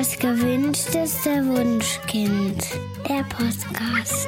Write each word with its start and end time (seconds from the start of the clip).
Das 0.00 0.18
gewünschteste 0.18 1.46
Wunschkind. 1.46 2.64
Der 3.06 3.22
Podcast. 3.24 4.26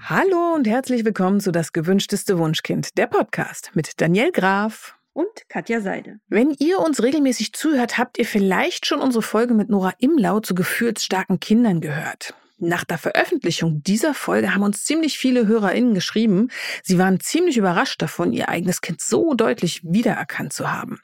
Hallo 0.00 0.54
und 0.54 0.66
herzlich 0.66 1.04
willkommen 1.04 1.40
zu 1.40 1.52
Das 1.52 1.74
gewünschteste 1.74 2.38
Wunschkind, 2.38 2.96
der 2.96 3.06
Podcast 3.06 3.72
mit 3.74 4.00
Daniel 4.00 4.32
Graf 4.32 4.94
und 5.12 5.28
Katja 5.50 5.82
Seide. 5.82 6.20
Wenn 6.28 6.52
ihr 6.58 6.78
uns 6.78 7.02
regelmäßig 7.02 7.52
zuhört, 7.52 7.98
habt 7.98 8.16
ihr 8.16 8.24
vielleicht 8.24 8.86
schon 8.86 9.02
unsere 9.02 9.20
Folge 9.20 9.52
mit 9.52 9.68
Nora 9.68 9.92
Imlau 9.98 10.40
zu 10.40 10.54
gefühlsstarken 10.54 11.38
Kindern 11.38 11.82
gehört. 11.82 12.32
Nach 12.62 12.84
der 12.84 12.98
Veröffentlichung 12.98 13.82
dieser 13.82 14.12
Folge 14.12 14.54
haben 14.54 14.62
uns 14.62 14.84
ziemlich 14.84 15.16
viele 15.16 15.46
HörerInnen 15.46 15.94
geschrieben, 15.94 16.48
sie 16.82 16.98
waren 16.98 17.18
ziemlich 17.18 17.56
überrascht 17.56 18.02
davon, 18.02 18.34
ihr 18.34 18.50
eigenes 18.50 18.82
Kind 18.82 19.00
so 19.00 19.32
deutlich 19.32 19.80
wiedererkannt 19.82 20.52
zu 20.52 20.70
haben. 20.70 21.00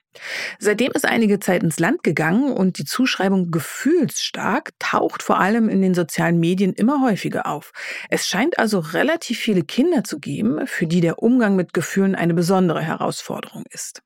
Seitdem 0.58 0.92
ist 0.92 1.06
einige 1.06 1.40
Zeit 1.40 1.62
ins 1.62 1.78
Land 1.78 2.02
gegangen 2.02 2.52
und 2.52 2.76
die 2.76 2.84
Zuschreibung 2.84 3.50
gefühlsstark 3.50 4.72
taucht 4.78 5.22
vor 5.22 5.40
allem 5.40 5.70
in 5.70 5.80
den 5.80 5.94
sozialen 5.94 6.38
Medien 6.38 6.74
immer 6.74 7.00
häufiger 7.00 7.46
auf. 7.46 7.72
Es 8.10 8.26
scheint 8.26 8.58
also 8.58 8.78
relativ 8.78 9.38
viele 9.38 9.62
Kinder 9.62 10.04
zu 10.04 10.18
geben, 10.18 10.66
für 10.66 10.86
die 10.86 11.00
der 11.00 11.22
Umgang 11.22 11.56
mit 11.56 11.72
Gefühlen 11.72 12.14
eine 12.14 12.34
besondere 12.34 12.82
Herausforderung 12.82 13.64
ist. 13.70 14.02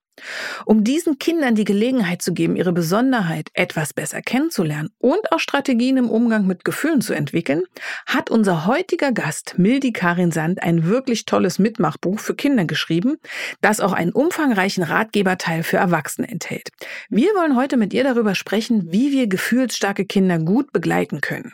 Um 0.64 0.84
diesen 0.84 1.18
Kindern 1.18 1.54
die 1.54 1.64
Gelegenheit 1.64 2.22
zu 2.22 2.32
geben, 2.32 2.56
ihre 2.56 2.72
Besonderheit 2.72 3.48
etwas 3.54 3.92
besser 3.92 4.22
kennenzulernen 4.22 4.90
und 4.98 5.32
auch 5.32 5.40
Strategien 5.40 5.96
im 5.96 6.10
Umgang 6.10 6.46
mit 6.46 6.64
Gefühlen 6.64 7.00
zu 7.00 7.12
entwickeln, 7.12 7.62
hat 8.06 8.30
unser 8.30 8.66
heutiger 8.66 9.12
Gast 9.12 9.58
Mildi 9.58 9.92
Karin 9.92 10.32
Sand 10.32 10.62
ein 10.62 10.86
wirklich 10.86 11.24
tolles 11.24 11.58
Mitmachbuch 11.58 12.18
für 12.18 12.34
Kinder 12.34 12.64
geschrieben, 12.64 13.16
das 13.60 13.80
auch 13.80 13.92
einen 13.92 14.12
umfangreichen 14.12 14.82
Ratgeberteil 14.82 15.62
für 15.62 15.76
Erwachsene 15.76 16.28
enthält. 16.28 16.70
Wir 17.08 17.28
wollen 17.34 17.56
heute 17.56 17.76
mit 17.76 17.92
ihr 17.92 18.04
darüber 18.04 18.34
sprechen, 18.34 18.92
wie 18.92 19.12
wir 19.12 19.26
gefühlsstarke 19.26 20.04
Kinder 20.04 20.38
gut 20.38 20.72
begleiten 20.72 21.20
können. 21.20 21.52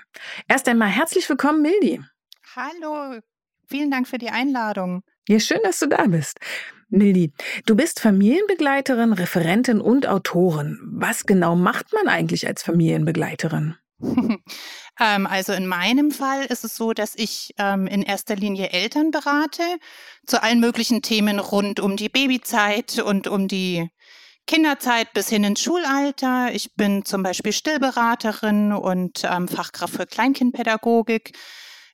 Erst 0.49 0.69
einmal 0.69 0.89
herzlich 0.89 1.29
willkommen, 1.29 1.63
Mildi. 1.63 2.01
Hallo, 2.55 3.21
vielen 3.69 3.91
Dank 3.91 4.09
für 4.09 4.19
die 4.19 4.31
Einladung. 4.31 5.03
Ja, 5.29 5.41
schön, 5.41 5.61
dass 5.63 5.79
du 5.79 5.89
da 5.89 6.07
bist. 6.07 6.39
Mildi, 6.89 7.33
du 7.67 7.75
bist 7.75 8.01
Familienbegleiterin, 8.01 9.13
Referentin 9.13 9.81
und 9.81 10.07
Autorin. 10.07 10.79
Was 10.83 11.27
genau 11.27 11.57
macht 11.57 11.93
man 11.93 12.09
eigentlich 12.09 12.47
als 12.47 12.63
Familienbegleiterin? 12.63 13.77
ähm, 15.01 15.27
also 15.27 15.53
in 15.53 15.67
meinem 15.67 16.11
Fall 16.11 16.45
ist 16.45 16.65
es 16.65 16.77
so, 16.77 16.93
dass 16.93 17.15
ich 17.17 17.55
ähm, 17.59 17.87
in 17.87 18.03
erster 18.03 18.37
Linie 18.37 18.71
Eltern 18.71 19.11
berate 19.11 19.63
zu 20.27 20.43
allen 20.43 20.61
möglichen 20.61 21.03
Themen 21.03 21.39
rund 21.39 21.81
um 21.81 21.97
die 21.97 22.09
Babyzeit 22.09 22.99
und 22.99 23.27
um 23.27 23.49
die 23.49 23.89
Kinderzeit 24.47 25.13
bis 25.13 25.29
hin 25.29 25.43
ins 25.43 25.61
Schulalter. 25.61 26.51
Ich 26.53 26.75
bin 26.75 27.05
zum 27.05 27.23
Beispiel 27.23 27.53
Stillberaterin 27.53 28.73
und 28.73 29.23
ähm, 29.25 29.49
Fachkraft 29.49 29.95
für 29.95 30.07
Kleinkindpädagogik. 30.07 31.37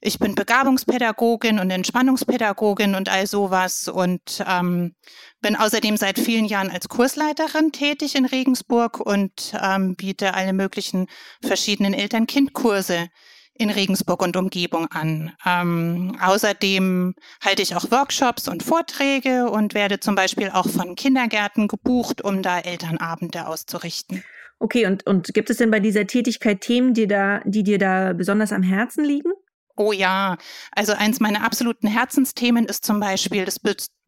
Ich 0.05 0.19
bin 0.19 0.34
Begabungspädagogin 0.34 1.61
und 1.61 1.70
Entspannungspädagogin 1.70 2.97
und 2.97 3.08
all 3.08 3.28
sowas 3.28 3.86
und 3.86 4.45
ähm, 4.48 4.97
bin 5.41 5.55
außerdem 5.55 5.97
seit 5.97 6.19
vielen 6.19 6.45
Jahren 6.45 6.72
als 6.72 6.89
Kursleiterin 6.89 7.70
tätig 7.70 8.17
in 8.17 8.25
Regensburg 8.25 8.98
und 8.98 9.55
ähm, 9.62 9.95
biete 9.95 10.34
alle 10.34 10.55
möglichen 10.55 11.06
verschiedenen 11.41 11.95
Eltern-Kind-Kurse 11.95 13.11
in 13.55 13.70
Regensburg 13.70 14.23
und 14.23 14.36
Umgebung 14.36 14.89
an. 14.89 15.36
Ähm, 15.47 16.19
außerdem 16.20 17.14
halte 17.41 17.62
ich 17.62 17.77
auch 17.77 17.89
Workshops 17.92 18.48
und 18.48 18.64
Vorträge 18.64 19.48
und 19.48 19.73
werde 19.73 20.00
zum 20.00 20.17
Beispiel 20.17 20.50
auch 20.50 20.69
von 20.69 20.97
Kindergärten 20.97 21.69
gebucht, 21.69 22.25
um 22.25 22.42
da 22.42 22.58
Elternabende 22.58 23.47
auszurichten. 23.47 24.25
Okay, 24.58 24.86
und, 24.86 25.06
und 25.06 25.33
gibt 25.33 25.48
es 25.48 25.58
denn 25.58 25.70
bei 25.70 25.79
dieser 25.79 26.08
Tätigkeit 26.08 26.61
Themen, 26.61 26.92
die, 26.92 27.07
da, 27.07 27.40
die 27.45 27.63
dir 27.63 27.79
da 27.79 28.14
besonders 28.14 28.51
am 28.51 28.64
Herzen 28.64 29.05
liegen? 29.05 29.30
Oh 29.77 29.92
ja, 29.92 30.36
also 30.72 30.92
eins 30.92 31.20
meiner 31.20 31.44
absoluten 31.44 31.86
Herzensthemen 31.86 32.66
ist 32.66 32.84
zum 32.84 33.00
Beispiel 33.00 33.44
das 33.44 33.58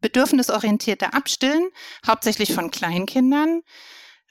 bedürfnisorientierte 0.01 1.13
Abstillen, 1.13 1.69
hauptsächlich 2.05 2.53
von 2.53 2.71
Kleinkindern. 2.71 3.61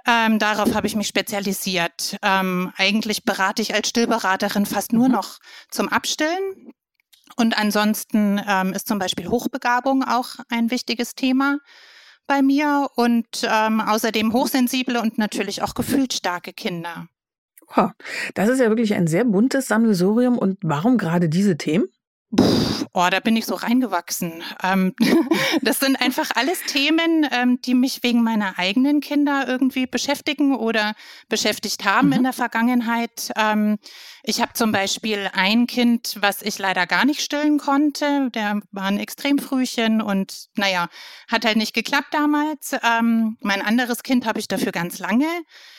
Ähm, 0.06 0.38
darauf 0.38 0.74
habe 0.74 0.86
ich 0.86 0.96
mich 0.96 1.08
spezialisiert. 1.08 2.16
Ähm, 2.22 2.72
eigentlich 2.76 3.24
berate 3.24 3.62
ich 3.62 3.74
als 3.74 3.88
Stillberaterin 3.88 4.66
fast 4.66 4.92
nur 4.92 5.08
mhm. 5.08 5.14
noch 5.14 5.38
zum 5.70 5.88
Abstillen. 5.88 6.72
Und 7.36 7.56
ansonsten 7.56 8.40
ähm, 8.46 8.72
ist 8.74 8.86
zum 8.86 8.98
Beispiel 8.98 9.28
Hochbegabung 9.28 10.04
auch 10.04 10.36
ein 10.50 10.70
wichtiges 10.70 11.14
Thema 11.14 11.58
bei 12.26 12.42
mir 12.42 12.88
und 12.96 13.26
ähm, 13.42 13.80
außerdem 13.80 14.32
hochsensible 14.32 15.00
und 15.00 15.18
natürlich 15.18 15.62
auch 15.62 15.74
gefühlsstarke 15.74 16.52
Kinder. 16.52 17.08
Das 18.34 18.48
ist 18.48 18.60
ja 18.60 18.68
wirklich 18.68 18.94
ein 18.94 19.06
sehr 19.06 19.24
buntes 19.24 19.68
Sammelsurium. 19.68 20.38
Und 20.38 20.58
warum 20.62 20.98
gerade 20.98 21.28
diese 21.28 21.56
Themen? 21.56 21.86
Puh, 22.36 22.86
oh, 22.92 23.08
da 23.10 23.20
bin 23.20 23.36
ich 23.36 23.46
so 23.46 23.54
reingewachsen. 23.54 24.42
Ähm, 24.62 24.94
das 25.62 25.80
sind 25.80 26.00
einfach 26.00 26.30
alles 26.34 26.60
Themen, 26.62 27.26
ähm, 27.30 27.60
die 27.60 27.74
mich 27.74 28.02
wegen 28.02 28.22
meiner 28.22 28.58
eigenen 28.58 29.00
Kinder 29.00 29.44
irgendwie 29.46 29.86
beschäftigen 29.86 30.56
oder 30.56 30.94
beschäftigt 31.28 31.84
haben 31.84 32.08
mhm. 32.08 32.14
in 32.14 32.22
der 32.24 32.32
Vergangenheit. 32.32 33.30
Ähm, 33.36 33.78
ich 34.22 34.40
habe 34.40 34.54
zum 34.54 34.72
Beispiel 34.72 35.30
ein 35.32 35.66
Kind, 35.66 36.16
was 36.20 36.42
ich 36.42 36.58
leider 36.58 36.86
gar 36.86 37.04
nicht 37.04 37.20
stillen 37.20 37.58
konnte. 37.58 38.30
Der 38.30 38.60
war 38.72 38.84
ein 38.84 38.98
Extremfrühchen 38.98 40.00
und 40.00 40.46
naja, 40.56 40.88
hat 41.28 41.44
halt 41.44 41.56
nicht 41.56 41.74
geklappt 41.74 42.12
damals. 42.12 42.72
Ähm, 42.82 43.36
mein 43.42 43.62
anderes 43.62 44.02
Kind 44.02 44.26
habe 44.26 44.40
ich 44.40 44.48
dafür 44.48 44.72
ganz 44.72 44.98
lange 44.98 45.28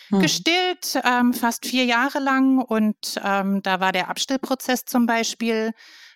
hm. 0.09 0.19
gestillt, 0.19 1.01
ähm, 1.03 1.33
fast 1.33 1.65
vier 1.65 1.85
Jahre 1.85 2.19
lang. 2.19 2.59
Und 2.59 3.19
ähm, 3.23 3.61
da 3.63 3.79
war 3.79 3.91
der 3.91 4.09
Abstillprozess 4.09 4.85
zum 4.85 5.05
Beispiel 5.05 5.73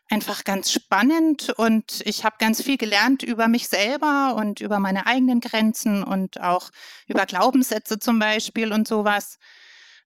einfach 0.10 0.44
ganz 0.44 0.72
spannend 0.72 1.54
und 1.58 2.02
ich 2.06 2.26
habe 2.26 2.36
ganz 2.40 2.62
viel 2.64 2.78
gelernt 2.78 3.24
über 3.24 3.48
mich 3.48 3.68
selber 3.68 4.36
und 4.36 4.60
über 4.60 4.80
meine 4.80 5.06
eigenen 5.06 5.40
Grenzen 5.40 6.04
und 6.04 6.42
auch 6.42 6.72
über 7.08 7.26
Glaubenssätze 7.26 8.00
zum 8.00 8.20
Beispiel 8.20 8.74
und 8.74 8.88
sowas. 8.88 9.38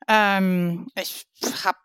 Ähm, 0.08 0.88
ich 0.96 1.26
habe 1.64 1.78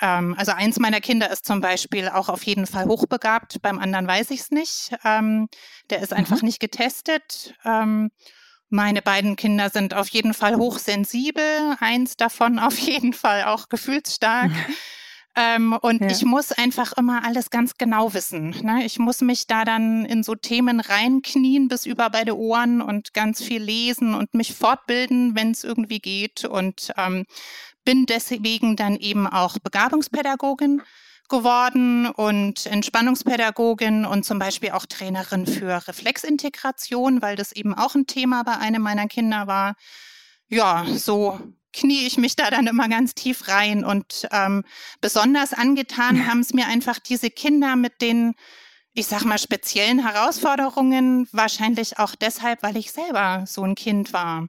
ähm, 0.00 0.34
also 0.36 0.52
eins 0.52 0.78
meiner 0.78 1.00
Kinder 1.00 1.30
ist 1.30 1.44
zum 1.44 1.60
Beispiel 1.60 2.08
auch 2.08 2.28
auf 2.28 2.42
jeden 2.42 2.66
Fall 2.66 2.86
hochbegabt, 2.86 3.62
beim 3.62 3.78
anderen 3.78 4.06
weiß 4.06 4.30
ich 4.30 4.40
es 4.40 4.50
nicht. 4.50 4.92
Ähm, 5.04 5.48
der 5.90 6.00
ist 6.00 6.12
einfach 6.12 6.42
mhm. 6.42 6.46
nicht 6.46 6.60
getestet. 6.60 7.54
Ähm, 7.64 8.10
meine 8.68 9.02
beiden 9.02 9.36
Kinder 9.36 9.68
sind 9.68 9.94
auf 9.94 10.08
jeden 10.08 10.32
Fall 10.32 10.56
hochsensibel, 10.56 11.76
eins 11.80 12.16
davon 12.16 12.58
auf 12.58 12.78
jeden 12.78 13.12
Fall 13.12 13.44
auch 13.44 13.68
gefühlsstark. 13.68 14.50
Ähm, 15.36 15.72
und 15.80 16.00
ja. 16.00 16.08
ich 16.08 16.24
muss 16.24 16.50
einfach 16.50 16.92
immer 16.96 17.24
alles 17.24 17.50
ganz 17.50 17.76
genau 17.78 18.14
wissen. 18.14 18.50
Ne? 18.62 18.84
Ich 18.84 18.98
muss 18.98 19.20
mich 19.20 19.46
da 19.46 19.64
dann 19.64 20.04
in 20.04 20.22
so 20.22 20.34
Themen 20.34 20.80
reinknien 20.80 21.68
bis 21.68 21.86
über 21.86 22.10
beide 22.10 22.36
Ohren 22.36 22.82
und 22.82 23.14
ganz 23.14 23.42
viel 23.42 23.62
lesen 23.62 24.14
und 24.14 24.34
mich 24.34 24.54
fortbilden, 24.54 25.36
wenn 25.36 25.52
es 25.52 25.62
irgendwie 25.62 26.00
geht. 26.00 26.44
Und 26.44 26.92
ähm, 26.96 27.26
bin 27.84 28.06
deswegen 28.06 28.76
dann 28.76 28.96
eben 28.96 29.26
auch 29.26 29.58
Begabungspädagogin 29.58 30.82
geworden 31.28 32.06
und 32.06 32.66
Entspannungspädagogin 32.66 34.04
und 34.04 34.24
zum 34.24 34.40
Beispiel 34.40 34.72
auch 34.72 34.84
Trainerin 34.84 35.46
für 35.46 35.86
Reflexintegration, 35.86 37.22
weil 37.22 37.36
das 37.36 37.52
eben 37.52 37.72
auch 37.72 37.94
ein 37.94 38.06
Thema 38.06 38.42
bei 38.42 38.56
einem 38.56 38.82
meiner 38.82 39.06
Kinder 39.06 39.46
war. 39.46 39.76
Ja, 40.48 40.84
so 40.96 41.40
knie 41.72 42.06
ich 42.06 42.16
mich 42.16 42.36
da 42.36 42.50
dann 42.50 42.66
immer 42.66 42.88
ganz 42.88 43.14
tief 43.14 43.48
rein 43.48 43.84
und 43.84 44.28
ähm, 44.32 44.64
besonders 45.00 45.52
angetan 45.52 46.26
haben 46.26 46.40
es 46.40 46.52
mir 46.52 46.66
einfach 46.66 46.98
diese 46.98 47.30
Kinder 47.30 47.76
mit 47.76 48.00
den, 48.00 48.34
ich 48.92 49.06
sag 49.06 49.24
mal, 49.24 49.38
speziellen 49.38 50.06
Herausforderungen, 50.06 51.28
wahrscheinlich 51.32 51.98
auch 51.98 52.14
deshalb, 52.14 52.62
weil 52.62 52.76
ich 52.76 52.92
selber 52.92 53.44
so 53.46 53.62
ein 53.62 53.74
Kind 53.74 54.12
war. 54.12 54.46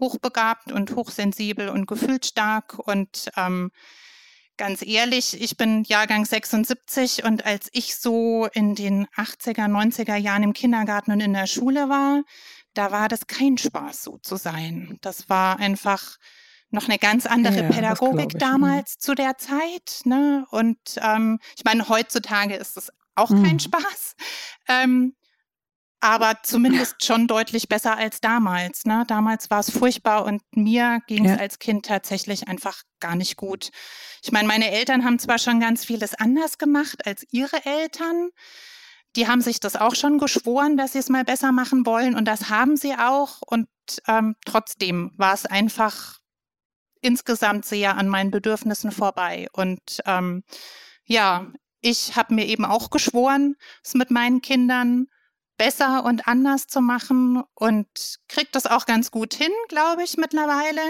Hochbegabt 0.00 0.72
und 0.72 0.94
hochsensibel 0.96 1.68
und 1.68 1.86
gefühlsstark 1.86 2.78
und 2.78 3.30
ähm, 3.36 3.70
ganz 4.56 4.82
ehrlich, 4.82 5.40
ich 5.40 5.56
bin 5.56 5.84
Jahrgang 5.84 6.24
76 6.24 7.24
und 7.24 7.44
als 7.44 7.68
ich 7.72 7.96
so 7.96 8.48
in 8.52 8.74
den 8.74 9.06
80er, 9.16 9.68
90er 9.68 10.16
Jahren 10.16 10.42
im 10.42 10.52
Kindergarten 10.52 11.12
und 11.12 11.20
in 11.20 11.32
der 11.32 11.46
Schule 11.46 11.88
war, 11.88 12.22
da 12.74 12.90
war 12.90 13.08
das 13.08 13.26
kein 13.26 13.58
Spaß, 13.58 14.02
so 14.02 14.18
zu 14.18 14.36
sein. 14.36 14.98
Das 15.00 15.28
war 15.28 15.58
einfach 15.58 16.18
noch 16.74 16.88
eine 16.88 16.98
ganz 16.98 17.26
andere 17.26 17.62
ja, 17.62 17.68
Pädagogik 17.70 18.34
mhm. 18.34 18.38
damals 18.38 18.98
zu 18.98 19.14
der 19.14 19.38
Zeit. 19.38 20.00
Ne? 20.04 20.46
Und 20.50 20.78
ähm, 21.00 21.38
ich 21.56 21.64
meine, 21.64 21.88
heutzutage 21.88 22.54
ist 22.54 22.76
es 22.76 22.90
auch 23.14 23.30
mhm. 23.30 23.44
kein 23.44 23.60
Spaß. 23.60 24.16
Ähm, 24.68 25.14
aber 26.04 26.42
zumindest 26.42 27.02
schon 27.02 27.26
deutlich 27.26 27.66
besser 27.68 27.96
als 27.96 28.20
damals. 28.20 28.84
Ne? 28.84 29.04
Damals 29.08 29.48
war 29.48 29.60
es 29.60 29.70
furchtbar 29.70 30.26
und 30.26 30.42
mir 30.54 31.00
ging 31.06 31.24
es 31.24 31.32
ja. 31.32 31.38
als 31.38 31.58
Kind 31.58 31.86
tatsächlich 31.86 32.46
einfach 32.46 32.82
gar 33.00 33.16
nicht 33.16 33.36
gut. 33.36 33.70
Ich 34.22 34.30
meine, 34.30 34.46
meine 34.46 34.70
Eltern 34.70 35.02
haben 35.04 35.18
zwar 35.18 35.38
schon 35.38 35.60
ganz 35.60 35.82
vieles 35.86 36.14
anders 36.14 36.58
gemacht 36.58 37.06
als 37.06 37.24
ihre 37.30 37.64
Eltern. 37.64 38.28
die 39.16 39.28
haben 39.28 39.40
sich 39.40 39.60
das 39.60 39.76
auch 39.76 39.94
schon 39.94 40.18
geschworen, 40.18 40.76
dass 40.76 40.92
sie 40.92 40.98
es 40.98 41.08
mal 41.08 41.24
besser 41.24 41.52
machen 41.52 41.86
wollen 41.86 42.16
und 42.16 42.26
das 42.26 42.50
haben 42.50 42.76
sie 42.76 42.94
auch 42.94 43.40
und 43.46 43.68
ähm, 44.08 44.34
trotzdem 44.44 45.12
war 45.16 45.32
es 45.34 45.46
einfach 45.46 46.18
insgesamt 47.04 47.64
sehr 47.64 47.96
an 47.96 48.08
meinen 48.08 48.30
Bedürfnissen 48.30 48.90
vorbei 48.90 49.46
und 49.52 50.00
ähm, 50.06 50.42
ja, 51.04 51.52
ich 51.80 52.16
habe 52.16 52.34
mir 52.34 52.46
eben 52.46 52.64
auch 52.64 52.88
geschworen, 52.88 53.56
es 53.84 53.94
mit 53.94 54.10
meinen 54.10 54.40
Kindern 54.40 55.06
besser 55.58 56.04
und 56.04 56.26
anders 56.26 56.66
zu 56.66 56.80
machen 56.80 57.42
und 57.54 58.18
kriege 58.28 58.48
das 58.52 58.66
auch 58.66 58.86
ganz 58.86 59.10
gut 59.10 59.34
hin, 59.34 59.52
glaube 59.68 60.02
ich, 60.02 60.16
mittlerweile. 60.16 60.80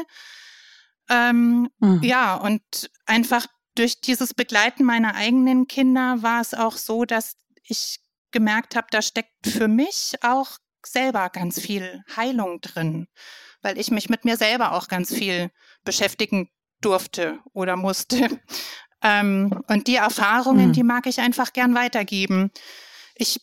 Ähm, 1.11 1.69
mhm. 1.81 2.01
Ja, 2.03 2.37
und 2.37 2.91
einfach 3.07 3.47
durch 3.75 4.01
dieses 4.01 4.35
Begleiten 4.35 4.85
meiner 4.85 5.17
eigenen 5.17 5.67
Kinder 5.67 6.23
war 6.23 6.41
es 6.41 6.55
auch 6.55 6.77
so, 6.77 7.05
dass 7.05 7.37
ich 7.65 8.01
gemerkt 8.31 8.77
habe, 8.77 8.87
da 8.91 9.03
steckt 9.03 9.47
für 9.47 9.69
mich 9.69 10.15
auch 10.23 10.59
selber 10.87 11.29
ganz 11.31 11.61
viel 11.61 12.03
Heilung 12.17 12.61
drin, 12.61 13.09
weil 13.65 13.79
ich 13.79 13.91
mich 13.91 14.09
mit 14.09 14.25
mir 14.25 14.37
selber 14.37 14.73
auch 14.73 14.89
ganz 14.89 15.13
viel 15.13 15.51
beschäftigen 15.85 16.51
durfte 16.81 17.39
oder 17.53 17.77
musste. 17.77 18.29
Ähm, 19.07 19.51
und 19.69 19.87
die 19.87 19.97
Erfahrungen, 19.97 20.69
mhm. 20.69 20.73
die 20.73 20.83
mag 20.83 21.07
ich 21.07 21.21
einfach 21.21 21.53
gern 21.53 21.75
weitergeben. 21.75 22.51
Ich 23.15 23.39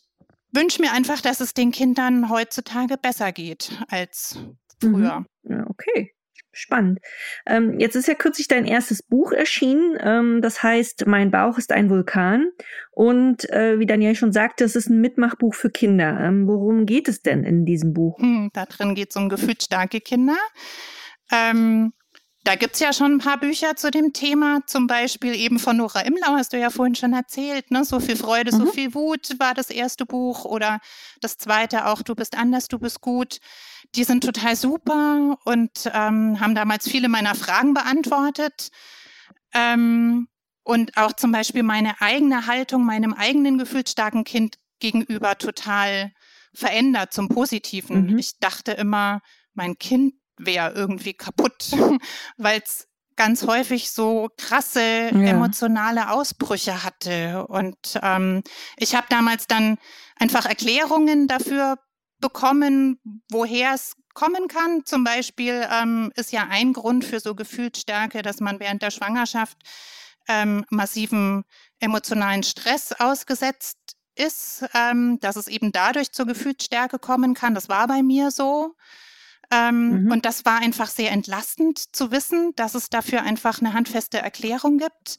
wünsche 0.52 0.82
mir 0.82 0.92
einfach, 0.92 1.22
dass 1.22 1.40
es 1.40 1.54
den 1.54 1.72
Kindern 1.72 2.32
heutzutage 2.32 2.98
besser 2.98 3.32
geht 3.32 3.72
als 3.88 4.40
früher. 4.80 5.20
Mhm. 5.20 5.52
Ja, 5.52 5.68
okay. 5.70 6.16
Spannend. 6.54 7.00
Ähm, 7.46 7.80
jetzt 7.80 7.96
ist 7.96 8.08
ja 8.08 8.14
kürzlich 8.14 8.48
dein 8.48 8.66
erstes 8.66 9.04
Buch 9.04 9.32
erschienen. 9.32 9.98
Ähm, 10.02 10.42
das 10.42 10.62
heißt, 10.62 11.06
Mein 11.08 11.32
Bauch 11.32 11.58
ist 11.58 11.72
ein 11.72 11.90
Vulkan. 11.90 12.52
Und 12.92 13.50
äh, 13.50 13.80
wie 13.80 13.86
Daniel 13.86 14.16
schon 14.16 14.34
sagte, 14.34 14.66
es 14.66 14.76
ist 14.76 14.90
ein 14.90 15.00
Mitmachbuch 15.00 15.56
für 15.56 15.70
Kinder. 15.70 16.20
Ähm, 16.20 16.48
worum 16.48 16.86
geht 16.86 17.08
es 17.08 17.22
denn 17.22 17.46
in 17.46 17.66
diesem 17.66 17.94
Buch? 17.94 18.20
Hm, 18.20 18.50
da 18.54 18.66
drin 18.66 18.96
geht 18.96 19.12
es 19.12 19.16
um 19.16 19.30
gefühlsstarke 19.30 20.02
Kinder. 20.02 20.38
Ähm, 21.32 21.94
da 22.44 22.56
gibt 22.56 22.74
es 22.74 22.80
ja 22.80 22.92
schon 22.92 23.14
ein 23.14 23.20
paar 23.20 23.40
Bücher 23.40 23.76
zu 23.76 23.92
dem 23.92 24.14
Thema, 24.14 24.62
zum 24.66 24.88
Beispiel 24.88 25.36
eben 25.36 25.60
von 25.60 25.78
Nora 25.78 26.02
Imlau, 26.02 26.34
hast 26.36 26.54
du 26.54 26.58
ja 26.58 26.72
vorhin 26.72 26.96
schon 26.96 27.14
erzählt. 27.14 27.70
Ne? 27.70 27.86
So 27.86 28.00
viel 28.00 28.16
Freude, 28.16 28.52
mhm. 28.52 28.58
so 28.58 28.66
viel 28.66 28.94
Wut 28.96 29.40
war 29.40 29.54
das 29.54 29.70
erste 29.70 30.06
Buch 30.06 30.44
oder 30.44 30.80
das 31.22 31.38
zweite 31.38 31.86
auch 31.86 32.02
Du 32.02 32.16
bist 32.16 32.36
anders, 32.36 32.68
du 32.68 32.80
bist 32.80 33.00
gut. 33.02 33.40
Die 33.96 34.04
sind 34.04 34.24
total 34.24 34.56
super 34.56 35.38
und 35.44 35.92
ähm, 35.94 36.40
haben 36.40 36.56
damals 36.56 36.88
viele 36.88 37.10
meiner 37.10 37.36
Fragen 37.36 37.74
beantwortet. 37.74 38.72
Ähm, 39.54 40.28
und 40.64 40.96
auch 40.98 41.14
zum 41.14 41.32
Beispiel 41.32 41.64
meine 41.64 42.00
eigene 42.02 42.48
Haltung 42.48 42.86
meinem 42.86 43.14
eigenen 43.14 43.58
gefühlsstarken 43.58 44.24
Kind 44.24 44.58
gegenüber 44.80 45.38
total 45.38 46.12
verändert 46.54 47.14
zum 47.14 47.30
Positiven. 47.30 48.12
Mhm. 48.12 48.20
Ich 48.20 48.40
dachte 48.40 48.72
immer, 48.74 49.22
mein 49.54 49.78
Kind 49.78 50.16
wäre 50.38 50.74
irgendwie 50.74 51.14
kaputt, 51.14 51.72
weil 52.38 52.62
es 52.64 52.88
ganz 53.16 53.46
häufig 53.46 53.92
so 53.92 54.30
krasse 54.38 54.82
ja. 54.82 55.10
emotionale 55.12 56.10
Ausbrüche 56.12 56.84
hatte. 56.84 57.46
Und 57.48 58.00
ähm, 58.02 58.42
ich 58.78 58.96
habe 58.96 59.08
damals 59.10 59.48
dann 59.48 59.78
einfach 60.18 60.46
Erklärungen 60.46 61.28
dafür 61.28 61.78
bekommen, 62.22 63.00
woher 63.30 63.74
es 63.74 63.96
kommen 64.14 64.48
kann. 64.48 64.86
Zum 64.86 65.04
Beispiel 65.04 65.68
ähm, 65.72 66.12
ist 66.16 66.32
ja 66.32 66.48
ein 66.50 66.74
Grund 66.74 67.06
für 67.06 67.20
so 67.20 67.36
Gefühlsstärke, 67.36 68.22
dass 68.22 68.40
man 68.40 68.60
während 68.60 68.82
der 68.82 68.92
Schwangerschaft 68.92 69.58
ähm, 70.28 70.66
massiven 70.70 71.44
emotionalen 71.80 72.44
Stress 72.44 72.94
ausgesetzt 72.94 73.78
ist, 74.16 74.66
ähm, 74.74 75.20
dass 75.20 75.36
es 75.36 75.48
eben 75.48 75.72
dadurch 75.72 76.12
zur 76.12 76.26
Gefühlsstärke 76.26 77.00
kommen 77.00 77.34
kann. 77.34 77.56
Das 77.56 77.70
war 77.70 77.88
bei 77.88 78.04
mir 78.04 78.32
so. 78.32 78.76
Ähm, 79.52 80.04
mhm. 80.04 80.12
Und 80.12 80.26
das 80.26 80.46
war 80.46 80.60
einfach 80.60 80.90
sehr 80.90 81.12
entlastend 81.12 81.96
zu 81.96 82.12
wissen, 82.12 82.54
dass 82.56 82.76
es 82.76 82.90
dafür 82.90 83.24
einfach 83.24 83.60
eine 83.60 83.74
handfeste 83.74 84.20
Erklärung 84.20 84.78
gibt. 84.78 85.18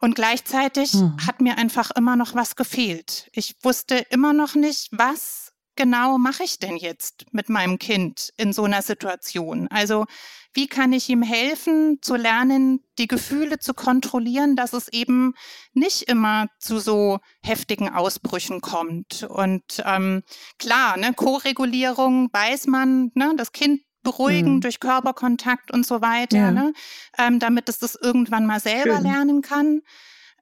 Und 0.00 0.14
gleichzeitig 0.14 0.92
mhm. 0.94 1.16
hat 1.26 1.40
mir 1.40 1.56
einfach 1.56 1.90
immer 1.92 2.16
noch 2.16 2.34
was 2.34 2.56
gefehlt. 2.56 3.30
Ich 3.32 3.56
wusste 3.62 3.96
immer 4.10 4.32
noch 4.32 4.54
nicht, 4.54 4.88
was 4.92 5.43
genau 5.76 6.18
mache 6.18 6.44
ich 6.44 6.58
denn 6.58 6.76
jetzt 6.76 7.26
mit 7.32 7.48
meinem 7.48 7.78
Kind 7.78 8.30
in 8.36 8.52
so 8.52 8.64
einer 8.64 8.82
Situation? 8.82 9.68
Also 9.68 10.06
wie 10.54 10.68
kann 10.68 10.92
ich 10.92 11.08
ihm 11.08 11.22
helfen 11.22 11.98
zu 12.00 12.14
lernen, 12.14 12.80
die 12.98 13.08
Gefühle 13.08 13.58
zu 13.58 13.74
kontrollieren, 13.74 14.54
dass 14.54 14.72
es 14.72 14.86
eben 14.88 15.34
nicht 15.72 16.02
immer 16.02 16.46
zu 16.60 16.78
so 16.78 17.18
heftigen 17.42 17.88
Ausbrüchen 17.88 18.60
kommt? 18.60 19.24
Und 19.24 19.82
ähm, 19.84 20.22
klar, 20.58 20.96
ne, 20.96 21.12
Co-Regulierung 21.12 22.28
weiß 22.32 22.68
man, 22.68 23.10
ne, 23.14 23.34
das 23.36 23.50
Kind 23.50 23.82
beruhigen 24.04 24.56
mhm. 24.56 24.60
durch 24.60 24.78
Körperkontakt 24.78 25.72
und 25.72 25.84
so 25.84 26.00
weiter, 26.00 26.36
ja. 26.36 26.50
ne, 26.52 26.72
ähm, 27.18 27.40
damit 27.40 27.68
es 27.68 27.80
das 27.80 27.96
irgendwann 27.96 28.46
mal 28.46 28.60
selber 28.60 28.96
Schön. 28.96 29.02
lernen 29.02 29.42
kann 29.42 29.80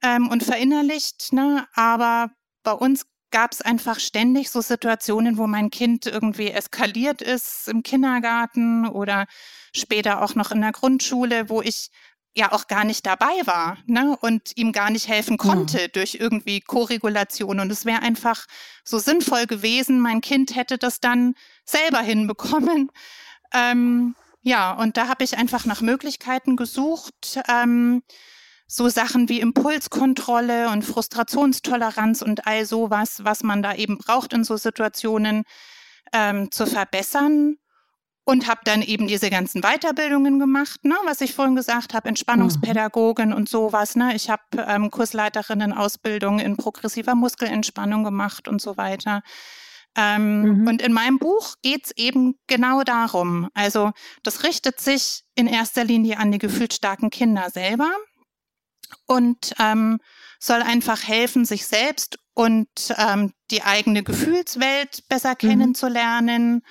ähm, 0.03 0.29
und 0.29 0.43
verinnerlicht. 0.43 1.33
Ne, 1.33 1.67
aber 1.73 2.29
bei 2.61 2.73
uns 2.73 3.05
gab 3.33 3.51
es 3.51 3.61
einfach 3.61 3.99
ständig 3.99 4.51
so 4.51 4.61
Situationen, 4.61 5.37
wo 5.37 5.47
mein 5.47 5.71
Kind 5.71 6.05
irgendwie 6.05 6.51
eskaliert 6.51 7.21
ist 7.21 7.67
im 7.67 7.81
Kindergarten 7.81 8.87
oder 8.87 9.25
später 9.75 10.21
auch 10.21 10.35
noch 10.35 10.51
in 10.51 10.61
der 10.61 10.71
Grundschule, 10.71 11.49
wo 11.49 11.61
ich 11.61 11.89
ja 12.35 12.51
auch 12.51 12.67
gar 12.67 12.83
nicht 12.83 13.05
dabei 13.07 13.33
war 13.45 13.77
ne? 13.87 14.15
und 14.21 14.55
ihm 14.55 14.71
gar 14.71 14.91
nicht 14.91 15.07
helfen 15.07 15.37
konnte 15.37 15.81
ja. 15.81 15.87
durch 15.87 16.15
irgendwie 16.15 16.61
Koregulation. 16.61 17.59
Und 17.59 17.71
es 17.71 17.85
wäre 17.85 18.03
einfach 18.03 18.45
so 18.83 18.99
sinnvoll 18.99 19.47
gewesen, 19.47 19.99
mein 19.99 20.21
Kind 20.21 20.55
hätte 20.55 20.77
das 20.77 20.99
dann 20.99 21.33
selber 21.65 21.99
hinbekommen. 21.99 22.91
Ähm, 23.51 24.15
ja, 24.43 24.73
und 24.73 24.95
da 24.97 25.07
habe 25.07 25.23
ich 25.23 25.37
einfach 25.37 25.65
nach 25.65 25.81
Möglichkeiten 25.81 26.55
gesucht. 26.55 27.39
Ähm, 27.47 28.03
so 28.67 28.89
Sachen 28.89 29.29
wie 29.29 29.39
Impulskontrolle 29.39 30.69
und 30.69 30.83
Frustrationstoleranz 30.83 32.21
und 32.21 32.47
all 32.47 32.65
sowas, 32.65 33.23
was 33.23 33.43
man 33.43 33.61
da 33.61 33.75
eben 33.75 33.97
braucht 33.97 34.33
in 34.33 34.43
so 34.43 34.57
Situationen, 34.57 35.43
ähm, 36.13 36.51
zu 36.51 36.65
verbessern. 36.65 37.57
Und 38.25 38.47
habe 38.47 38.61
dann 38.63 38.81
eben 38.81 39.05
diese 39.07 39.29
ganzen 39.29 39.61
Weiterbildungen 39.61 40.39
gemacht, 40.39 40.85
ne, 40.85 40.95
was 41.03 41.19
ich 41.19 41.33
vorhin 41.33 41.57
gesagt 41.57 41.93
habe, 41.93 42.07
Entspannungspädagogin 42.07 43.31
mhm. 43.31 43.35
und 43.35 43.49
sowas. 43.49 43.97
Ne. 43.97 44.15
Ich 44.15 44.29
habe 44.29 44.43
ähm, 44.55 44.89
Kursleiterinnen-Ausbildung 44.89 46.39
in 46.39 46.55
progressiver 46.55 47.15
Muskelentspannung 47.15 48.05
gemacht 48.05 48.47
und 48.47 48.61
so 48.61 48.77
weiter. 48.77 49.23
Ähm, 49.97 50.61
mhm. 50.61 50.67
Und 50.67 50.81
in 50.81 50.93
meinem 50.93 51.19
Buch 51.19 51.55
geht 51.61 51.87
es 51.87 51.91
eben 51.97 52.35
genau 52.47 52.83
darum. 52.83 53.49
Also 53.53 53.91
das 54.23 54.43
richtet 54.43 54.79
sich 54.79 55.23
in 55.35 55.45
erster 55.45 55.83
Linie 55.83 56.17
an 56.17 56.31
die 56.31 56.39
gefühlsstarken 56.39 57.09
Kinder 57.09 57.49
selber 57.49 57.91
und 59.05 59.53
ähm, 59.59 59.99
soll 60.39 60.61
einfach 60.61 61.07
helfen, 61.07 61.45
sich 61.45 61.65
selbst 61.65 62.19
und 62.33 62.67
ähm, 62.97 63.33
die 63.51 63.63
eigene 63.63 64.03
Gefühlswelt 64.03 65.07
besser 65.07 65.31
mhm. 65.31 65.47
kennenzulernen. 65.47 66.63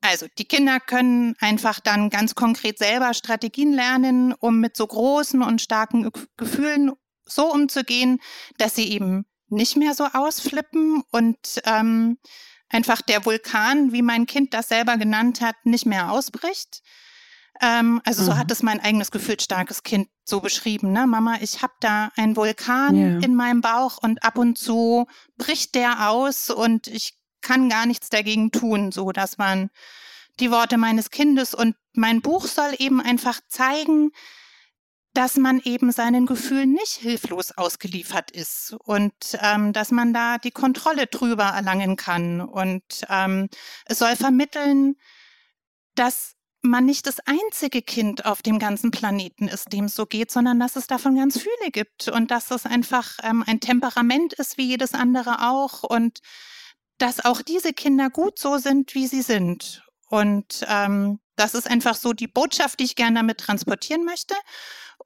Also 0.00 0.26
die 0.38 0.46
Kinder 0.46 0.80
können 0.80 1.36
einfach 1.40 1.80
dann 1.80 2.08
ganz 2.08 2.34
konkret 2.34 2.78
selber 2.78 3.12
Strategien 3.12 3.72
lernen, 3.72 4.32
um 4.32 4.60
mit 4.60 4.76
so 4.76 4.86
großen 4.86 5.42
und 5.42 5.60
starken 5.60 6.10
Gefühlen 6.36 6.92
so 7.26 7.52
umzugehen, 7.52 8.20
dass 8.56 8.74
sie 8.74 8.90
eben 8.90 9.26
nicht 9.48 9.76
mehr 9.76 9.94
so 9.94 10.04
ausflippen 10.04 11.02
und 11.10 11.60
ähm, 11.64 12.18
einfach 12.68 13.02
der 13.02 13.24
Vulkan, 13.26 13.92
wie 13.92 14.02
mein 14.02 14.26
Kind 14.26 14.54
das 14.54 14.68
selber 14.68 14.96
genannt 14.96 15.40
hat, 15.40 15.56
nicht 15.64 15.86
mehr 15.86 16.12
ausbricht. 16.12 16.82
Ähm, 17.60 18.00
also 18.04 18.22
mhm. 18.22 18.26
so 18.26 18.38
hat 18.38 18.50
es 18.50 18.62
mein 18.62 18.80
eigenes 18.80 19.10
gefühlsstarkes 19.10 19.82
Kind 19.82 20.08
so 20.24 20.40
beschrieben. 20.40 20.92
Ne? 20.92 21.06
Mama, 21.06 21.38
ich 21.40 21.62
habe 21.62 21.74
da 21.80 22.10
einen 22.16 22.36
Vulkan 22.36 22.94
yeah. 22.94 23.18
in 23.22 23.34
meinem 23.34 23.60
Bauch 23.60 23.98
und 23.98 24.22
ab 24.24 24.38
und 24.38 24.56
zu 24.56 25.06
bricht 25.36 25.74
der 25.74 26.10
aus 26.10 26.50
und 26.50 26.86
ich 26.86 27.14
kann 27.42 27.68
gar 27.68 27.86
nichts 27.86 28.08
dagegen 28.08 28.50
tun. 28.50 28.92
So, 28.92 29.12
das 29.12 29.38
waren 29.38 29.70
die 30.40 30.50
Worte 30.50 30.78
meines 30.78 31.10
Kindes. 31.10 31.54
Und 31.54 31.76
mein 31.92 32.22
Buch 32.22 32.46
soll 32.46 32.74
eben 32.78 33.00
einfach 33.00 33.40
zeigen, 33.48 34.12
dass 35.12 35.36
man 35.36 35.60
eben 35.64 35.90
seinen 35.90 36.24
Gefühlen 36.24 36.72
nicht 36.72 36.92
hilflos 36.92 37.50
ausgeliefert 37.52 38.30
ist 38.30 38.76
und 38.84 39.12
ähm, 39.40 39.72
dass 39.72 39.90
man 39.90 40.14
da 40.14 40.38
die 40.38 40.52
Kontrolle 40.52 41.06
drüber 41.08 41.44
erlangen 41.44 41.96
kann. 41.96 42.40
Und 42.40 42.82
ähm, 43.08 43.48
es 43.86 43.98
soll 43.98 44.14
vermitteln, 44.14 44.94
dass 45.96 46.36
man 46.62 46.84
nicht 46.84 47.06
das 47.06 47.20
einzige 47.20 47.82
Kind 47.82 48.26
auf 48.26 48.42
dem 48.42 48.58
ganzen 48.58 48.90
Planeten 48.90 49.48
ist, 49.48 49.72
dem 49.72 49.86
es 49.86 49.94
so 49.94 50.06
geht, 50.06 50.30
sondern 50.30 50.60
dass 50.60 50.76
es 50.76 50.86
davon 50.86 51.16
ganz 51.16 51.38
viele 51.38 51.70
gibt 51.70 52.08
und 52.08 52.30
dass 52.30 52.50
es 52.50 52.66
einfach 52.66 53.18
ähm, 53.22 53.42
ein 53.46 53.60
Temperament 53.60 54.34
ist 54.34 54.58
wie 54.58 54.66
jedes 54.66 54.94
andere 54.94 55.48
auch 55.48 55.82
und 55.82 56.20
dass 56.98 57.24
auch 57.24 57.40
diese 57.40 57.72
Kinder 57.72 58.10
gut 58.10 58.38
so 58.38 58.58
sind, 58.58 58.94
wie 58.94 59.06
sie 59.06 59.22
sind. 59.22 59.82
Und 60.08 60.66
ähm, 60.68 61.18
das 61.36 61.54
ist 61.54 61.70
einfach 61.70 61.94
so 61.94 62.12
die 62.12 62.26
Botschaft, 62.28 62.80
die 62.80 62.84
ich 62.84 62.96
gerne 62.96 63.16
damit 63.16 63.38
transportieren 63.38 64.04
möchte. 64.04 64.34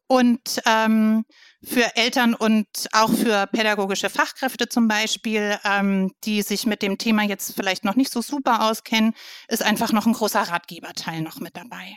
Und 0.07 0.61
ähm, 0.67 1.25
für 1.63 1.97
Eltern 1.97 2.35
und 2.35 2.67
auch 2.93 3.13
für 3.13 3.47
pädagogische 3.47 4.11
Fachkräfte 4.11 4.69
zum 4.69 4.87
Beispiel, 4.87 5.57
ähm, 5.65 6.13
die 6.25 6.43
sich 6.43 6.67
mit 6.67 6.83
dem 6.83 6.99
Thema 6.99 7.23
jetzt 7.23 7.55
vielleicht 7.57 7.85
noch 7.85 7.97
nicht 7.97 8.13
so 8.13 8.21
super 8.21 8.69
auskennen, 8.69 9.15
ist 9.49 9.63
einfach 9.63 9.93
noch 9.93 10.07
ein 10.07 10.13
großer 10.13 10.43
Ratgeberteil 10.43 11.23
noch 11.23 11.41
mit 11.41 11.57
dabei. 11.57 11.97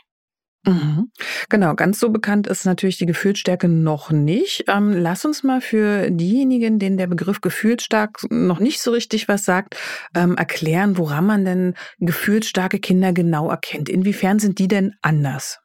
Mhm. 0.66 1.12
Genau, 1.50 1.76
ganz 1.76 2.00
so 2.00 2.10
bekannt 2.10 2.48
ist 2.48 2.66
natürlich 2.66 2.98
die 2.98 3.06
Gefühlsstärke 3.06 3.70
noch 3.70 4.12
nicht. 4.12 4.66
Ähm, 4.68 4.92
lass 4.92 5.24
uns 5.24 5.44
mal 5.44 5.62
für 5.62 6.12
diejenigen, 6.12 6.78
denen 6.78 6.98
der 6.98 7.08
Begriff 7.08 7.40
gefühlsstark 7.40 8.20
noch 8.30 8.60
nicht 8.60 8.82
so 8.82 8.92
richtig 8.92 9.28
was 9.28 9.46
sagt, 9.46 9.78
ähm, 10.14 10.36
erklären, 10.36 10.98
woran 10.98 11.26
man 11.26 11.46
denn 11.46 11.74
gefühlsstarke 12.00 12.80
Kinder 12.80 13.14
genau 13.14 13.50
erkennt. 13.50 13.88
Inwiefern 13.88 14.40
sind 14.40 14.60
die 14.60 14.68
denn 14.68 14.94
anders? 15.02 15.60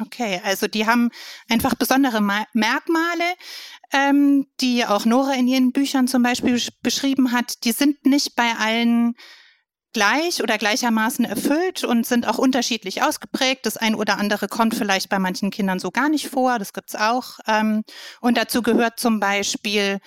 Okay, 0.00 0.40
also 0.44 0.66
die 0.66 0.86
haben 0.86 1.10
einfach 1.48 1.74
besondere 1.74 2.20
Merkmale, 2.20 3.34
ähm, 3.92 4.46
die 4.60 4.86
auch 4.86 5.04
Nora 5.04 5.34
in 5.34 5.46
ihren 5.46 5.72
Büchern 5.72 6.08
zum 6.08 6.22
Beispiel 6.22 6.60
beschrieben 6.82 7.32
hat. 7.32 7.64
Die 7.64 7.72
sind 7.72 8.06
nicht 8.06 8.34
bei 8.34 8.52
allen 8.58 9.14
gleich 9.92 10.42
oder 10.42 10.56
gleichermaßen 10.56 11.24
erfüllt 11.24 11.84
und 11.84 12.06
sind 12.06 12.26
auch 12.26 12.38
unterschiedlich 12.38 13.02
ausgeprägt. 13.02 13.66
Das 13.66 13.76
ein 13.76 13.94
oder 13.94 14.18
andere 14.18 14.48
kommt 14.48 14.74
vielleicht 14.74 15.08
bei 15.08 15.18
manchen 15.18 15.50
Kindern 15.50 15.80
so 15.80 15.90
gar 15.90 16.08
nicht 16.08 16.28
vor, 16.28 16.58
das 16.58 16.72
gibt's 16.72 16.94
auch. 16.94 17.38
Ähm, 17.46 17.82
und 18.20 18.36
dazu 18.36 18.62
gehört 18.62 19.00
zum 19.00 19.20
Beispiel 19.20 20.00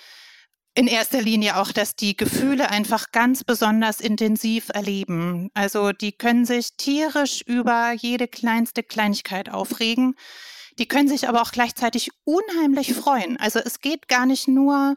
in 0.74 0.88
erster 0.88 1.22
Linie 1.22 1.56
auch, 1.56 1.70
dass 1.70 1.94
die 1.94 2.16
Gefühle 2.16 2.68
einfach 2.70 3.12
ganz 3.12 3.44
besonders 3.44 4.00
intensiv 4.00 4.70
erleben. 4.70 5.50
Also 5.54 5.92
die 5.92 6.12
können 6.12 6.44
sich 6.44 6.76
tierisch 6.76 7.42
über 7.42 7.92
jede 7.92 8.26
kleinste 8.26 8.82
Kleinigkeit 8.82 9.50
aufregen. 9.50 10.16
Die 10.78 10.88
können 10.88 11.08
sich 11.08 11.28
aber 11.28 11.42
auch 11.42 11.52
gleichzeitig 11.52 12.10
unheimlich 12.24 12.94
freuen. 12.94 13.36
Also 13.36 13.60
es 13.60 13.80
geht 13.80 14.08
gar 14.08 14.26
nicht 14.26 14.48
nur 14.48 14.96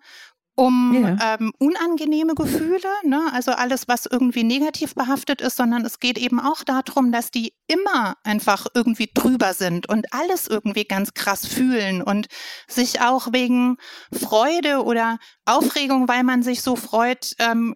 um 0.58 1.04
ja. 1.20 1.36
ähm, 1.36 1.54
unangenehme 1.60 2.34
Gefühle, 2.34 2.90
ne? 3.04 3.30
also 3.32 3.52
alles, 3.52 3.88
was 3.88 4.08
irgendwie 4.08 4.44
negativ 4.44 4.96
behaftet 4.96 5.40
ist, 5.40 5.56
sondern 5.56 5.86
es 5.86 6.00
geht 6.00 6.18
eben 6.18 6.40
auch 6.40 6.64
darum, 6.64 7.12
dass 7.12 7.30
die 7.30 7.54
immer 7.68 8.16
einfach 8.24 8.66
irgendwie 8.74 9.10
drüber 9.14 9.54
sind 9.54 9.88
und 9.88 10.12
alles 10.12 10.48
irgendwie 10.48 10.86
ganz 10.86 11.14
krass 11.14 11.46
fühlen 11.46 12.02
und 12.02 12.28
sich 12.68 13.02
auch 13.02 13.28
wegen 13.34 13.78
Freude 14.12 14.84
oder 14.84 15.20
Aufregung, 15.46 16.08
weil 16.08 16.24
man 16.24 16.42
sich 16.42 16.64
so 16.64 16.76
freut, 16.76 17.36
ähm, 17.38 17.76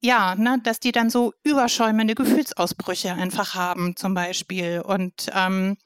ja, 0.00 0.36
ne, 0.36 0.60
dass 0.62 0.78
die 0.78 0.92
dann 0.92 1.10
so 1.10 1.32
überschäumende 1.42 2.14
Gefühlsausbrüche 2.14 3.14
einfach 3.14 3.56
haben, 3.56 3.96
zum 3.96 4.14
Beispiel. 4.14 4.80
Und 4.80 5.28
ähm, 5.34 5.76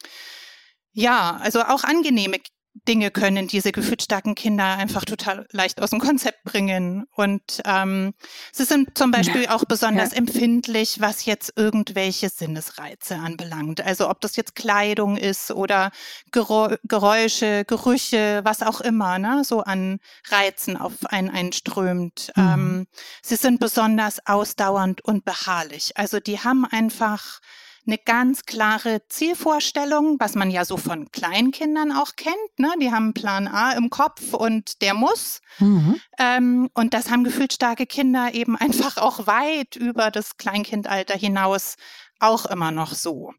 ja, 0.93 1.38
also 1.43 1.62
auch 1.62 1.85
angenehme 1.85 2.38
Dinge 2.87 3.11
können 3.11 3.49
diese 3.49 3.73
gefühlsstarken 3.73 4.35
Kinder 4.35 4.64
einfach 4.76 5.05
total 5.05 5.47
leicht 5.52 5.81
aus 5.83 5.90
dem 5.90 6.00
Konzept 6.00 6.45
bringen. 6.45 7.07
Und 7.14 7.61
ähm, 7.64 8.14
sie 8.52 8.64
sind 8.64 8.97
zum 8.97 9.11
Beispiel 9.11 9.45
ja. 9.45 9.55
auch 9.55 9.64
besonders 9.64 10.12
ja. 10.12 10.19
empfindlich, 10.19 11.00
was 11.00 11.25
jetzt 11.25 11.52
irgendwelche 11.57 12.28
Sinnesreize 12.28 13.16
anbelangt. 13.16 13.81
Also 13.81 14.09
ob 14.09 14.21
das 14.21 14.37
jetzt 14.37 14.55
Kleidung 14.55 15.16
ist 15.16 15.50
oder 15.50 15.90
Geräusche, 16.31 17.64
Gerüche, 17.64 18.40
was 18.45 18.62
auch 18.62 18.81
immer, 18.81 19.19
ne, 19.19 19.43
so 19.45 19.61
an 19.61 19.99
Reizen 20.28 20.76
auf 20.76 20.93
einen 21.07 21.31
einströmt. 21.31 22.33
Mhm. 22.37 22.43
Ähm, 22.43 22.87
sie 23.23 23.37
sind 23.37 23.61
besonders 23.61 24.26
ausdauernd 24.26 25.05
und 25.05 25.25
beharrlich. 25.25 25.97
Also 25.97 26.21
die 26.21 26.38
haben 26.38 26.64
einfach 26.64 27.40
eine 27.87 27.99
ganz 27.99 28.45
klare 28.45 29.07
Zielvorstellung, 29.09 30.16
was 30.19 30.35
man 30.35 30.50
ja 30.50 30.64
so 30.64 30.76
von 30.76 31.11
Kleinkindern 31.12 31.93
auch 31.93 32.16
kennt. 32.16 32.59
Ne? 32.59 32.73
Die 32.81 32.90
haben 32.93 33.14
Plan 33.14 33.49
A 33.49 33.73
im 33.73 33.90
Kopf 33.90 34.35
und 34.35 34.83
der 34.83 34.95
muss. 34.95 35.40
Mhm. 35.59 36.00
Ähm, 36.19 36.71
und 36.75 36.95
das 36.95 37.11
haben 37.11 37.25
gefühlsstarke 37.25 37.87
Kinder 37.87 38.35
eben 38.35 38.57
einfach 38.57 38.97
auch 38.97 39.26
weit 39.26 39.76
über 39.76 40.11
das 40.11 40.37
Kleinkindalter 40.37 41.16
hinaus 41.16 41.76
auch 42.19 42.47
immer 42.47 42.71
noch 42.71 42.95
so. 42.95 43.33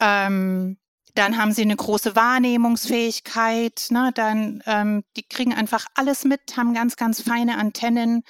Ähm, 0.00 0.78
dann 1.14 1.36
haben 1.36 1.52
sie 1.52 1.62
eine 1.62 1.76
große 1.76 2.14
Wahrnehmungsfähigkeit, 2.16 3.88
ne? 3.90 4.12
dann 4.14 4.62
ähm, 4.66 5.02
die 5.16 5.24
kriegen 5.24 5.52
einfach 5.52 5.86
alles 5.94 6.24
mit, 6.24 6.56
haben 6.56 6.72
ganz, 6.72 6.96
ganz 6.96 7.20
feine 7.20 7.58
Antennen 7.58 8.22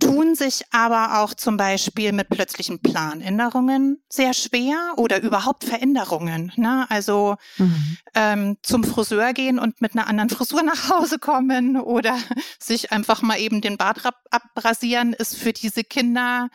tun 0.00 0.34
sich 0.34 0.62
aber 0.72 1.20
auch 1.20 1.34
zum 1.34 1.56
Beispiel 1.56 2.12
mit 2.12 2.28
plötzlichen 2.28 2.80
Planänderungen 2.80 4.02
sehr 4.08 4.34
schwer 4.34 4.94
oder 4.96 5.22
überhaupt 5.22 5.64
Veränderungen. 5.64 6.52
Ne? 6.56 6.86
Also 6.88 7.36
mhm. 7.58 7.96
ähm, 8.14 8.56
zum 8.62 8.84
Friseur 8.84 9.32
gehen 9.32 9.58
und 9.58 9.80
mit 9.80 9.92
einer 9.92 10.08
anderen 10.08 10.30
Frisur 10.30 10.62
nach 10.62 10.88
Hause 10.88 11.18
kommen 11.18 11.80
oder 11.80 12.18
sich 12.58 12.92
einfach 12.92 13.22
mal 13.22 13.38
eben 13.38 13.60
den 13.60 13.76
Bart 13.76 14.02
abrasieren, 14.30 15.12
ist 15.12 15.36
für 15.36 15.52
diese 15.52 15.84
Kinder 15.84 16.48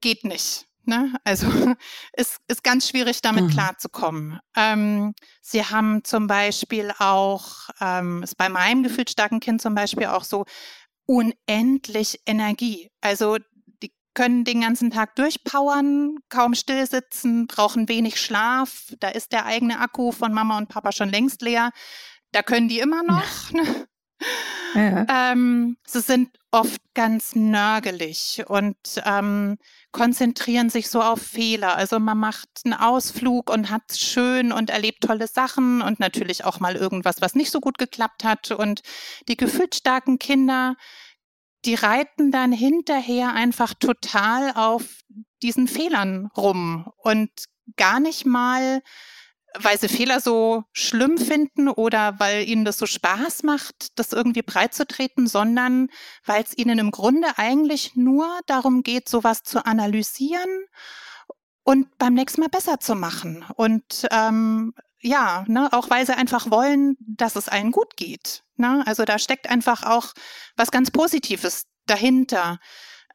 geht 0.00 0.24
nicht. 0.24 0.66
Ne? 0.88 1.12
Also 1.22 1.46
ist, 2.14 2.38
ist 2.48 2.64
ganz 2.64 2.88
schwierig, 2.88 3.20
damit 3.20 3.44
mhm. 3.44 3.50
klarzukommen. 3.50 4.40
Ähm, 4.56 5.14
sie 5.42 5.64
haben 5.64 6.02
zum 6.02 6.26
Beispiel 6.26 6.92
auch, 6.98 7.68
ähm, 7.80 8.22
ist 8.22 8.38
bei 8.38 8.48
meinem 8.48 8.82
gefühlt 8.82 9.10
starken 9.10 9.40
Kind 9.40 9.60
zum 9.60 9.74
Beispiel 9.74 10.06
auch 10.06 10.24
so, 10.24 10.46
unendlich 11.08 12.20
Energie. 12.26 12.90
Also 13.00 13.38
die 13.82 13.92
können 14.14 14.44
den 14.44 14.60
ganzen 14.60 14.90
Tag 14.90 15.16
durchpowern, 15.16 16.18
kaum 16.28 16.54
still 16.54 16.86
sitzen, 16.86 17.46
brauchen 17.46 17.88
wenig 17.88 18.20
Schlaf. 18.20 18.92
Da 19.00 19.08
ist 19.08 19.32
der 19.32 19.46
eigene 19.46 19.80
Akku 19.80 20.12
von 20.12 20.32
Mama 20.32 20.58
und 20.58 20.68
Papa 20.68 20.92
schon 20.92 21.08
längst 21.08 21.40
leer. 21.42 21.70
Da 22.32 22.42
können 22.42 22.68
die 22.68 22.80
immer 22.80 23.02
noch. 23.02 23.52
Ne? 23.52 23.88
Ja. 24.74 25.06
Ähm, 25.08 25.76
sie 25.86 26.00
sind 26.00 26.30
oft 26.50 26.80
ganz 26.94 27.34
nörgelig 27.34 28.44
und 28.46 28.76
ähm, 29.04 29.58
konzentrieren 29.92 30.70
sich 30.70 30.88
so 30.88 31.00
auf 31.02 31.20
Fehler. 31.22 31.76
Also 31.76 31.98
man 31.98 32.18
macht 32.18 32.48
einen 32.64 32.74
Ausflug 32.74 33.50
und 33.50 33.70
hat 33.70 33.96
schön 33.96 34.52
und 34.52 34.70
erlebt 34.70 35.04
tolle 35.04 35.26
Sachen 35.26 35.82
und 35.82 36.00
natürlich 36.00 36.44
auch 36.44 36.60
mal 36.60 36.76
irgendwas, 36.76 37.20
was 37.20 37.34
nicht 37.34 37.50
so 37.50 37.60
gut 37.60 37.78
geklappt 37.78 38.24
hat. 38.24 38.50
Und 38.50 38.82
die 39.28 39.36
gefühlsstarken 39.36 40.18
Kinder, 40.18 40.76
die 41.64 41.74
reiten 41.74 42.30
dann 42.30 42.52
hinterher 42.52 43.32
einfach 43.34 43.74
total 43.74 44.52
auf 44.54 45.00
diesen 45.42 45.68
Fehlern 45.68 46.28
rum 46.36 46.90
und 46.98 47.30
gar 47.76 48.00
nicht 48.00 48.26
mal 48.26 48.82
weil 49.54 49.78
sie 49.78 49.88
Fehler 49.88 50.20
so 50.20 50.64
schlimm 50.72 51.18
finden 51.18 51.68
oder 51.68 52.18
weil 52.18 52.48
ihnen 52.48 52.64
das 52.64 52.78
so 52.78 52.86
Spaß 52.86 53.42
macht, 53.44 53.98
das 53.98 54.12
irgendwie 54.12 54.42
breit 54.42 54.74
zu 54.74 54.86
treten, 54.86 55.26
sondern 55.26 55.88
weil 56.24 56.42
es 56.42 56.56
ihnen 56.56 56.78
im 56.78 56.90
Grunde 56.90 57.38
eigentlich 57.38 57.96
nur 57.96 58.28
darum 58.46 58.82
geht, 58.82 59.08
sowas 59.08 59.42
zu 59.42 59.64
analysieren 59.64 60.66
und 61.64 61.98
beim 61.98 62.14
nächsten 62.14 62.40
Mal 62.40 62.48
besser 62.48 62.80
zu 62.80 62.94
machen. 62.94 63.44
Und 63.56 64.06
ähm, 64.10 64.74
ja, 65.00 65.44
ne, 65.48 65.72
auch 65.72 65.90
weil 65.90 66.06
sie 66.06 66.16
einfach 66.16 66.50
wollen, 66.50 66.96
dass 67.00 67.36
es 67.36 67.48
allen 67.48 67.72
gut 67.72 67.96
geht. 67.96 68.42
Ne? 68.56 68.82
Also 68.86 69.04
da 69.04 69.18
steckt 69.18 69.48
einfach 69.48 69.84
auch 69.84 70.12
was 70.56 70.70
ganz 70.70 70.90
Positives 70.90 71.64
dahinter. 71.86 72.58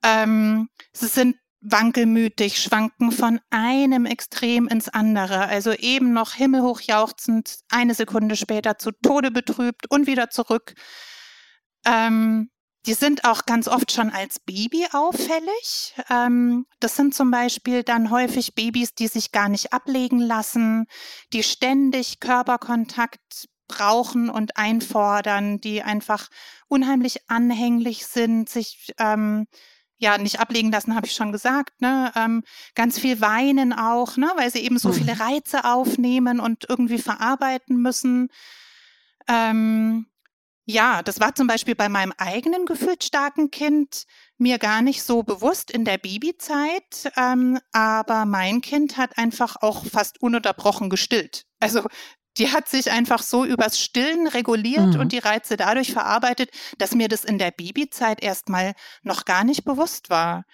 Ähm, 0.04 0.70
sie 0.94 1.08
sind 1.08 1.36
wankelmütig, 1.64 2.62
schwanken 2.62 3.12
von 3.12 3.40
einem 3.50 4.06
Extrem 4.06 4.68
ins 4.68 4.90
andere. 4.90 5.48
Also 5.48 5.72
eben 5.72 6.14
noch 6.14 6.34
himmelhoch 6.34 6.82
jauchzend, 6.82 7.60
eine 7.70 7.94
Sekunde 7.94 8.36
später 8.36 8.78
zu 8.78 8.92
Tode 8.92 9.32
betrübt 9.32 9.90
und 9.90 10.06
wieder 10.06 10.30
zurück. 10.30 10.74
Ähm, 11.86 12.50
die 12.86 12.94
sind 12.94 13.24
auch 13.24 13.46
ganz 13.46 13.70
oft 13.70 13.94
schon 13.94 14.10
als 14.10 14.42
Baby 14.42 14.86
auffällig. 14.92 15.96
Ähm, 16.10 16.66
das 16.82 16.98
sind 16.98 17.16
zum 17.16 17.32
Beispiel 17.32 17.84
dann 17.84 18.12
häufig 18.12 18.56
Babys, 18.56 18.94
die 18.94 19.08
sich 19.08 19.32
gar 19.32 19.48
nicht 19.48 19.72
ablegen 19.72 20.20
lassen, 20.20 20.88
die 21.32 21.44
ständig 21.44 22.20
Körperkontakt 22.20 23.48
brauchen 23.70 24.30
und 24.30 24.58
einfordern, 24.58 25.62
die 25.62 25.82
einfach 25.82 26.28
unheimlich 26.68 27.30
anhänglich 27.30 28.06
sind, 28.06 28.50
sich 28.50 28.94
ähm, 29.00 29.48
ja 30.04 30.18
nicht 30.18 30.40
ablegen 30.40 30.72
lassen, 30.72 30.96
habe 30.96 31.08
ich 31.08 31.14
schon 31.14 31.32
gesagt, 31.32 31.82
ne? 31.82 32.12
Ähm, 32.16 32.44
ganz 32.76 33.00
viel 33.00 33.22
weinen 33.22 33.74
auch, 33.74 34.18
ne? 34.18 34.32
weil 34.36 34.52
sie 34.52 34.60
eben 34.60 34.78
so 34.78 34.90
mhm. 34.90 34.94
viele 34.94 35.20
Reize 35.20 35.66
aufnehmen 35.66 36.40
und 36.40 36.66
irgendwie 36.70 37.00
verarbeiten 37.00 37.78
müssen. 37.78 38.30
Ähm, 39.28 40.06
ja, 40.66 41.02
das 41.04 41.20
war 41.20 41.36
zum 41.36 41.48
Beispiel 41.48 41.76
bei 41.76 41.90
meinem 41.90 42.14
eigenen 42.18 42.66
gefühlsstarken 42.66 43.52
Kind 43.52 44.06
mir 44.38 44.60
gar 44.60 44.82
nicht 44.82 45.04
so 45.04 45.24
bewusst 45.24 45.72
in 45.72 45.84
der 45.84 45.98
Babyzeit, 45.98 47.12
ähm, 47.18 47.60
aber 47.74 48.26
mein 48.26 48.62
Kind 48.62 48.98
hat 48.98 49.18
einfach 49.18 49.58
auch 49.62 49.86
fast 49.86 50.22
ununterbrochen 50.22 50.90
gestillt. 50.90 51.46
Also 51.60 51.84
die 52.38 52.52
hat 52.52 52.68
sich 52.68 52.92
einfach 52.92 53.22
so 53.22 53.46
übers 53.46 53.80
Stillen 53.80 54.28
reguliert 54.28 54.96
mhm. 54.96 55.00
und 55.00 55.12
die 55.12 55.20
Reize 55.20 55.58
dadurch 55.58 55.94
verarbeitet, 55.94 56.50
dass 56.78 56.96
mir 56.96 57.08
das 57.08 57.24
in 57.24 57.38
der 57.38 57.52
Babyzeit 57.52 58.24
erstmal 58.24 58.74
noch 59.04 59.26
gar 59.26 59.44
nicht 59.44 59.66
bewusst 59.66 60.10
war. 60.10 60.46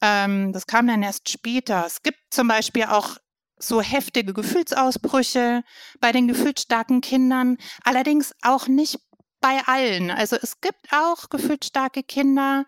Ähm, 0.00 0.52
das 0.52 0.66
kam 0.66 0.86
dann 0.86 1.02
erst 1.02 1.28
später. 1.28 1.84
Es 1.86 2.02
gibt 2.02 2.18
zum 2.30 2.48
Beispiel 2.48 2.84
auch 2.84 3.16
so 3.58 3.80
heftige 3.80 4.34
Gefühlsausbrüche 4.34 5.62
bei 6.00 6.12
den 6.12 6.28
gefühlsstarken 6.28 7.00
Kindern, 7.00 7.58
allerdings 7.82 8.32
auch 8.42 8.68
nicht 8.68 9.00
bei 9.40 9.60
allen. 9.66 10.10
Also 10.10 10.36
es 10.40 10.60
gibt 10.60 10.92
auch 10.92 11.28
gefühlsstarke 11.28 12.02
Kinder, 12.02 12.64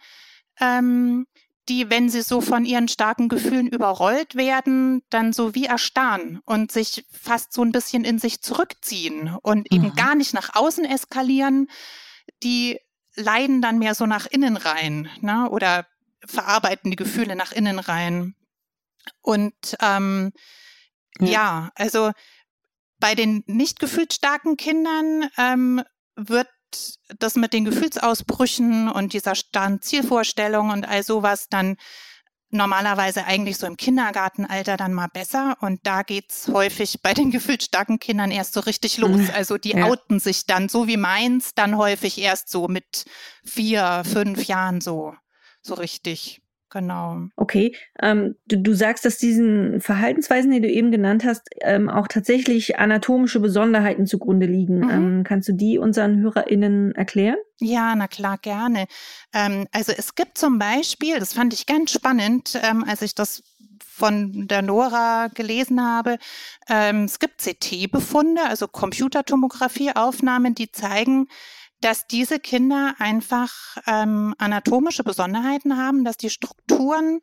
ähm, 0.60 1.26
die, 1.70 1.88
wenn 1.88 2.08
sie 2.08 2.22
so 2.22 2.40
von 2.40 2.64
ihren 2.64 2.88
starken 2.88 3.28
Gefühlen 3.28 3.68
überrollt 3.68 4.34
werden, 4.34 5.02
dann 5.08 5.32
so 5.32 5.54
wie 5.54 5.66
erstarren 5.66 6.40
und 6.44 6.72
sich 6.72 7.06
fast 7.12 7.52
so 7.52 7.62
ein 7.62 7.70
bisschen 7.70 8.04
in 8.04 8.18
sich 8.18 8.42
zurückziehen 8.42 9.36
und 9.42 9.72
eben 9.72 9.84
mhm. 9.84 9.94
gar 9.94 10.16
nicht 10.16 10.34
nach 10.34 10.56
außen 10.56 10.84
eskalieren. 10.84 11.68
Die 12.42 12.80
leiden 13.14 13.62
dann 13.62 13.78
mehr 13.78 13.94
so 13.94 14.04
nach 14.06 14.26
innen 14.26 14.56
rein 14.56 15.08
ne? 15.20 15.48
oder 15.48 15.86
verarbeiten 16.26 16.90
die 16.90 16.96
Gefühle 16.96 17.36
nach 17.36 17.52
innen 17.52 17.78
rein. 17.78 18.34
Und 19.22 19.76
ähm, 19.80 20.32
ja. 21.20 21.28
ja, 21.28 21.70
also 21.76 22.10
bei 22.98 23.14
den 23.14 23.44
nicht 23.46 23.78
gefühlsstarken 23.78 24.56
Kindern 24.56 25.30
ähm, 25.38 25.82
wird 26.16 26.48
das 27.18 27.34
mit 27.34 27.52
den 27.52 27.64
Gefühlsausbrüchen 27.64 28.88
und 28.88 29.12
dieser 29.12 29.34
starren 29.34 29.80
Zielvorstellung 29.80 30.70
und 30.70 30.86
all 30.86 31.02
sowas 31.02 31.48
dann 31.48 31.76
normalerweise 32.50 33.24
eigentlich 33.24 33.56
so 33.56 33.66
im 33.66 33.76
Kindergartenalter 33.76 34.76
dann 34.76 34.92
mal 34.92 35.08
besser. 35.08 35.56
Und 35.60 35.80
da 35.84 36.02
geht's 36.02 36.48
häufig 36.48 37.00
bei 37.02 37.14
den 37.14 37.30
gefühlsstarken 37.30 37.98
Kindern 37.98 38.30
erst 38.30 38.54
so 38.54 38.60
richtig 38.60 38.98
los. 38.98 39.10
Mhm. 39.10 39.30
Also 39.34 39.56
die 39.56 39.70
ja. 39.70 39.84
outen 39.84 40.20
sich 40.20 40.46
dann, 40.46 40.68
so 40.68 40.86
wie 40.86 40.96
meins, 40.96 41.54
dann 41.54 41.76
häufig 41.76 42.18
erst 42.18 42.48
so 42.48 42.68
mit 42.68 43.04
vier, 43.44 44.02
fünf 44.04 44.44
Jahren 44.44 44.80
so, 44.80 45.14
so 45.62 45.74
richtig. 45.74 46.42
Genau. 46.70 47.22
Okay, 47.34 47.74
ähm, 48.00 48.36
du, 48.46 48.56
du 48.56 48.72
sagst, 48.74 49.04
dass 49.04 49.18
diesen 49.18 49.80
Verhaltensweisen, 49.80 50.52
die 50.52 50.60
du 50.60 50.68
eben 50.68 50.92
genannt 50.92 51.24
hast, 51.24 51.48
ähm, 51.62 51.88
auch 51.88 52.06
tatsächlich 52.06 52.78
anatomische 52.78 53.40
Besonderheiten 53.40 54.06
zugrunde 54.06 54.46
liegen. 54.46 54.78
Mhm. 54.78 54.90
Ähm, 54.90 55.24
kannst 55.24 55.48
du 55.48 55.52
die 55.52 55.78
unseren 55.78 56.20
HörerInnen 56.20 56.94
erklären? 56.94 57.36
Ja, 57.58 57.94
na 57.96 58.06
klar, 58.06 58.38
gerne. 58.38 58.86
Ähm, 59.34 59.66
also 59.72 59.92
es 59.96 60.14
gibt 60.14 60.38
zum 60.38 60.58
Beispiel, 60.58 61.18
das 61.18 61.32
fand 61.32 61.52
ich 61.52 61.66
ganz 61.66 61.90
spannend, 61.90 62.58
ähm, 62.62 62.84
als 62.86 63.02
ich 63.02 63.16
das 63.16 63.42
von 64.00 64.46
der 64.48 64.62
Nora 64.62 65.28
gelesen 65.34 65.84
habe. 65.84 66.18
Ähm, 66.68 67.04
es 67.04 67.18
gibt 67.18 67.42
CT-Befunde, 67.42 68.42
also 68.48 68.66
Computertomographie-Aufnahmen, 68.66 70.54
die 70.54 70.72
zeigen, 70.72 71.28
dass 71.80 72.06
diese 72.06 72.38
Kinder 72.38 72.94
einfach 72.98 73.52
ähm, 73.86 74.34
anatomische 74.38 75.04
Besonderheiten 75.04 75.76
haben, 75.76 76.04
dass 76.04 76.16
die 76.16 76.30
Strukturen 76.30 77.20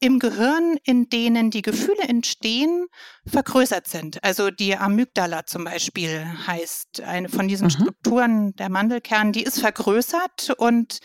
im 0.00 0.18
Gehirn, 0.18 0.78
in 0.84 1.08
denen 1.08 1.50
die 1.50 1.62
Gefühle 1.62 2.02
entstehen, 2.02 2.86
vergrößert 3.26 3.88
sind. 3.88 4.22
Also 4.22 4.50
die 4.50 4.76
Amygdala 4.76 5.46
zum 5.46 5.64
Beispiel 5.64 6.24
heißt 6.46 7.00
eine 7.00 7.28
von 7.28 7.48
diesen 7.48 7.66
mhm. 7.66 7.70
Strukturen 7.70 8.54
der 8.54 8.68
Mandelkern, 8.68 9.32
die 9.32 9.42
ist 9.42 9.60
vergrößert 9.60 10.50
und 10.56 10.98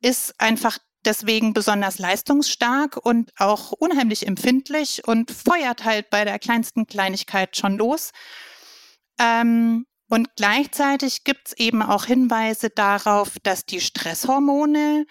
ist 0.00 0.40
einfach 0.40 0.78
deswegen 1.04 1.52
besonders 1.52 1.98
leistungsstark 1.98 2.96
und 2.96 3.30
auch 3.38 3.72
unheimlich 3.72 4.26
empfindlich 4.26 5.06
und 5.06 5.30
feuert 5.30 5.84
halt 5.84 6.10
bei 6.10 6.24
der 6.24 6.38
kleinsten 6.38 6.86
Kleinigkeit 6.86 7.56
schon 7.56 7.76
los. 7.76 8.10
Ähm, 9.18 9.86
und 10.10 10.28
gleichzeitig 10.36 11.24
gibt 11.24 11.48
es 11.48 11.52
eben 11.54 11.82
auch 11.82 12.04
Hinweise 12.04 12.68
darauf, 12.68 13.38
dass 13.42 13.64
die 13.64 13.80
Stresshormone 13.80 15.06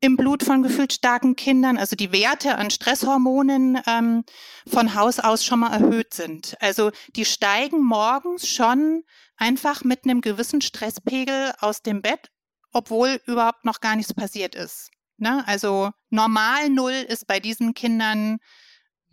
im 0.00 0.16
Blut 0.16 0.42
von 0.42 0.64
gefühlsstarken 0.64 1.36
Kindern, 1.36 1.78
also 1.78 1.94
die 1.94 2.10
Werte 2.10 2.56
an 2.56 2.70
Stresshormonen 2.70 3.80
ähm, 3.86 4.24
von 4.66 4.96
Haus 4.96 5.20
aus 5.20 5.44
schon 5.44 5.60
mal 5.60 5.72
erhöht 5.72 6.12
sind. 6.12 6.56
Also 6.60 6.90
die 7.14 7.24
steigen 7.24 7.84
morgens 7.84 8.48
schon 8.48 9.04
einfach 9.36 9.84
mit 9.84 10.04
einem 10.04 10.20
gewissen 10.20 10.60
Stresspegel 10.60 11.52
aus 11.60 11.82
dem 11.82 12.02
Bett, 12.02 12.32
obwohl 12.72 13.20
überhaupt 13.26 13.64
noch 13.64 13.80
gar 13.80 13.94
nichts 13.94 14.12
passiert 14.12 14.56
ist. 14.56 14.90
Ne? 15.18 15.44
Also 15.46 15.90
normal 16.10 16.68
Null 16.68 17.06
ist 17.08 17.28
bei 17.28 17.38
diesen 17.38 17.74
Kindern 17.74 18.38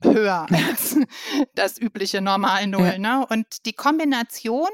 höher 0.01 0.47
als 0.69 0.97
das 1.53 1.79
übliche 1.79 2.19
normal 2.19 2.65
Null. 2.65 2.93
Ja. 2.93 2.97
Ne? 2.97 3.27
Und 3.29 3.45
die 3.67 3.73
Kombination 3.73 4.69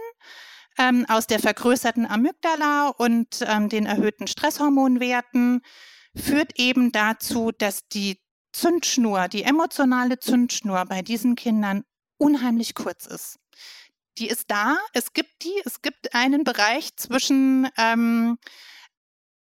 ähm, 0.78 1.06
aus 1.08 1.28
der 1.28 1.40
vergrößerten 1.40 2.06
Amygdala 2.06 2.90
und 2.90 3.44
ähm, 3.48 3.70
den 3.70 3.86
erhöhten 3.86 4.28
Stresshormonwerten 4.28 5.62
führt 6.16 6.60
eben 6.60 6.92
dazu, 6.92 7.52
dass 7.52 7.88
die 7.88 8.20
Zündschnur, 8.54 9.28
die 9.28 9.44
emotionale 9.44 10.20
Zündschnur 10.20 10.86
bei 10.86 11.02
diesen 11.02 11.36
Kindern 11.36 11.84
unheimlich 12.18 12.74
kurz 12.74 13.06
ist. 13.06 13.38
Die 14.18 14.28
ist 14.28 14.46
da, 14.50 14.78
es 14.94 15.12
gibt 15.12 15.44
die, 15.44 15.62
es 15.66 15.82
gibt 15.82 16.16
einen 16.16 16.46
Bereich 16.46 16.96
zwischen 16.96 17.68
ähm, 17.78 18.38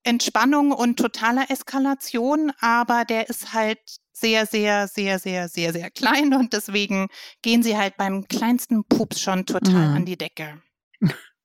Entspannung 0.03 0.71
und 0.71 0.97
totaler 0.97 1.49
Eskalation, 1.51 2.51
aber 2.59 3.05
der 3.05 3.29
ist 3.29 3.53
halt 3.53 3.79
sehr, 4.11 4.45
sehr, 4.45 4.87
sehr, 4.87 5.19
sehr, 5.19 5.49
sehr, 5.49 5.73
sehr 5.73 5.91
klein 5.91 6.33
und 6.33 6.53
deswegen 6.53 7.07
gehen 7.41 7.63
sie 7.63 7.77
halt 7.77 7.97
beim 7.97 8.27
kleinsten 8.27 8.85
Pups 8.85 9.19
schon 9.19 9.45
total 9.45 9.89
mhm. 9.89 9.95
an 9.95 10.05
die 10.05 10.17
Decke. 10.17 10.61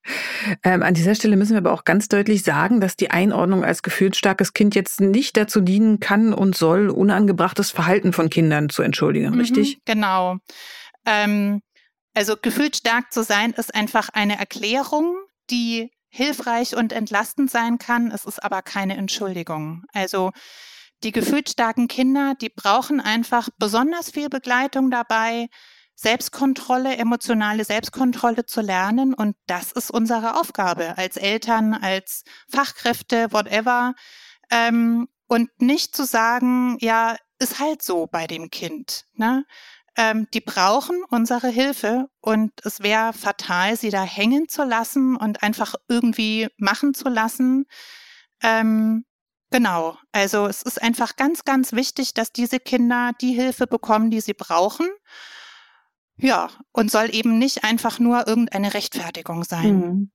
Ähm, 0.64 0.82
an 0.82 0.94
dieser 0.94 1.14
Stelle 1.14 1.36
müssen 1.36 1.52
wir 1.52 1.58
aber 1.58 1.72
auch 1.72 1.84
ganz 1.84 2.08
deutlich 2.08 2.42
sagen, 2.42 2.80
dass 2.80 2.96
die 2.96 3.10
Einordnung 3.10 3.64
als 3.64 3.82
gefühlsstarkes 3.82 4.54
Kind 4.54 4.74
jetzt 4.74 5.00
nicht 5.00 5.36
dazu 5.36 5.60
dienen 5.60 6.00
kann 6.00 6.32
und 6.32 6.56
soll, 6.56 6.88
unangebrachtes 6.88 7.70
Verhalten 7.70 8.12
von 8.12 8.30
Kindern 8.30 8.70
zu 8.70 8.82
entschuldigen, 8.82 9.32
mhm, 9.32 9.38
richtig? 9.38 9.78
Genau. 9.84 10.38
Ähm, 11.04 11.60
also 12.14 12.36
gefühlsstark 12.40 13.12
zu 13.12 13.22
sein 13.22 13.52
ist 13.52 13.74
einfach 13.74 14.08
eine 14.08 14.38
Erklärung, 14.38 15.16
die 15.50 15.90
hilfreich 16.08 16.74
und 16.74 16.92
entlastend 16.92 17.50
sein 17.50 17.78
kann. 17.78 18.10
Es 18.10 18.24
ist 18.24 18.42
aber 18.42 18.62
keine 18.62 18.96
Entschuldigung. 18.96 19.84
Also 19.92 20.32
die 21.02 21.12
gefühlsstarken 21.12 21.88
Kinder, 21.88 22.34
die 22.40 22.50
brauchen 22.50 23.00
einfach 23.00 23.48
besonders 23.58 24.10
viel 24.10 24.28
Begleitung 24.28 24.90
dabei, 24.90 25.48
Selbstkontrolle, 26.00 26.96
emotionale 26.96 27.62
Selbstkontrolle 27.62 28.46
zu 28.46 28.62
lernen. 28.62 29.12
Und 29.12 29.36
das 29.46 29.72
ist 29.72 29.90
unsere 29.90 30.40
Aufgabe 30.40 30.96
als 30.96 31.18
Eltern, 31.18 31.74
als 31.74 32.24
Fachkräfte, 32.48 33.30
whatever. 33.32 33.94
Ähm, 34.50 35.08
und 35.26 35.50
nicht 35.60 35.94
zu 35.94 36.04
sagen, 36.06 36.78
ja, 36.80 37.16
ist 37.38 37.58
halt 37.60 37.82
so 37.82 38.06
bei 38.06 38.26
dem 38.26 38.48
Kind. 38.48 39.04
Ne? 39.12 39.44
Ähm, 39.94 40.26
die 40.32 40.40
brauchen 40.40 41.02
unsere 41.10 41.48
Hilfe 41.48 42.08
und 42.20 42.52
es 42.64 42.80
wäre 42.80 43.12
fatal, 43.12 43.76
sie 43.76 43.90
da 43.90 44.02
hängen 44.02 44.48
zu 44.48 44.64
lassen 44.64 45.16
und 45.16 45.42
einfach 45.42 45.74
irgendwie 45.86 46.48
machen 46.56 46.94
zu 46.94 47.10
lassen. 47.10 47.66
Ähm, 48.42 49.04
genau, 49.50 49.98
also 50.12 50.46
es 50.46 50.62
ist 50.62 50.80
einfach 50.80 51.16
ganz, 51.16 51.44
ganz 51.44 51.72
wichtig, 51.74 52.14
dass 52.14 52.32
diese 52.32 52.58
Kinder 52.58 53.12
die 53.20 53.34
Hilfe 53.34 53.66
bekommen, 53.66 54.10
die 54.10 54.22
sie 54.22 54.34
brauchen. 54.34 54.88
Ja, 56.20 56.48
und 56.72 56.90
soll 56.90 57.14
eben 57.14 57.38
nicht 57.38 57.64
einfach 57.64 57.98
nur 57.98 58.26
irgendeine 58.26 58.74
Rechtfertigung 58.74 59.44
sein. 59.44 59.76
Mhm. 59.76 60.11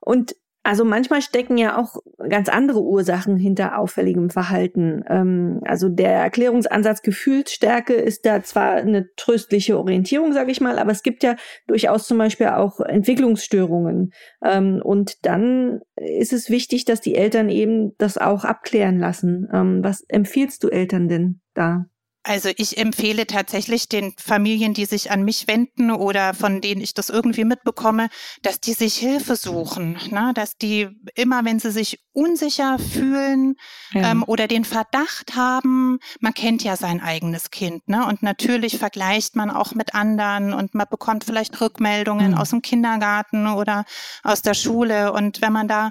Und 0.00 0.34
also 0.66 0.84
manchmal 0.84 1.22
stecken 1.22 1.58
ja 1.58 1.78
auch 1.78 1.94
ganz 2.28 2.48
andere 2.48 2.82
Ursachen 2.82 3.36
hinter 3.36 3.78
auffälligem 3.78 4.30
Verhalten. 4.30 5.04
Ähm, 5.08 5.60
also 5.64 5.88
der 5.88 6.10
Erklärungsansatz 6.10 7.02
Gefühlsstärke 7.02 7.92
ist 7.94 8.26
da 8.26 8.42
zwar 8.42 8.72
eine 8.72 9.06
tröstliche 9.14 9.78
Orientierung, 9.78 10.32
sage 10.32 10.50
ich 10.50 10.60
mal, 10.60 10.80
aber 10.80 10.90
es 10.90 11.04
gibt 11.04 11.22
ja 11.22 11.36
durchaus 11.68 12.08
zum 12.08 12.18
Beispiel 12.18 12.48
auch 12.48 12.80
Entwicklungsstörungen. 12.80 14.10
Ähm, 14.44 14.80
und 14.82 15.24
dann 15.24 15.82
ist 15.94 16.32
es 16.32 16.50
wichtig, 16.50 16.84
dass 16.84 17.00
die 17.00 17.14
Eltern 17.14 17.48
eben 17.48 17.96
das 17.98 18.18
auch 18.18 18.42
abklären 18.44 18.98
lassen. 18.98 19.46
Ähm, 19.52 19.84
was 19.84 20.02
empfiehlst 20.08 20.64
du 20.64 20.68
Eltern 20.68 21.06
denn 21.06 21.40
da? 21.54 21.84
Also 22.26 22.50
ich 22.56 22.76
empfehle 22.76 23.28
tatsächlich 23.28 23.88
den 23.88 24.12
Familien, 24.18 24.74
die 24.74 24.84
sich 24.84 25.12
an 25.12 25.22
mich 25.22 25.46
wenden 25.46 25.92
oder 25.92 26.34
von 26.34 26.60
denen 26.60 26.80
ich 26.80 26.92
das 26.92 27.08
irgendwie 27.08 27.44
mitbekomme, 27.44 28.08
dass 28.42 28.60
die 28.60 28.72
sich 28.72 28.96
Hilfe 28.96 29.36
suchen, 29.36 29.96
ne? 30.10 30.32
dass 30.34 30.58
die 30.58 30.88
immer, 31.14 31.44
wenn 31.44 31.60
sie 31.60 31.70
sich 31.70 32.00
unsicher 32.12 32.80
fühlen 32.80 33.54
ja. 33.92 34.10
ähm, 34.10 34.24
oder 34.26 34.48
den 34.48 34.64
Verdacht 34.64 35.36
haben, 35.36 36.00
man 36.18 36.34
kennt 36.34 36.64
ja 36.64 36.74
sein 36.74 37.00
eigenes 37.00 37.52
Kind, 37.52 37.88
ne? 37.88 38.04
Und 38.06 38.22
natürlich 38.24 38.78
vergleicht 38.78 39.36
man 39.36 39.50
auch 39.50 39.74
mit 39.74 39.94
anderen 39.94 40.52
und 40.52 40.74
man 40.74 40.86
bekommt 40.90 41.22
vielleicht 41.22 41.60
Rückmeldungen 41.60 42.32
mhm. 42.32 42.38
aus 42.38 42.50
dem 42.50 42.62
Kindergarten 42.62 43.46
oder 43.46 43.84
aus 44.24 44.42
der 44.42 44.54
Schule 44.54 45.12
und 45.12 45.42
wenn 45.42 45.52
man 45.52 45.68
da 45.68 45.90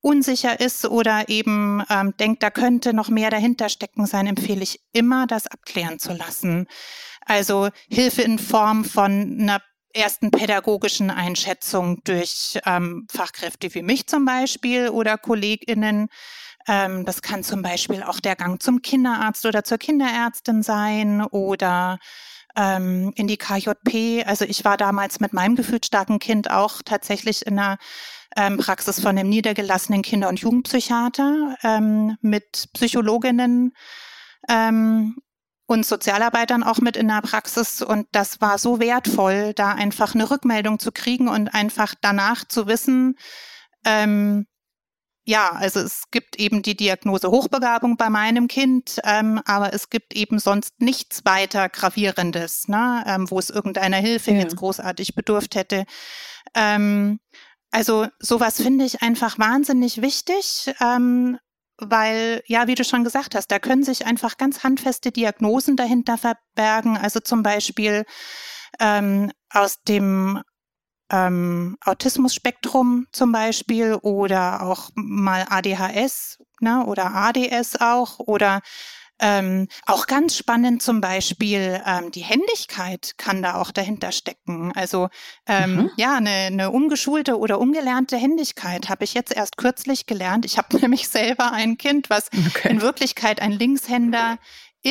unsicher 0.00 0.60
ist 0.60 0.86
oder 0.86 1.28
eben 1.28 1.82
ähm, 1.90 2.14
denkt, 2.18 2.42
da 2.42 2.50
könnte 2.50 2.92
noch 2.92 3.08
mehr 3.08 3.30
dahinter 3.30 3.68
stecken 3.68 4.06
sein, 4.06 4.26
empfehle 4.26 4.62
ich 4.62 4.80
immer, 4.92 5.26
das 5.26 5.46
abklären 5.46 5.98
zu 5.98 6.12
lassen. 6.12 6.66
Also 7.24 7.68
Hilfe 7.90 8.22
in 8.22 8.38
Form 8.38 8.84
von 8.84 9.38
einer 9.40 9.60
ersten 9.92 10.30
pädagogischen 10.30 11.10
Einschätzung 11.10 12.02
durch 12.04 12.58
ähm, 12.64 13.06
Fachkräfte 13.10 13.74
wie 13.74 13.82
mich 13.82 14.06
zum 14.06 14.24
Beispiel 14.24 14.88
oder 14.88 15.18
KollegInnen. 15.18 16.08
Ähm, 16.66 17.04
das 17.04 17.22
kann 17.22 17.42
zum 17.42 17.62
Beispiel 17.62 18.02
auch 18.02 18.20
der 18.20 18.36
Gang 18.36 18.62
zum 18.62 18.82
Kinderarzt 18.82 19.44
oder 19.46 19.64
zur 19.64 19.78
Kinderärztin 19.78 20.62
sein 20.62 21.22
oder 21.22 21.98
ähm, 22.56 23.12
in 23.16 23.26
die 23.26 23.36
KJP. 23.36 24.24
Also 24.26 24.44
ich 24.44 24.64
war 24.64 24.76
damals 24.76 25.20
mit 25.20 25.32
meinem 25.32 25.56
gefühlsstarken 25.56 26.18
Kind 26.18 26.50
auch 26.50 26.82
tatsächlich 26.84 27.46
in 27.46 27.58
einer 27.58 27.78
ähm, 28.38 28.56
Praxis 28.56 29.00
von 29.00 29.18
einem 29.18 29.28
niedergelassenen 29.28 30.02
Kinder- 30.02 30.28
und 30.28 30.38
Jugendpsychiater 30.40 31.56
ähm, 31.64 32.16
mit 32.20 32.68
Psychologinnen 32.72 33.72
ähm, 34.48 35.16
und 35.66 35.84
Sozialarbeitern 35.84 36.62
auch 36.62 36.78
mit 36.78 36.96
in 36.96 37.08
der 37.08 37.20
Praxis. 37.20 37.82
Und 37.82 38.06
das 38.12 38.40
war 38.40 38.58
so 38.58 38.78
wertvoll, 38.78 39.54
da 39.54 39.72
einfach 39.72 40.14
eine 40.14 40.30
Rückmeldung 40.30 40.78
zu 40.78 40.92
kriegen 40.92 41.28
und 41.28 41.48
einfach 41.48 41.94
danach 42.00 42.44
zu 42.46 42.68
wissen, 42.68 43.16
ähm, 43.84 44.46
ja, 45.24 45.52
also 45.52 45.80
es 45.80 46.04
gibt 46.10 46.36
eben 46.36 46.62
die 46.62 46.74
Diagnose 46.74 47.30
Hochbegabung 47.30 47.98
bei 47.98 48.08
meinem 48.08 48.48
Kind, 48.48 48.98
ähm, 49.04 49.42
aber 49.44 49.74
es 49.74 49.90
gibt 49.90 50.14
eben 50.14 50.38
sonst 50.38 50.80
nichts 50.80 51.26
weiter 51.26 51.68
Gravierendes, 51.68 52.66
ne, 52.68 53.04
ähm, 53.06 53.30
wo 53.30 53.38
es 53.38 53.50
irgendeiner 53.50 53.98
Hilfe 53.98 54.30
ja. 54.30 54.38
jetzt 54.38 54.56
großartig 54.56 55.14
bedurft 55.14 55.54
hätte. 55.54 55.84
Ähm, 56.54 57.20
also 57.70 58.06
sowas 58.18 58.56
finde 58.60 58.84
ich 58.84 59.02
einfach 59.02 59.38
wahnsinnig 59.38 60.00
wichtig, 60.00 60.72
ähm, 60.80 61.38
weil, 61.76 62.42
ja, 62.46 62.66
wie 62.66 62.74
du 62.74 62.84
schon 62.84 63.04
gesagt 63.04 63.34
hast, 63.34 63.48
da 63.50 63.58
können 63.58 63.84
sich 63.84 64.06
einfach 64.06 64.36
ganz 64.36 64.64
handfeste 64.64 65.12
Diagnosen 65.12 65.76
dahinter 65.76 66.18
verbergen. 66.18 66.96
Also 66.96 67.20
zum 67.20 67.42
Beispiel 67.42 68.04
ähm, 68.80 69.30
aus 69.50 69.82
dem 69.84 70.42
ähm, 71.10 71.76
Autismus-Spektrum 71.84 73.06
zum 73.12 73.32
Beispiel 73.32 73.94
oder 73.94 74.62
auch 74.62 74.90
mal 74.94 75.46
ADHS 75.48 76.38
ne, 76.60 76.84
oder 76.84 77.14
ADS 77.14 77.80
auch 77.80 78.18
oder 78.18 78.60
ähm, 79.20 79.68
auch 79.86 80.06
ganz 80.06 80.36
spannend 80.36 80.82
zum 80.82 81.00
Beispiel 81.00 81.80
ähm, 81.86 82.10
die 82.10 82.22
Händigkeit 82.22 83.14
kann 83.16 83.42
da 83.42 83.56
auch 83.56 83.70
dahinter 83.70 84.12
stecken. 84.12 84.72
Also 84.74 85.08
ähm, 85.46 85.74
mhm. 85.74 85.90
ja, 85.96 86.16
eine, 86.16 86.30
eine 86.30 86.70
umgeschulte 86.70 87.38
oder 87.38 87.58
umgelernte 87.60 88.16
Händigkeit 88.16 88.88
habe 88.88 89.04
ich 89.04 89.14
jetzt 89.14 89.34
erst 89.34 89.56
kürzlich 89.56 90.06
gelernt. 90.06 90.44
Ich 90.44 90.58
habe 90.58 90.76
nämlich 90.80 91.08
selber 91.08 91.52
ein 91.52 91.78
Kind, 91.78 92.10
was 92.10 92.28
okay. 92.46 92.68
in 92.68 92.80
Wirklichkeit 92.80 93.40
ein 93.40 93.52
Linkshänder 93.52 94.38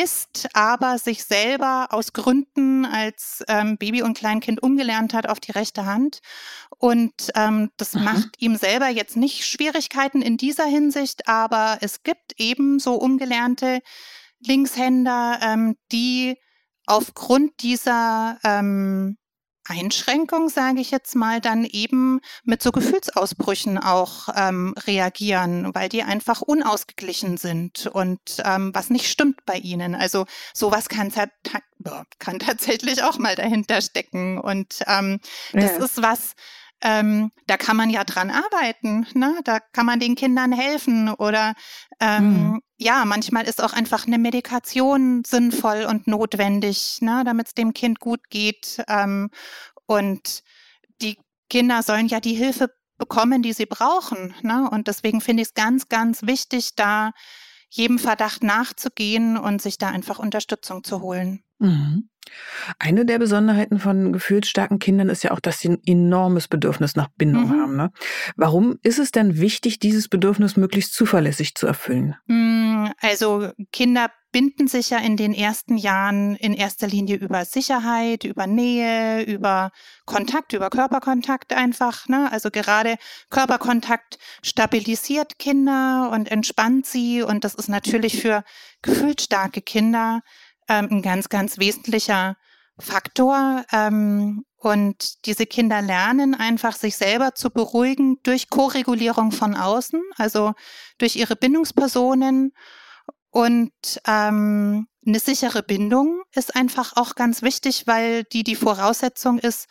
ist, 0.03 0.47
aber 0.53 0.97
sich 0.97 1.23
selber 1.23 1.87
aus 1.91 2.13
Gründen 2.13 2.85
als 2.85 3.43
ähm, 3.47 3.77
Baby 3.77 4.01
und 4.03 4.17
Kleinkind 4.17 4.61
umgelernt 4.61 5.13
hat 5.13 5.27
auf 5.27 5.39
die 5.39 5.51
rechte 5.51 5.85
Hand. 5.85 6.19
Und 6.77 7.31
ähm, 7.35 7.71
das 7.77 7.95
Aha. 7.95 8.03
macht 8.03 8.41
ihm 8.41 8.55
selber 8.55 8.89
jetzt 8.89 9.17
nicht 9.17 9.45
Schwierigkeiten 9.45 10.21
in 10.21 10.37
dieser 10.37 10.65
Hinsicht, 10.65 11.27
aber 11.27 11.79
es 11.81 12.03
gibt 12.03 12.39
eben 12.39 12.79
so 12.79 12.95
umgelernte 12.95 13.79
Linkshänder, 14.39 15.39
ähm, 15.41 15.75
die 15.91 16.37
aufgrund 16.85 17.61
dieser 17.63 18.39
ähm, 18.43 19.17
Einschränkung, 19.67 20.49
sage 20.49 20.79
ich 20.79 20.91
jetzt 20.91 21.15
mal, 21.15 21.41
dann 21.41 21.65
eben 21.65 22.21
mit 22.43 22.61
so 22.61 22.71
Gefühlsausbrüchen 22.71 23.77
auch 23.77 24.29
ähm, 24.35 24.73
reagieren, 24.85 25.73
weil 25.73 25.89
die 25.89 26.03
einfach 26.03 26.41
unausgeglichen 26.41 27.37
sind 27.37 27.87
und 27.87 28.19
ähm, 28.43 28.71
was 28.73 28.89
nicht 28.89 29.09
stimmt 29.09 29.45
bei 29.45 29.55
ihnen. 29.55 29.95
Also 29.95 30.25
sowas 30.53 30.89
kann, 30.89 31.11
kann 32.19 32.39
tatsächlich 32.39 33.03
auch 33.03 33.17
mal 33.17 33.35
dahinter 33.35 33.81
stecken. 33.81 34.39
Und 34.39 34.83
ähm, 34.87 35.19
das 35.53 35.71
ja. 35.71 35.85
ist 35.85 36.01
was, 36.01 36.33
ähm, 36.81 37.31
da 37.47 37.57
kann 37.57 37.75
man 37.75 37.89
ja 37.89 38.03
dran 38.03 38.31
arbeiten, 38.31 39.07
ne? 39.13 39.39
da 39.43 39.59
kann 39.59 39.85
man 39.85 39.99
den 39.99 40.15
Kindern 40.15 40.51
helfen 40.51 41.09
oder 41.09 41.53
ähm, 41.99 42.51
mhm. 42.51 42.61
Ja, 42.77 43.05
manchmal 43.05 43.45
ist 43.45 43.63
auch 43.63 43.73
einfach 43.73 44.05
eine 44.05 44.19
Medikation 44.19 45.23
sinnvoll 45.25 45.85
und 45.89 46.07
notwendig, 46.07 46.99
ne? 47.01 47.23
damit 47.25 47.47
es 47.47 47.53
dem 47.55 47.73
Kind 47.73 47.99
gut 47.99 48.29
geht. 48.29 48.83
Ähm, 48.87 49.31
und 49.87 50.43
die 51.01 51.17
Kinder 51.49 51.81
sollen 51.81 52.07
ja 52.07 52.19
die 52.19 52.35
Hilfe 52.35 52.69
bekommen, 52.97 53.41
die 53.41 53.53
sie 53.53 53.65
brauchen. 53.65 54.35
Ne? 54.43 54.69
Und 54.69 54.87
deswegen 54.87 55.21
finde 55.21 55.41
ich 55.41 55.49
es 55.49 55.53
ganz, 55.55 55.89
ganz 55.89 56.23
wichtig, 56.23 56.75
da 56.75 57.11
jedem 57.69 57.97
Verdacht 57.97 58.43
nachzugehen 58.43 59.37
und 59.37 59.61
sich 59.61 59.77
da 59.77 59.89
einfach 59.89 60.19
Unterstützung 60.19 60.83
zu 60.83 61.01
holen. 61.01 61.43
Mhm. 61.59 62.09
Eine 62.79 63.05
der 63.05 63.19
Besonderheiten 63.19 63.79
von 63.79 64.11
gefühlsstarken 64.11 64.79
Kindern 64.79 65.09
ist 65.09 65.23
ja 65.23 65.31
auch, 65.31 65.39
dass 65.39 65.59
sie 65.59 65.69
ein 65.69 65.81
enormes 65.85 66.47
Bedürfnis 66.47 66.95
nach 66.95 67.07
Bindung 67.17 67.47
mhm. 67.47 67.61
haben. 67.61 67.75
Ne? 67.77 67.91
Warum 68.35 68.77
ist 68.83 68.99
es 68.99 69.11
denn 69.11 69.39
wichtig, 69.39 69.79
dieses 69.79 70.09
Bedürfnis 70.09 70.57
möglichst 70.57 70.93
zuverlässig 70.93 71.55
zu 71.55 71.67
erfüllen? 71.67 72.15
Mm, 72.27 72.87
also 73.01 73.49
Kinder 73.71 74.11
binden 74.31 74.67
sich 74.67 74.89
ja 74.89 74.99
in 74.99 75.15
den 75.15 75.33
ersten 75.33 75.77
Jahren 75.77 76.35
in 76.35 76.53
erster 76.53 76.87
Linie 76.87 77.15
über 77.15 77.45
Sicherheit, 77.45 78.23
über 78.23 78.45
Nähe, 78.45 79.23
über 79.23 79.71
Kontakt, 80.05 80.53
über 80.53 80.69
Körperkontakt 80.69 81.53
einfach. 81.53 82.07
Ne? 82.07 82.31
Also 82.31 82.51
gerade 82.51 82.97
Körperkontakt 83.29 84.19
stabilisiert 84.43 85.39
Kinder 85.39 86.11
und 86.13 86.29
entspannt 86.29 86.85
sie. 86.85 87.23
Und 87.23 87.45
das 87.45 87.55
ist 87.55 87.69
natürlich 87.69 88.21
für 88.21 88.43
gefühlsstarke 88.81 89.61
Kinder 89.61 90.21
ähm, 90.69 90.87
ein 90.91 91.01
ganz, 91.01 91.29
ganz 91.29 91.57
wesentlicher 91.57 92.37
Faktor. 92.79 93.65
Ähm, 93.71 94.43
und 94.57 95.25
diese 95.25 95.45
Kinder 95.45 95.81
lernen 95.81 96.33
einfach, 96.33 96.75
sich 96.75 96.97
selber 96.97 97.35
zu 97.35 97.51
beruhigen 97.51 98.17
durch 98.23 98.49
Koregulierung 98.49 99.31
von 99.31 99.55
außen, 99.55 100.01
also 100.17 100.53
durch 100.97 101.15
ihre 101.15 101.35
Bindungspersonen. 101.35 102.53
Und 103.29 103.71
ähm, 104.07 104.87
eine 105.05 105.19
sichere 105.19 105.63
Bindung 105.63 106.23
ist 106.33 106.55
einfach 106.55 106.93
auch 106.95 107.15
ganz 107.15 107.41
wichtig, 107.41 107.85
weil 107.85 108.23
die 108.23 108.43
die 108.43 108.55
Voraussetzung 108.55 109.39
ist 109.39 109.67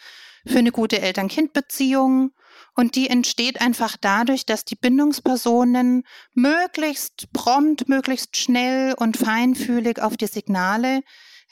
für 0.47 0.59
eine 0.59 0.73
gute 0.73 1.01
Eltern-Kind-Beziehung. 1.01 2.31
Und 2.77 2.95
die 2.95 3.09
entsteht 3.09 3.61
einfach 3.61 3.97
dadurch, 3.99 4.45
dass 4.45 4.67
die 4.67 4.77
Bindungspersonen 4.77 6.05
möglichst 6.35 7.33
prompt, 7.33 7.89
möglichst 7.89 8.37
schnell 8.37 8.95
und 8.95 9.17
feinfühlig 9.17 10.01
auf 10.01 10.19
die 10.19 10.27
Signale 10.27 11.01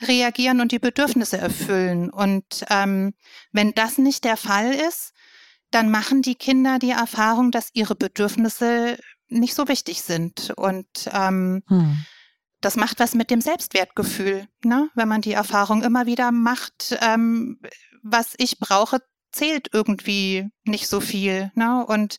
reagieren 0.03 0.61
und 0.61 0.71
die 0.71 0.79
Bedürfnisse 0.79 1.39
erfüllen. 1.39 2.11
Und 2.11 2.65
ähm, 2.69 3.15
wenn 3.53 3.73
das 3.73 3.97
nicht 3.97 4.25
der 4.25 4.37
Fall 4.37 4.75
ist, 4.75 5.15
dann 5.71 5.91
machen 5.91 6.21
die 6.21 6.35
Kinder 6.35 6.79
die 6.79 6.91
Erfahrung, 6.91 7.51
dass 7.51 7.71
ihre 7.73 7.95
Bedürfnisse 7.95 8.99
nicht 9.29 9.55
so 9.55 9.67
wichtig 9.67 10.03
sind. 10.03 10.53
Und 10.57 10.87
ähm, 11.11 11.63
hm. 11.69 12.05
das 12.61 12.77
macht 12.77 13.01
was 13.01 13.15
mit 13.15 13.31
dem 13.31 13.41
Selbstwertgefühl, 13.41 14.47
ne? 14.63 14.91
wenn 14.95 15.09
man 15.09 15.23
die 15.23 15.33
Erfahrung 15.33 15.83
immer 15.83 16.05
wieder 16.05 16.33
macht, 16.33 16.97
ähm, 17.01 17.61
was 18.03 18.35
ich 18.37 18.59
brauche, 18.59 19.01
zählt 19.35 19.69
irgendwie 19.73 20.49
nicht 20.65 20.89
so 20.89 21.01
viel. 21.01 21.51
Ne? 21.55 21.85
Und 21.87 22.19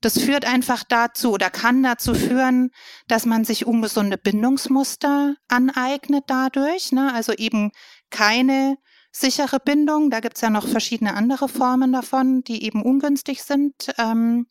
das 0.00 0.18
führt 0.18 0.44
einfach 0.44 0.82
dazu 0.82 1.32
oder 1.32 1.48
kann 1.48 1.82
dazu 1.82 2.14
führen, 2.14 2.70
dass 3.06 3.24
man 3.24 3.44
sich 3.44 3.66
ungesunde 3.66 4.18
Bindungsmuster 4.18 5.36
aneignet 5.48 6.24
dadurch. 6.26 6.92
Ne? 6.92 7.12
Also 7.14 7.32
eben 7.32 7.70
keine 8.10 8.76
sichere 9.12 9.60
Bindung. 9.60 10.10
Da 10.10 10.20
gibt 10.20 10.36
es 10.36 10.40
ja 10.40 10.50
noch 10.50 10.66
verschiedene 10.66 11.14
andere 11.14 11.48
Formen 11.48 11.92
davon, 11.92 12.42
die 12.42 12.64
eben 12.64 12.82
ungünstig 12.82 13.42
sind. 13.44 13.94
Ähm, 13.98 14.46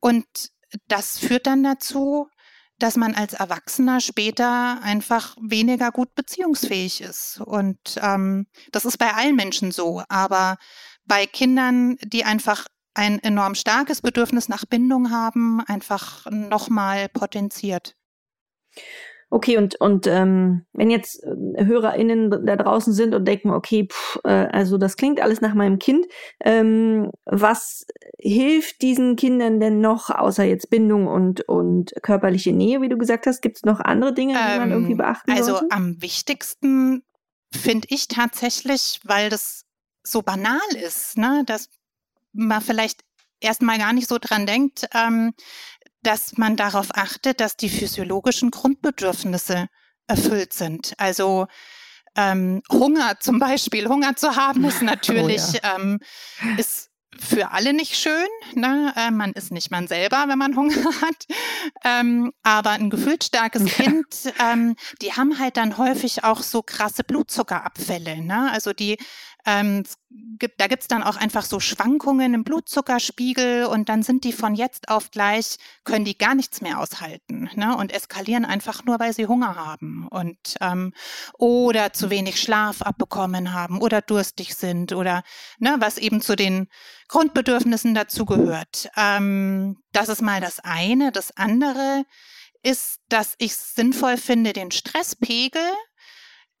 und 0.00 0.26
das 0.88 1.18
führt 1.18 1.46
dann 1.46 1.62
dazu, 1.62 2.28
dass 2.78 2.96
man 2.96 3.14
als 3.14 3.34
Erwachsener 3.34 4.00
später 4.00 4.82
einfach 4.82 5.36
weniger 5.40 5.92
gut 5.92 6.14
beziehungsfähig 6.16 7.00
ist. 7.00 7.40
Und 7.44 7.78
ähm, 8.00 8.46
das 8.72 8.84
ist 8.84 8.98
bei 8.98 9.14
allen 9.14 9.36
Menschen 9.36 9.70
so. 9.70 10.02
Aber 10.08 10.56
bei 11.06 11.26
Kindern, 11.26 11.96
die 12.04 12.24
einfach 12.24 12.66
ein 12.94 13.18
enorm 13.20 13.54
starkes 13.54 14.02
Bedürfnis 14.02 14.48
nach 14.48 14.64
Bindung 14.66 15.10
haben, 15.10 15.60
einfach 15.66 16.26
nochmal 16.30 17.08
potenziert. 17.08 17.96
Okay, 19.30 19.56
und, 19.56 19.76
und 19.76 20.06
ähm, 20.06 20.66
wenn 20.74 20.90
jetzt 20.90 21.24
äh, 21.24 21.64
HörerInnen 21.64 22.44
da 22.44 22.54
draußen 22.54 22.92
sind 22.92 23.14
und 23.14 23.24
denken, 23.24 23.48
okay, 23.48 23.88
pff, 23.90 24.18
äh, 24.24 24.28
also 24.28 24.76
das 24.76 24.98
klingt 24.98 25.22
alles 25.22 25.40
nach 25.40 25.54
meinem 25.54 25.78
Kind, 25.78 26.04
ähm, 26.44 27.10
was 27.24 27.86
hilft 28.18 28.82
diesen 28.82 29.16
Kindern 29.16 29.58
denn 29.58 29.80
noch, 29.80 30.10
außer 30.10 30.44
jetzt 30.44 30.68
Bindung 30.68 31.06
und, 31.06 31.48
und 31.48 31.94
körperliche 32.02 32.52
Nähe, 32.52 32.82
wie 32.82 32.90
du 32.90 32.98
gesagt 32.98 33.26
hast? 33.26 33.40
Gibt 33.40 33.56
es 33.56 33.62
noch 33.62 33.80
andere 33.80 34.12
Dinge, 34.12 34.34
die 34.34 34.52
ähm, 34.52 34.58
man 34.58 34.70
irgendwie 34.70 34.96
beachten 34.96 35.30
also 35.30 35.52
sollte? 35.52 35.64
Also 35.70 35.76
am 35.76 36.02
wichtigsten 36.02 37.02
finde 37.50 37.88
ich 37.90 38.08
tatsächlich, 38.08 39.00
weil 39.02 39.30
das 39.30 39.64
so 40.02 40.22
banal 40.22 40.60
ist, 40.74 41.16
ne? 41.16 41.42
dass 41.46 41.68
man 42.32 42.62
vielleicht 42.62 43.00
erstmal 43.40 43.78
gar 43.78 43.92
nicht 43.92 44.08
so 44.08 44.18
dran 44.18 44.46
denkt, 44.46 44.88
ähm, 44.94 45.34
dass 46.02 46.36
man 46.36 46.56
darauf 46.56 46.88
achtet, 46.94 47.40
dass 47.40 47.56
die 47.56 47.68
physiologischen 47.68 48.50
Grundbedürfnisse 48.50 49.68
erfüllt 50.06 50.52
sind. 50.52 50.94
Also 50.98 51.46
ähm, 52.16 52.62
Hunger 52.70 53.18
zum 53.20 53.38
Beispiel, 53.38 53.88
Hunger 53.88 54.16
zu 54.16 54.36
haben 54.36 54.64
ist 54.64 54.82
natürlich, 54.82 55.42
oh 55.54 55.58
ja. 55.62 55.76
ähm, 55.76 56.00
ist 56.56 56.90
für 57.18 57.52
alle 57.52 57.72
nicht 57.72 57.96
schön. 57.96 58.26
Ne? 58.54 58.92
Äh, 58.96 59.10
man 59.10 59.32
ist 59.32 59.52
nicht 59.52 59.70
man 59.70 59.86
selber, 59.86 60.24
wenn 60.28 60.38
man 60.38 60.56
Hunger 60.56 60.74
hat. 61.02 61.26
Ähm, 61.84 62.32
aber 62.42 62.70
ein 62.70 62.90
gefühlsstarkes 62.90 63.64
Kind, 63.66 64.32
ähm, 64.40 64.76
die 65.00 65.12
haben 65.12 65.38
halt 65.38 65.56
dann 65.56 65.78
häufig 65.78 66.24
auch 66.24 66.42
so 66.42 66.62
krasse 66.62 67.04
Blutzuckerabfälle. 67.04 68.22
Ne? 68.22 68.50
Also 68.50 68.72
die 68.72 68.98
ähm, 69.44 69.84
gibt, 70.38 70.60
da 70.60 70.66
gibt's 70.66 70.88
dann 70.88 71.02
auch 71.02 71.16
einfach 71.16 71.44
so 71.44 71.60
Schwankungen 71.60 72.34
im 72.34 72.44
Blutzuckerspiegel 72.44 73.64
und 73.66 73.88
dann 73.88 74.02
sind 74.02 74.24
die 74.24 74.32
von 74.32 74.54
jetzt 74.54 74.88
auf 74.88 75.10
gleich, 75.10 75.56
können 75.84 76.04
die 76.04 76.16
gar 76.16 76.34
nichts 76.34 76.60
mehr 76.60 76.78
aushalten 76.78 77.50
ne? 77.54 77.76
und 77.76 77.92
eskalieren 77.92 78.44
einfach 78.44 78.84
nur, 78.84 79.00
weil 79.00 79.12
sie 79.12 79.26
Hunger 79.26 79.56
haben 79.56 80.06
und 80.08 80.56
ähm, 80.60 80.92
oder 81.38 81.92
zu 81.92 82.10
wenig 82.10 82.40
Schlaf 82.40 82.82
abbekommen 82.82 83.52
haben 83.52 83.80
oder 83.80 84.00
durstig 84.00 84.54
sind 84.54 84.92
oder 84.92 85.22
ne, 85.58 85.76
was 85.78 85.98
eben 85.98 86.20
zu 86.20 86.36
den 86.36 86.68
Grundbedürfnissen 87.08 87.94
dazugehört. 87.94 88.88
Ähm, 88.96 89.78
das 89.92 90.08
ist 90.08 90.22
mal 90.22 90.40
das 90.40 90.60
eine. 90.60 91.12
Das 91.12 91.36
andere 91.36 92.04
ist, 92.62 93.00
dass 93.08 93.34
ich 93.38 93.56
sinnvoll 93.56 94.16
finde, 94.16 94.52
den 94.52 94.70
Stresspegel 94.70 95.62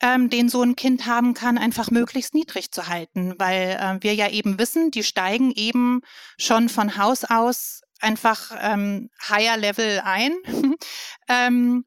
ähm, 0.02 0.28
den 0.28 0.48
so 0.48 0.62
ein 0.62 0.76
Kind 0.76 1.06
haben 1.06 1.32
kann, 1.32 1.56
einfach 1.56 1.90
möglichst 1.90 2.34
niedrig 2.34 2.72
zu 2.72 2.88
halten, 2.88 3.34
weil 3.38 3.78
äh, 3.80 4.02
wir 4.02 4.14
ja 4.14 4.28
eben 4.28 4.58
wissen, 4.58 4.90
die 4.90 5.04
steigen 5.04 5.52
eben 5.52 6.02
schon 6.38 6.68
von 6.68 6.98
Haus 6.98 7.24
aus 7.24 7.82
einfach 8.00 8.50
ähm, 8.60 9.08
higher 9.28 9.56
Level 9.56 10.00
ein. 10.04 10.32
ähm, 11.28 11.84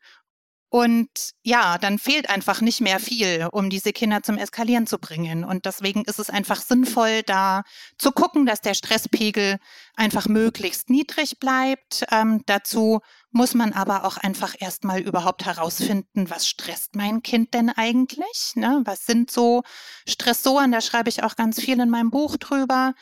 und 0.69 1.10
ja, 1.43 1.78
dann 1.78 1.99
fehlt 1.99 2.30
einfach 2.30 2.60
nicht 2.60 2.82
mehr 2.82 2.99
viel, 2.99 3.47
um 3.51 3.69
diese 3.69 3.93
Kinder 3.93 4.23
zum 4.23 4.38
Eskalieren 4.38 4.88
zu 4.88 4.97
bringen. 4.97 5.45
Und 5.45 5.65
deswegen 5.65 6.04
ist 6.04 6.19
es 6.19 6.30
einfach 6.30 6.60
sinnvoll, 6.60 7.21
da 7.23 7.63
zu 7.97 8.12
gucken, 8.12 8.45
dass 8.45 8.60
der 8.60 8.73
Stresspegel 8.73 9.58
einfach 9.95 10.28
möglichst 10.28 10.89
niedrig 10.89 11.39
bleibt. 11.39 12.06
Ähm, 12.12 12.41
dazu 12.45 12.99
muss 13.36 13.54
man 13.54 13.74
aber 13.74 14.06
auch 14.06 14.15
einfach 14.15 14.56
erstmal 14.58 15.02
überhaupt 15.02 15.45
herausfinden, 15.45 16.30
was 16.30 16.48
stresst 16.48 16.95
mein 16.95 17.21
Kind 17.21 17.54
denn 17.54 17.69
eigentlich? 17.69 18.54
Ne? 18.56 18.82
Was 18.86 19.06
sind 19.06 19.30
so 19.30 19.63
Stressoren? 20.08 20.71
Da 20.71 20.80
schreibe 20.80 21.10
ich 21.10 21.21
auch 21.21 21.36
ganz 21.36 21.60
viel 21.60 21.78
in 21.82 21.89
meinem 21.89 22.12
Buch 22.12 22.38
drüber. 22.38 22.93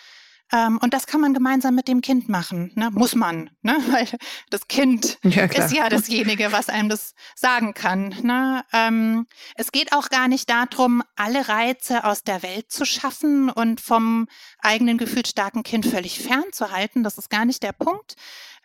Ähm, 0.53 0.77
und 0.83 0.93
das 0.93 1.07
kann 1.07 1.19
man 1.19 1.33
gemeinsam 1.33 1.73
mit 1.73 1.87
dem 1.87 2.01
Kind 2.01 2.29
machen. 2.29 2.71
Ne? 2.75 2.91
Muss 2.91 3.15
man, 3.15 3.49
ne? 3.63 3.75
weil 3.89 4.07
das 4.51 4.67
Kind 4.67 5.17
ja, 5.23 5.45
ist 5.45 5.73
ja 5.73 5.89
dasjenige, 5.89 6.51
was 6.51 6.69
einem 6.69 6.89
das 6.89 7.15
sagen 7.35 7.73
kann. 7.73 8.15
Ne? 8.21 8.63
Ähm, 8.71 9.25
es 9.55 9.71
geht 9.71 9.93
auch 9.93 10.09
gar 10.09 10.27
nicht 10.27 10.49
darum, 10.49 11.01
alle 11.15 11.49
Reize 11.49 12.03
aus 12.03 12.23
der 12.23 12.43
Welt 12.43 12.71
zu 12.71 12.85
schaffen 12.85 13.49
und 13.49 13.81
vom 13.81 14.27
eigenen 14.59 14.99
gefühlsstarken 14.99 15.63
Kind 15.63 15.87
völlig 15.87 16.19
fernzuhalten. 16.19 17.03
Das 17.03 17.17
ist 17.17 17.31
gar 17.31 17.45
nicht 17.45 17.63
der 17.63 17.73
Punkt. 17.73 18.15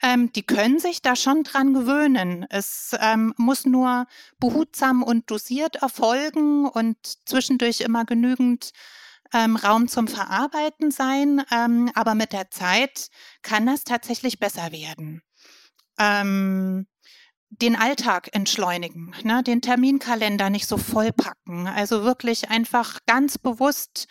Ähm, 0.03 0.31
die 0.33 0.43
können 0.43 0.79
sich 0.79 1.01
da 1.01 1.17
schon 1.17 1.43
dran 1.43 1.73
gewöhnen. 1.73 2.47
Es 2.51 2.95
ähm, 3.01 3.33
muss 3.39 3.65
nur 3.65 4.07
behutsam 4.39 5.03
und 5.03 5.31
dosiert 5.31 5.77
erfolgen 5.77 6.69
und 6.69 6.99
zwischendurch 7.27 7.81
immer 7.81 8.05
genügend 8.05 8.73
ähm, 9.33 9.57
Raum 9.57 9.89
zum 9.89 10.09
Verarbeiten 10.09 10.91
sein, 10.91 11.43
ähm, 11.51 11.91
aber 11.95 12.15
mit 12.15 12.33
der 12.33 12.51
Zeit 12.51 13.09
kann 13.43 13.67
das 13.67 13.85
tatsächlich 13.85 14.39
besser 14.39 14.73
werden. 14.73 15.23
Ähm, 15.99 16.87
den 17.51 17.77
Alltag 17.77 18.29
entschleunigen, 18.33 19.15
ne, 19.23 19.43
den 19.43 19.63
Terminkalender 19.63 20.51
nicht 20.51 20.67
so 20.67 20.77
vollpacken, 20.77 21.67
also 21.67 22.05
wirklich 22.05 22.51
einfach 22.51 22.99
ganz 23.07 23.39
bewusst 23.39 24.07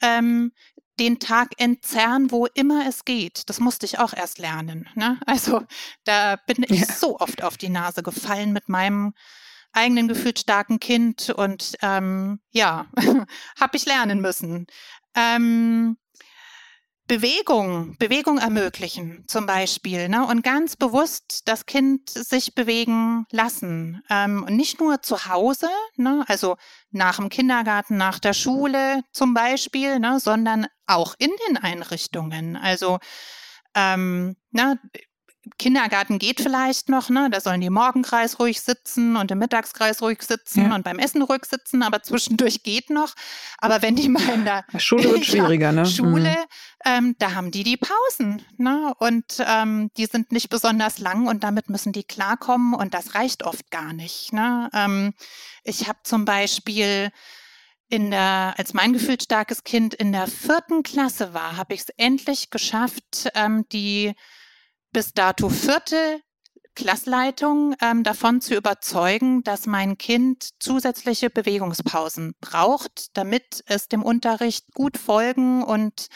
ähm, 0.00 0.52
den 0.98 1.18
Tag 1.18 1.52
entzerren, 1.58 2.30
wo 2.30 2.46
immer 2.46 2.86
es 2.88 3.04
geht. 3.04 3.48
Das 3.48 3.60
musste 3.60 3.86
ich 3.86 3.98
auch 3.98 4.12
erst 4.12 4.38
lernen. 4.38 4.88
Ne? 4.94 5.18
Also 5.26 5.62
da 6.04 6.36
bin 6.36 6.64
ich 6.68 6.80
ja. 6.80 6.92
so 6.92 7.18
oft 7.20 7.42
auf 7.42 7.56
die 7.56 7.68
Nase 7.68 8.02
gefallen 8.02 8.52
mit 8.52 8.68
meinem 8.68 9.14
eigenen 9.72 10.08
gefühlsstarken 10.08 10.80
Kind 10.80 11.30
und 11.30 11.76
ähm, 11.82 12.40
ja, 12.50 12.86
habe 13.60 13.76
ich 13.76 13.86
lernen 13.86 14.20
müssen. 14.20 14.66
Ähm, 15.14 15.96
Bewegung, 17.08 17.96
Bewegung 17.98 18.36
ermöglichen 18.36 19.24
zum 19.26 19.46
Beispiel 19.46 20.10
ne? 20.10 20.26
und 20.26 20.44
ganz 20.44 20.76
bewusst 20.76 21.48
das 21.48 21.64
Kind 21.64 22.10
sich 22.10 22.54
bewegen 22.54 23.24
lassen. 23.32 24.02
Ähm, 24.10 24.44
und 24.44 24.54
nicht 24.54 24.78
nur 24.78 25.00
zu 25.00 25.24
Hause, 25.24 25.70
ne? 25.96 26.22
also 26.28 26.58
nach 26.90 27.16
dem 27.16 27.30
Kindergarten, 27.30 27.96
nach 27.96 28.18
der 28.18 28.34
Schule 28.34 29.00
zum 29.10 29.32
Beispiel, 29.32 29.98
ne? 29.98 30.20
sondern 30.20 30.66
auch 30.86 31.14
in 31.18 31.30
den 31.48 31.56
Einrichtungen. 31.56 32.56
Also 32.56 32.98
ähm, 33.74 34.36
ne, 34.50 34.78
Kindergarten 35.58 36.18
geht 36.18 36.40
vielleicht 36.40 36.88
noch, 36.88 37.08
ne? 37.08 37.28
Da 37.30 37.40
sollen 37.40 37.60
die 37.60 37.68
im 37.68 37.74
Morgenkreis 37.74 38.38
ruhig 38.38 38.60
sitzen 38.60 39.16
und 39.16 39.30
im 39.30 39.38
Mittagskreis 39.38 40.02
ruhig 40.02 40.22
sitzen 40.22 40.66
ja. 40.66 40.74
und 40.74 40.84
beim 40.84 40.98
Essen 40.98 41.22
ruhig 41.22 41.44
sitzen, 41.44 41.82
aber 41.82 42.02
zwischendurch 42.02 42.62
geht 42.62 42.90
noch. 42.90 43.14
Aber 43.58 43.82
wenn 43.82 43.96
die 43.96 44.08
mal 44.08 44.28
in 44.34 44.44
der 44.44 44.64
Schule 44.78 45.04
wird 45.04 45.24
schwieriger, 45.26 45.72
ne? 45.72 45.86
Schule, 45.86 46.30
mhm. 46.30 46.36
ähm, 46.84 47.16
da 47.18 47.34
haben 47.34 47.50
die 47.50 47.64
die 47.64 47.76
Pausen, 47.76 48.42
ne? 48.56 48.92
Und 48.98 49.42
ähm, 49.46 49.90
die 49.96 50.06
sind 50.06 50.32
nicht 50.32 50.50
besonders 50.50 50.98
lang 50.98 51.26
und 51.26 51.44
damit 51.44 51.70
müssen 51.70 51.92
die 51.92 52.04
klarkommen 52.04 52.74
und 52.74 52.94
das 52.94 53.14
reicht 53.14 53.44
oft 53.44 53.70
gar 53.70 53.92
nicht. 53.92 54.32
Ne? 54.32 54.70
Ähm, 54.74 55.14
ich 55.64 55.88
habe 55.88 55.98
zum 56.02 56.24
Beispiel 56.24 57.10
in 57.88 58.10
der, 58.10 58.54
als 58.56 58.74
mein 58.74 58.92
gefühlsstarkes 58.92 59.64
Kind 59.64 59.94
in 59.94 60.12
der 60.12 60.26
vierten 60.26 60.82
Klasse 60.82 61.32
war, 61.32 61.56
habe 61.56 61.74
ich 61.74 61.80
es 61.80 61.88
endlich 61.96 62.50
geschafft, 62.50 63.30
ähm, 63.34 63.64
die 63.72 64.14
bis 64.92 65.12
dato 65.12 65.48
vierte 65.48 66.20
Klassleitung 66.74 67.74
ähm, 67.82 68.04
davon 68.04 68.40
zu 68.40 68.54
überzeugen, 68.54 69.42
dass 69.42 69.66
mein 69.66 69.98
Kind 69.98 70.50
zusätzliche 70.60 71.28
Bewegungspausen 71.28 72.34
braucht, 72.40 73.16
damit 73.16 73.64
es 73.66 73.88
dem 73.88 74.04
Unterricht 74.04 74.72
gut 74.74 74.96
folgen 74.96 75.64
und 75.64 76.06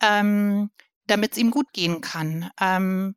ähm, 0.00 0.70
damit 1.08 1.32
es 1.32 1.38
ihm 1.38 1.50
gut 1.50 1.72
gehen 1.72 2.00
kann. 2.00 2.48
Ähm, 2.60 3.16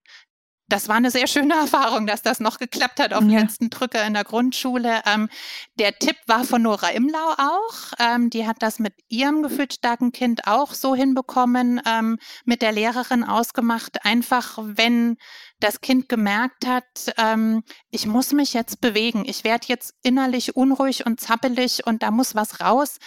das 0.71 0.87
war 0.87 0.95
eine 0.95 1.11
sehr 1.11 1.27
schöne 1.27 1.53
Erfahrung, 1.61 2.07
dass 2.07 2.21
das 2.21 2.39
noch 2.39 2.57
geklappt 2.57 2.99
hat 2.99 3.13
auf 3.13 3.19
den 3.19 3.31
ja. 3.31 3.41
letzten 3.41 3.69
Drücker 3.69 4.05
in 4.05 4.13
der 4.13 4.23
Grundschule. 4.23 5.01
Ähm, 5.05 5.29
der 5.75 5.97
Tipp 5.97 6.15
war 6.27 6.43
von 6.43 6.61
Nora 6.61 6.89
Imlau 6.89 7.33
auch. 7.37 7.93
Ähm, 7.99 8.29
die 8.29 8.47
hat 8.47 8.57
das 8.59 8.79
mit 8.79 8.93
ihrem 9.09 9.43
gefühlt 9.43 9.73
starken 9.73 10.11
Kind 10.11 10.47
auch 10.47 10.73
so 10.73 10.95
hinbekommen, 10.95 11.81
ähm, 11.85 12.17
mit 12.45 12.61
der 12.61 12.71
Lehrerin 12.71 13.23
ausgemacht. 13.23 14.05
Einfach, 14.05 14.57
wenn 14.61 15.17
das 15.59 15.81
Kind 15.81 16.09
gemerkt 16.09 16.65
hat, 16.65 17.13
ähm, 17.17 17.63
ich 17.89 18.05
muss 18.05 18.31
mich 18.31 18.53
jetzt 18.53 18.81
bewegen, 18.81 19.23
ich 19.25 19.43
werde 19.43 19.67
jetzt 19.67 19.93
innerlich 20.03 20.55
unruhig 20.55 21.05
und 21.05 21.19
zappelig 21.19 21.85
und 21.85 22.03
da 22.03 22.11
muss 22.11 22.35
was 22.35 22.61
raus. 22.61 22.97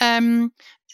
Ähm, 0.00 0.52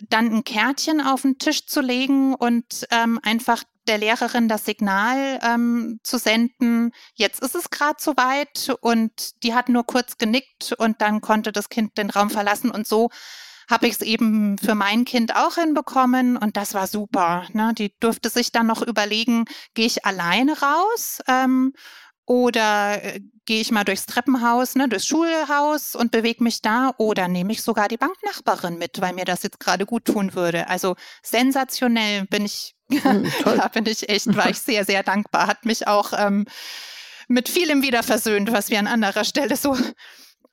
dann 0.08 0.32
ein 0.32 0.44
Kärtchen 0.44 1.00
auf 1.00 1.22
den 1.22 1.38
Tisch 1.38 1.66
zu 1.66 1.80
legen 1.80 2.34
und 2.34 2.86
ähm, 2.90 3.20
einfach 3.22 3.64
der 3.90 3.98
Lehrerin 3.98 4.46
das 4.46 4.64
Signal 4.64 5.40
ähm, 5.42 5.98
zu 6.04 6.16
senden, 6.16 6.92
jetzt 7.14 7.42
ist 7.42 7.56
es 7.56 7.70
gerade 7.70 7.96
soweit 7.98 8.72
und 8.80 9.42
die 9.42 9.52
hat 9.52 9.68
nur 9.68 9.84
kurz 9.84 10.16
genickt 10.16 10.72
und 10.78 11.00
dann 11.00 11.20
konnte 11.20 11.50
das 11.50 11.68
Kind 11.68 11.98
den 11.98 12.08
Raum 12.08 12.30
verlassen 12.30 12.70
und 12.70 12.86
so 12.86 13.10
habe 13.68 13.88
ich 13.88 13.94
es 13.94 14.00
eben 14.00 14.58
für 14.58 14.76
mein 14.76 15.04
Kind 15.04 15.34
auch 15.34 15.56
hinbekommen 15.56 16.36
und 16.36 16.56
das 16.56 16.74
war 16.74 16.86
super. 16.86 17.46
Ne? 17.52 17.72
Die 17.76 17.92
durfte 17.98 18.28
sich 18.28 18.52
dann 18.52 18.68
noch 18.68 18.82
überlegen, 18.82 19.44
gehe 19.74 19.86
ich 19.86 20.04
alleine 20.04 20.60
raus 20.60 21.20
ähm, 21.26 21.72
oder 22.30 23.02
äh, 23.02 23.20
gehe 23.44 23.60
ich 23.60 23.72
mal 23.72 23.82
durchs 23.82 24.06
Treppenhaus, 24.06 24.76
ne, 24.76 24.88
durchs 24.88 25.08
Schulhaus 25.08 25.96
und 25.96 26.12
bewege 26.12 26.44
mich 26.44 26.62
da 26.62 26.94
oder 26.96 27.26
nehme 27.26 27.50
ich 27.50 27.60
sogar 27.60 27.88
die 27.88 27.96
Banknachbarin 27.96 28.78
mit, 28.78 29.00
weil 29.00 29.14
mir 29.14 29.24
das 29.24 29.42
jetzt 29.42 29.58
gerade 29.58 29.84
gut 29.84 30.04
tun 30.04 30.32
würde. 30.32 30.68
Also 30.68 30.94
sensationell 31.24 32.26
bin 32.26 32.44
ich, 32.44 32.76
hm, 32.88 33.28
da 33.44 33.66
bin 33.66 33.84
ich 33.86 34.08
echt, 34.08 34.36
war 34.36 34.48
ich 34.48 34.60
sehr, 34.60 34.84
sehr 34.84 35.02
dankbar. 35.02 35.48
Hat 35.48 35.64
mich 35.64 35.88
auch 35.88 36.12
ähm, 36.16 36.46
mit 37.26 37.48
vielem 37.48 37.82
wieder 37.82 38.04
versöhnt, 38.04 38.52
was 38.52 38.70
wir 38.70 38.78
an 38.78 38.86
anderer 38.86 39.24
Stelle 39.24 39.56
so 39.56 39.76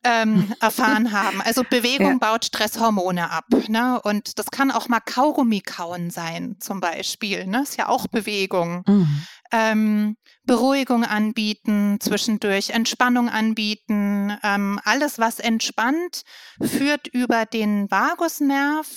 ähm, 0.03 0.53
erfahren 0.59 1.11
haben. 1.11 1.41
Also 1.41 1.63
Bewegung 1.63 2.13
ja. 2.13 2.17
baut 2.17 2.45
Stresshormone 2.45 3.29
ab. 3.29 3.45
Ne? 3.67 4.01
Und 4.01 4.39
das 4.39 4.47
kann 4.47 4.71
auch 4.71 4.87
mal 4.87 4.99
Kaugummi 4.99 5.61
kauen 5.61 6.09
sein, 6.09 6.55
zum 6.59 6.79
Beispiel. 6.79 7.45
Ne? 7.45 7.61
Ist 7.63 7.77
ja 7.77 7.89
auch 7.89 8.07
Bewegung. 8.07 8.83
Mhm. 8.87 9.23
Ähm, 9.51 10.17
Beruhigung 10.43 11.03
anbieten, 11.03 11.97
zwischendurch 11.99 12.71
Entspannung 12.71 13.29
anbieten. 13.29 14.37
Ähm, 14.43 14.79
alles, 14.83 15.19
was 15.19 15.39
entspannt, 15.39 16.23
führt 16.61 17.07
über 17.07 17.45
den 17.45 17.89
Vagusnerv 17.91 18.87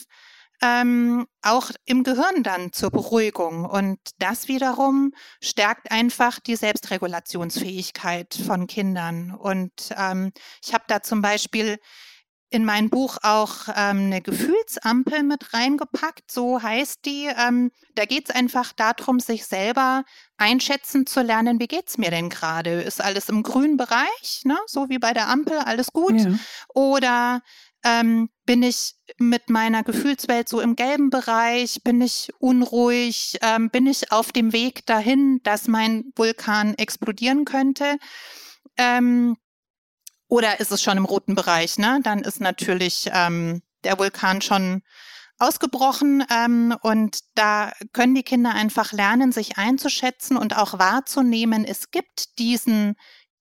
ähm, 0.62 1.26
auch 1.42 1.70
im 1.86 2.04
Gehirn 2.04 2.42
dann 2.42 2.72
zur 2.72 2.90
Beruhigung. 2.90 3.64
Und 3.64 3.98
das 4.18 4.48
wiederum 4.48 5.12
stärkt 5.40 5.90
einfach 5.90 6.38
die 6.38 6.56
Selbstregulationsfähigkeit 6.56 8.34
von 8.34 8.66
Kindern. 8.66 9.34
Und 9.34 9.72
ähm, 9.96 10.32
ich 10.62 10.74
habe 10.74 10.84
da 10.86 11.02
zum 11.02 11.22
Beispiel 11.22 11.78
in 12.50 12.64
mein 12.64 12.90
Buch 12.90 13.18
auch 13.22 13.68
ähm, 13.68 14.06
eine 14.06 14.20
Gefühlsampel 14.20 15.22
mit 15.22 15.54
reingepackt, 15.54 16.30
so 16.30 16.60
heißt 16.60 17.04
die. 17.04 17.28
Ähm, 17.36 17.70
da 17.94 18.04
geht 18.04 18.28
es 18.28 18.34
einfach 18.34 18.72
darum, 18.72 19.20
sich 19.20 19.46
selber 19.46 20.04
einschätzen 20.36 21.06
zu 21.06 21.22
lernen, 21.22 21.60
wie 21.60 21.68
geht's 21.68 21.96
mir 21.96 22.10
denn 22.10 22.28
gerade? 22.28 22.82
Ist 22.82 23.00
alles 23.00 23.28
im 23.28 23.42
grünen 23.42 23.76
Bereich, 23.76 24.42
ne? 24.44 24.58
so 24.66 24.88
wie 24.88 24.98
bei 24.98 25.12
der 25.12 25.28
Ampel, 25.28 25.58
alles 25.58 25.92
gut? 25.92 26.20
Ja. 26.20 26.34
Oder 26.74 27.42
ähm, 27.84 28.28
bin 28.44 28.62
ich 28.62 28.94
mit 29.18 29.48
meiner 29.48 29.82
Gefühlswelt 29.84 30.48
so 30.48 30.60
im 30.60 30.76
gelben 30.76 31.10
Bereich? 31.10 31.82
Bin 31.84 32.00
ich 32.00 32.32
unruhig? 32.38 33.38
Ähm, 33.42 33.70
bin 33.70 33.86
ich 33.86 34.10
auf 34.12 34.32
dem 34.32 34.52
Weg 34.52 34.84
dahin, 34.86 35.40
dass 35.44 35.68
mein 35.68 36.12
Vulkan 36.16 36.74
explodieren 36.74 37.44
könnte? 37.44 37.96
Oder 40.30 40.60
ist 40.60 40.70
es 40.70 40.80
schon 40.80 40.96
im 40.96 41.04
roten 41.04 41.34
Bereich? 41.34 41.76
Ne? 41.76 42.00
Dann 42.04 42.20
ist 42.20 42.40
natürlich 42.40 43.10
ähm, 43.12 43.62
der 43.82 43.98
Vulkan 43.98 44.40
schon 44.40 44.82
ausgebrochen 45.38 46.24
ähm, 46.30 46.76
und 46.82 47.18
da 47.34 47.72
können 47.92 48.14
die 48.14 48.22
Kinder 48.22 48.54
einfach 48.54 48.92
lernen, 48.92 49.32
sich 49.32 49.58
einzuschätzen 49.58 50.36
und 50.36 50.56
auch 50.56 50.78
wahrzunehmen, 50.78 51.64
es 51.64 51.90
gibt 51.90 52.38
diesen 52.38 52.94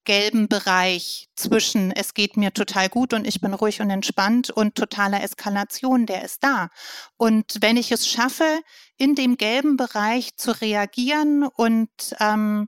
gelben 0.05 0.47
Bereich 0.47 1.27
zwischen 1.35 1.91
es 1.91 2.15
geht 2.15 2.37
mir 2.37 2.53
total 2.53 2.89
gut 2.89 3.13
und 3.13 3.27
ich 3.27 3.39
bin 3.39 3.53
ruhig 3.53 3.81
und 3.81 3.91
entspannt 3.91 4.49
und 4.49 4.73
totaler 4.73 5.21
Eskalation, 5.21 6.07
der 6.07 6.23
ist 6.23 6.43
da. 6.43 6.69
Und 7.17 7.57
wenn 7.61 7.77
ich 7.77 7.91
es 7.91 8.07
schaffe, 8.07 8.61
in 8.97 9.13
dem 9.13 9.37
gelben 9.37 9.77
Bereich 9.77 10.35
zu 10.37 10.59
reagieren 10.59 11.43
und 11.43 11.91
ähm, 12.19 12.67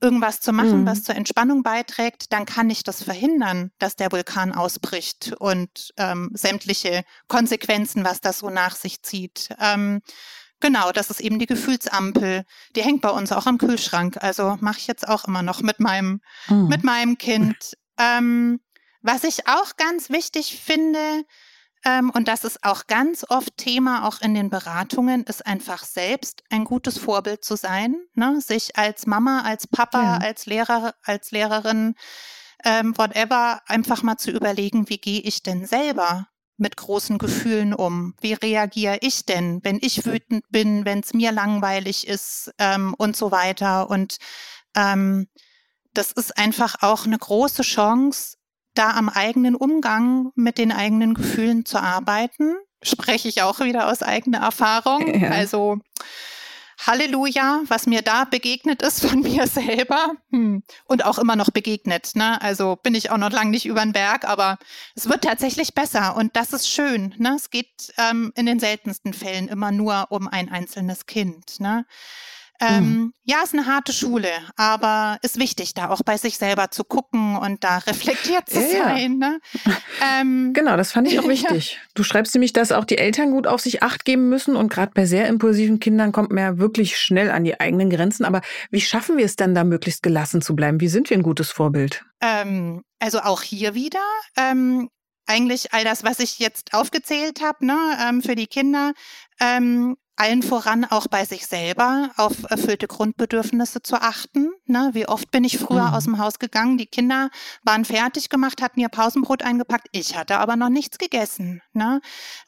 irgendwas 0.00 0.40
zu 0.40 0.52
machen, 0.52 0.82
mhm. 0.82 0.86
was 0.86 1.02
zur 1.02 1.14
Entspannung 1.14 1.62
beiträgt, 1.62 2.32
dann 2.32 2.46
kann 2.46 2.70
ich 2.70 2.82
das 2.82 3.02
verhindern, 3.02 3.70
dass 3.78 3.96
der 3.96 4.12
Vulkan 4.12 4.52
ausbricht 4.52 5.34
und 5.38 5.92
ähm, 5.96 6.30
sämtliche 6.32 7.04
Konsequenzen, 7.28 8.04
was 8.04 8.20
das 8.20 8.38
so 8.38 8.50
nach 8.50 8.76
sich 8.76 9.02
zieht. 9.02 9.50
Ähm, 9.60 10.00
Genau, 10.62 10.92
das 10.92 11.08
ist 11.08 11.20
eben 11.20 11.38
die 11.38 11.46
Gefühlsampel. 11.46 12.44
Die 12.76 12.82
hängt 12.82 13.00
bei 13.00 13.08
uns 13.08 13.32
auch 13.32 13.46
am 13.46 13.56
Kühlschrank. 13.56 14.18
Also 14.20 14.58
mache 14.60 14.78
ich 14.78 14.86
jetzt 14.86 15.08
auch 15.08 15.24
immer 15.24 15.42
noch 15.42 15.62
mit 15.62 15.80
meinem, 15.80 16.20
mhm. 16.48 16.68
mit 16.68 16.84
meinem 16.84 17.16
Kind. 17.16 17.78
Ähm, 17.98 18.60
was 19.00 19.24
ich 19.24 19.48
auch 19.48 19.76
ganz 19.76 20.10
wichtig 20.10 20.60
finde, 20.62 21.24
ähm, 21.84 22.10
und 22.10 22.28
das 22.28 22.44
ist 22.44 22.62
auch 22.62 22.86
ganz 22.86 23.24
oft 23.28 23.56
Thema 23.56 24.06
auch 24.06 24.20
in 24.20 24.34
den 24.34 24.50
Beratungen, 24.50 25.24
ist 25.24 25.46
einfach 25.46 25.84
selbst 25.84 26.42
ein 26.50 26.64
gutes 26.64 26.98
Vorbild 26.98 27.42
zu 27.44 27.56
sein, 27.56 27.96
ne? 28.14 28.40
sich 28.40 28.76
als 28.76 29.06
Mama, 29.06 29.42
als 29.42 29.66
Papa, 29.66 30.02
ja. 30.02 30.16
als 30.18 30.46
Lehrer, 30.46 30.94
als 31.02 31.30
Lehrerin, 31.30 31.94
ähm, 32.64 32.96
whatever, 32.98 33.62
einfach 33.66 34.02
mal 34.02 34.18
zu 34.18 34.30
überlegen, 34.30 34.90
wie 34.90 34.98
gehe 34.98 35.20
ich 35.20 35.42
denn 35.42 35.64
selber 35.64 36.28
mit 36.58 36.76
großen 36.76 37.16
Gefühlen 37.16 37.72
um? 37.72 38.14
Wie 38.20 38.34
reagiere 38.34 38.98
ich 39.00 39.24
denn, 39.24 39.60
wenn 39.64 39.78
ich 39.80 40.04
wütend 40.04 40.44
bin, 40.50 40.84
wenn 40.84 41.00
es 41.00 41.14
mir 41.14 41.32
langweilig 41.32 42.06
ist 42.06 42.52
ähm, 42.58 42.94
und 42.98 43.16
so 43.16 43.30
weiter? 43.30 43.88
Und 43.88 44.18
ähm, 44.76 45.28
das 45.94 46.12
ist 46.12 46.36
einfach 46.36 46.82
auch 46.82 47.06
eine 47.06 47.18
große 47.18 47.62
Chance, 47.62 48.36
da 48.74 48.90
am 48.90 49.08
eigenen 49.08 49.54
Umgang 49.54 50.30
mit 50.34 50.58
den 50.58 50.72
eigenen 50.72 51.14
Gefühlen 51.14 51.64
zu 51.64 51.78
arbeiten. 51.78 52.56
Spreche 52.82 53.28
ich 53.28 53.42
auch 53.42 53.60
wieder 53.60 53.88
aus 53.90 54.02
eigener 54.02 54.38
Erfahrung. 54.38 55.20
Ja. 55.20 55.30
Also 55.30 55.80
Halleluja, 56.86 57.60
was 57.66 57.86
mir 57.86 58.00
da 58.00 58.24
begegnet 58.24 58.82
ist 58.82 59.04
von 59.04 59.20
mir 59.22 59.46
selber 59.46 60.12
hm. 60.30 60.62
und 60.84 61.04
auch 61.04 61.18
immer 61.18 61.36
noch 61.36 61.50
begegnet. 61.50 62.12
Ne? 62.14 62.40
Also 62.40 62.76
bin 62.76 62.94
ich 62.94 63.10
auch 63.10 63.18
noch 63.18 63.30
lange 63.30 63.50
nicht 63.50 63.66
über 63.66 63.82
den 63.82 63.92
Berg, 63.92 64.24
aber 64.24 64.58
es 64.94 65.08
wird 65.08 65.24
tatsächlich 65.24 65.74
besser 65.74 66.16
und 66.16 66.36
das 66.36 66.52
ist 66.52 66.68
schön. 66.68 67.14
Ne? 67.18 67.34
Es 67.36 67.50
geht 67.50 67.92
ähm, 67.98 68.32
in 68.34 68.46
den 68.46 68.60
seltensten 68.60 69.12
Fällen 69.12 69.48
immer 69.48 69.72
nur 69.72 70.06
um 70.10 70.26
ein 70.26 70.48
einzelnes 70.48 71.06
Kind. 71.06 71.60
Ne? 71.60 71.84
Ähm, 72.60 72.84
mhm. 72.84 73.12
Ja, 73.24 73.42
ist 73.42 73.54
eine 73.54 73.66
harte 73.66 73.92
Schule, 73.92 74.28
aber 74.56 75.18
ist 75.22 75.38
wichtig, 75.38 75.72
da 75.72 75.88
auch 75.88 76.02
bei 76.04 76.18
sich 76.18 76.36
selber 76.36 76.70
zu 76.70 76.84
gucken 76.84 77.36
und 77.36 77.64
da 77.64 77.78
reflektiert 77.78 78.50
zu 78.50 78.60
ja, 78.60 78.84
sein. 78.84 79.16
Ne? 79.16 79.40
Ähm, 80.02 80.52
genau, 80.54 80.76
das 80.76 80.92
fand 80.92 81.08
ich 81.08 81.18
auch 81.18 81.28
wichtig. 81.28 81.72
Ja. 81.72 81.78
Du 81.94 82.02
schreibst 82.02 82.34
nämlich, 82.34 82.52
dass 82.52 82.72
auch 82.72 82.84
die 82.84 82.98
Eltern 82.98 83.30
gut 83.30 83.46
auf 83.46 83.62
sich 83.62 83.82
acht 83.82 84.04
geben 84.04 84.28
müssen 84.28 84.56
und 84.56 84.70
gerade 84.70 84.92
bei 84.94 85.06
sehr 85.06 85.26
impulsiven 85.26 85.80
Kindern 85.80 86.12
kommt 86.12 86.32
man 86.32 86.44
ja 86.44 86.58
wirklich 86.58 86.98
schnell 86.98 87.30
an 87.30 87.44
die 87.44 87.58
eigenen 87.58 87.88
Grenzen. 87.88 88.24
Aber 88.24 88.42
wie 88.70 88.82
schaffen 88.82 89.16
wir 89.16 89.24
es 89.24 89.36
dann 89.36 89.54
da 89.54 89.64
möglichst 89.64 90.02
gelassen 90.02 90.42
zu 90.42 90.54
bleiben? 90.54 90.80
Wie 90.80 90.88
sind 90.88 91.08
wir 91.08 91.16
ein 91.16 91.22
gutes 91.22 91.50
Vorbild? 91.50 92.04
Ähm, 92.20 92.82
also 92.98 93.20
auch 93.20 93.40
hier 93.40 93.74
wieder 93.74 94.00
ähm, 94.36 94.90
eigentlich 95.26 95.72
all 95.72 95.84
das, 95.84 96.04
was 96.04 96.18
ich 96.18 96.38
jetzt 96.38 96.74
aufgezählt 96.74 97.40
habe, 97.40 97.64
ne, 97.64 97.78
ähm, 98.06 98.22
für 98.22 98.34
die 98.34 98.48
Kinder, 98.48 98.92
ähm, 99.40 99.96
allen 100.20 100.42
voran 100.42 100.84
auch 100.84 101.06
bei 101.06 101.24
sich 101.24 101.46
selber 101.46 102.10
auf 102.18 102.34
erfüllte 102.50 102.86
Grundbedürfnisse 102.86 103.80
zu 103.80 103.96
achten. 103.96 104.50
Ne? 104.66 104.90
Wie 104.92 105.08
oft 105.08 105.30
bin 105.30 105.44
ich 105.44 105.56
früher 105.56 105.88
mhm. 105.88 105.94
aus 105.94 106.04
dem 106.04 106.18
Haus 106.18 106.38
gegangen, 106.38 106.76
die 106.76 106.84
Kinder 106.84 107.30
waren 107.62 107.86
fertig 107.86 108.28
gemacht, 108.28 108.60
hatten 108.60 108.80
ihr 108.80 108.90
Pausenbrot 108.90 109.42
eingepackt, 109.42 109.88
ich 109.92 110.18
hatte 110.18 110.36
aber 110.36 110.56
noch 110.56 110.68
nichts 110.68 110.98
gegessen. 110.98 111.62
Ne? 111.72 112.02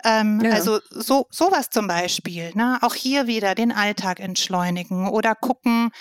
Ähm, 0.04 0.42
ja. 0.44 0.50
Also 0.52 0.80
so 0.90 1.26
sowas 1.30 1.70
zum 1.70 1.87
Beispiel. 1.87 2.52
Ne? 2.54 2.78
Auch 2.82 2.94
hier 2.94 3.26
wieder 3.26 3.54
den 3.54 3.72
Alltag 3.72 4.20
entschleunigen 4.20 5.08
oder 5.08 5.35
gucken, 5.35 5.92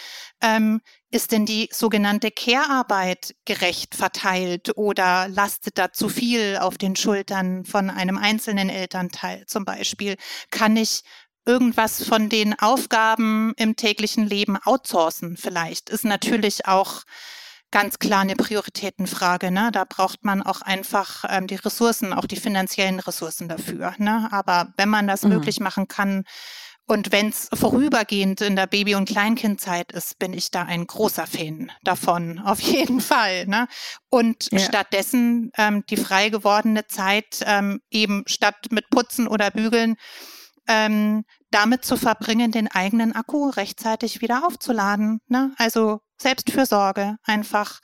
ähm, 0.41 0.81
ist 1.12 1.34
denn 1.34 1.45
die 1.45 1.69
sogenannte 1.71 2.31
Care-Arbeit 2.31 3.36
gerecht 3.45 3.95
verteilt 3.95 4.77
oder 4.77 5.27
lastet 5.27 5.77
da 5.77 5.91
zu 5.91 6.07
viel 6.07 6.57
auf 6.60 6.77
den 6.77 6.95
Schultern 6.95 7.65
von 7.65 7.89
einem 7.89 8.17
einzelnen 8.17 8.69
Elternteil 8.69 9.45
zum 9.45 9.65
Beispiel? 9.65 10.15
Kann 10.51 10.77
ich 10.77 11.03
irgendwas 11.45 12.04
von 12.04 12.30
den 12.30 12.58
Aufgaben 12.60 13.54
im 13.58 13.75
täglichen 13.75 14.27
Leben 14.27 14.58
outsourcen 14.58 15.38
vielleicht, 15.38 15.89
ist 15.89 16.06
natürlich 16.06 16.67
auch 16.67 17.04
ganz 17.71 17.99
klar 17.99 18.21
eine 18.21 18.36
Prioritätenfrage. 18.36 19.49
Ne? 19.49 19.69
Da 19.71 19.86
braucht 19.86 20.23
man 20.23 20.41
auch 20.43 20.62
einfach 20.62 21.23
ähm, 21.30 21.47
die 21.47 21.56
Ressourcen, 21.56 22.13
auch 22.13 22.25
die 22.25 22.36
finanziellen 22.36 22.99
Ressourcen 22.99 23.47
dafür. 23.47 23.93
Ne? 23.97 24.27
Aber 24.32 24.73
wenn 24.77 24.89
man 24.89 25.08
das 25.08 25.23
mhm. 25.23 25.30
möglich 25.30 25.60
machen 25.60 25.88
kann, 25.88 26.23
und 26.88 27.13
wenn 27.13 27.30
es 27.30 27.47
vorübergehend 27.54 28.41
in 28.41 28.58
der 28.58 28.67
Baby- 28.67 28.95
und 28.95 29.08
Kleinkindzeit 29.08 29.93
ist, 29.93 30.19
bin 30.19 30.34
ich 30.34 30.51
da 30.51 30.63
ein 30.63 30.86
großer 30.86 31.25
Fan 31.25 31.71
davon, 31.84 32.39
auf 32.45 32.60
jeden 32.60 32.99
Fall. 32.99 33.45
Ne? 33.47 33.67
Und 34.10 34.51
ja. 34.51 34.60
stattdessen 34.60 35.51
ähm, 35.58 35.86
die 35.89 35.95
frei 35.95 36.27
gewordene 36.27 36.88
Zeit 36.88 37.43
ähm, 37.45 37.80
eben 37.91 38.23
statt 38.27 38.67
mit 38.71 38.89
Putzen 38.89 39.27
oder 39.27 39.51
Bügeln 39.51 39.95
ähm, 40.67 41.24
damit 41.50 41.86
zu 41.86 41.97
verbringen, 41.97 42.52
den 42.52 42.67
eigenen 42.67 43.13
Akku 43.13 43.50
rechtzeitig 43.50 44.21
wieder 44.21 44.45
aufzuladen. 44.45 45.21
Ne? 45.28 45.54
Also 45.58 46.02
Selbstfürsorge 46.17 47.17
einfach. 47.24 47.80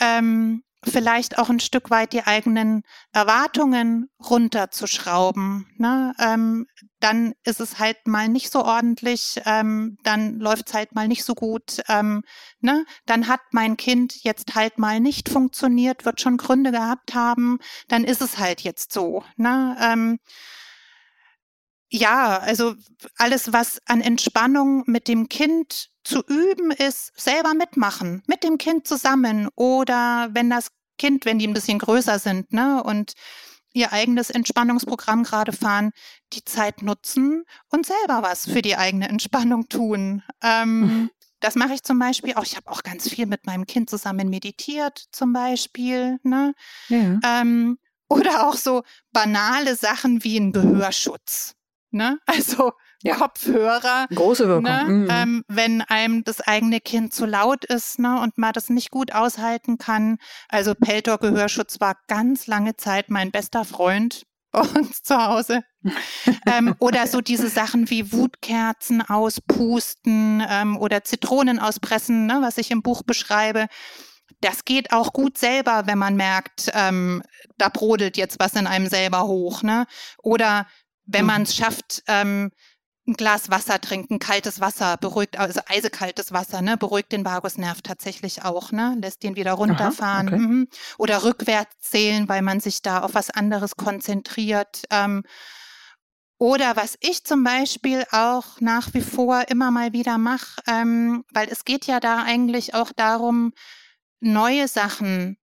Ähm, 0.00 0.62
vielleicht 0.84 1.38
auch 1.38 1.48
ein 1.48 1.60
Stück 1.60 1.90
weit 1.90 2.12
die 2.12 2.24
eigenen 2.24 2.82
Erwartungen 3.12 4.10
runterzuschrauben. 4.22 5.66
Ne? 5.76 6.12
Ähm, 6.18 6.66
dann 6.98 7.34
ist 7.44 7.60
es 7.60 7.78
halt 7.78 8.06
mal 8.06 8.28
nicht 8.28 8.50
so 8.50 8.64
ordentlich, 8.64 9.40
ähm, 9.44 9.96
dann 10.02 10.40
läuft 10.40 10.68
es 10.68 10.74
halt 10.74 10.94
mal 10.94 11.08
nicht 11.08 11.24
so 11.24 11.34
gut. 11.34 11.82
Ähm, 11.88 12.24
ne? 12.60 12.84
Dann 13.06 13.28
hat 13.28 13.40
mein 13.52 13.76
Kind 13.76 14.24
jetzt 14.24 14.54
halt 14.54 14.78
mal 14.78 14.98
nicht 15.00 15.28
funktioniert, 15.28 16.04
wird 16.04 16.20
schon 16.20 16.36
Gründe 16.36 16.72
gehabt 16.72 17.14
haben, 17.14 17.58
dann 17.88 18.04
ist 18.04 18.20
es 18.20 18.38
halt 18.38 18.62
jetzt 18.62 18.92
so. 18.92 19.24
Ne? 19.36 19.76
Ja, 21.94 22.38
also 22.38 22.74
alles, 23.18 23.52
was 23.52 23.78
an 23.84 24.00
Entspannung 24.00 24.82
mit 24.86 25.08
dem 25.08 25.28
Kind 25.28 25.90
zu 26.04 26.24
üben 26.26 26.70
ist, 26.70 27.12
selber 27.20 27.52
mitmachen, 27.52 28.22
mit 28.26 28.44
dem 28.44 28.56
Kind 28.56 28.86
zusammen 28.86 29.48
oder 29.56 30.30
wenn 30.32 30.48
das 30.48 30.68
Kind, 30.96 31.26
wenn 31.26 31.38
die 31.38 31.46
ein 31.46 31.52
bisschen 31.52 31.78
größer 31.78 32.18
sind, 32.18 32.50
ne, 32.50 32.82
und 32.82 33.12
ihr 33.74 33.92
eigenes 33.92 34.30
Entspannungsprogramm 34.30 35.22
gerade 35.22 35.52
fahren, 35.52 35.90
die 36.32 36.42
Zeit 36.46 36.80
nutzen 36.80 37.44
und 37.68 37.84
selber 37.84 38.22
was 38.22 38.46
für 38.46 38.62
die 38.62 38.76
eigene 38.76 39.10
Entspannung 39.10 39.68
tun. 39.68 40.22
Ähm, 40.42 40.80
mhm. 40.80 41.10
Das 41.40 41.56
mache 41.56 41.74
ich 41.74 41.82
zum 41.82 41.98
Beispiel 41.98 42.34
auch. 42.34 42.44
Ich 42.44 42.56
habe 42.56 42.70
auch 42.70 42.84
ganz 42.84 43.08
viel 43.08 43.26
mit 43.26 43.46
meinem 43.46 43.66
Kind 43.66 43.90
zusammen 43.90 44.30
meditiert, 44.30 45.06
zum 45.10 45.32
Beispiel. 45.32 46.20
Ne? 46.22 46.54
Ja. 46.86 47.18
Ähm, 47.24 47.78
oder 48.08 48.46
auch 48.46 48.54
so 48.54 48.84
banale 49.12 49.74
Sachen 49.74 50.22
wie 50.22 50.38
ein 50.38 50.52
Gehörschutz. 50.52 51.56
Ne? 51.92 52.18
Also 52.26 52.72
ja. 53.02 53.16
Kopfhörer. 53.16 54.06
Große 54.14 54.46
Wirkung. 54.46 54.64
Ne? 54.64 54.84
Mhm. 54.86 55.08
Ähm, 55.10 55.44
wenn 55.48 55.82
einem 55.82 56.24
das 56.24 56.40
eigene 56.40 56.80
Kind 56.80 57.12
zu 57.12 57.26
laut 57.26 57.64
ist 57.64 57.98
ne? 57.98 58.20
und 58.20 58.38
man 58.38 58.52
das 58.52 58.70
nicht 58.70 58.90
gut 58.90 59.12
aushalten 59.12 59.76
kann. 59.78 60.18
Also 60.48 60.74
Peltor-Gehörschutz 60.74 61.80
war 61.80 61.96
ganz 62.06 62.46
lange 62.46 62.76
Zeit 62.76 63.10
mein 63.10 63.30
bester 63.30 63.64
Freund 63.64 64.24
bei 64.52 64.60
uns 64.60 65.02
zu 65.02 65.16
Hause. 65.16 65.62
ähm, 66.46 66.74
oder 66.78 67.06
so 67.06 67.20
diese 67.20 67.48
Sachen 67.48 67.90
wie 67.90 68.12
Wutkerzen 68.12 69.02
auspusten 69.02 70.44
ähm, 70.48 70.76
oder 70.76 71.02
Zitronen 71.02 71.58
auspressen, 71.58 72.26
ne? 72.26 72.38
was 72.40 72.58
ich 72.58 72.70
im 72.70 72.82
Buch 72.82 73.02
beschreibe 73.02 73.66
das 74.40 74.64
geht 74.64 74.92
auch 74.92 75.12
gut 75.12 75.38
selber, 75.38 75.82
wenn 75.86 75.98
man 75.98 76.16
merkt, 76.16 76.70
ähm, 76.74 77.22
da 77.58 77.68
brodelt 77.68 78.16
jetzt 78.16 78.40
was 78.40 78.54
in 78.54 78.66
einem 78.66 78.88
selber 78.88 79.26
hoch, 79.26 79.62
ne? 79.62 79.86
Oder 80.18 80.66
wenn 81.04 81.22
mhm. 81.22 81.26
man 81.26 81.42
es 81.42 81.56
schafft, 81.56 82.02
ähm, 82.06 82.50
ein 83.06 83.14
Glas 83.14 83.50
Wasser 83.50 83.80
trinken, 83.80 84.20
kaltes 84.20 84.60
Wasser 84.60 84.96
beruhigt, 84.96 85.36
also 85.36 85.60
eisekaltes 85.66 86.32
Wasser, 86.32 86.62
ne, 86.62 86.76
beruhigt 86.76 87.10
den 87.10 87.24
Vagusnerv 87.24 87.82
tatsächlich 87.82 88.44
auch, 88.44 88.70
ne, 88.70 88.96
lässt 89.00 89.24
ihn 89.24 89.34
wieder 89.34 89.52
runterfahren. 89.52 90.28
Aha, 90.28 90.36
okay. 90.36 90.46
mhm. 90.46 90.68
Oder 90.98 91.24
rückwärts 91.24 91.80
zählen, 91.80 92.28
weil 92.28 92.42
man 92.42 92.60
sich 92.60 92.80
da 92.80 93.00
auf 93.00 93.14
was 93.14 93.30
anderes 93.30 93.76
konzentriert. 93.76 94.84
Ähm, 94.90 95.24
oder 96.38 96.76
was 96.76 96.96
ich 97.00 97.24
zum 97.24 97.42
Beispiel 97.44 98.04
auch 98.12 98.60
nach 98.60 98.94
wie 98.94 99.00
vor 99.00 99.44
immer 99.48 99.70
mal 99.70 99.92
wieder 99.92 100.18
mache, 100.18 100.60
ähm, 100.68 101.24
weil 101.32 101.48
es 101.48 101.64
geht 101.64 101.86
ja 101.86 101.98
da 101.98 102.22
eigentlich 102.22 102.74
auch 102.74 102.92
darum, 102.92 103.52
neue 104.20 104.68
Sachen 104.68 105.36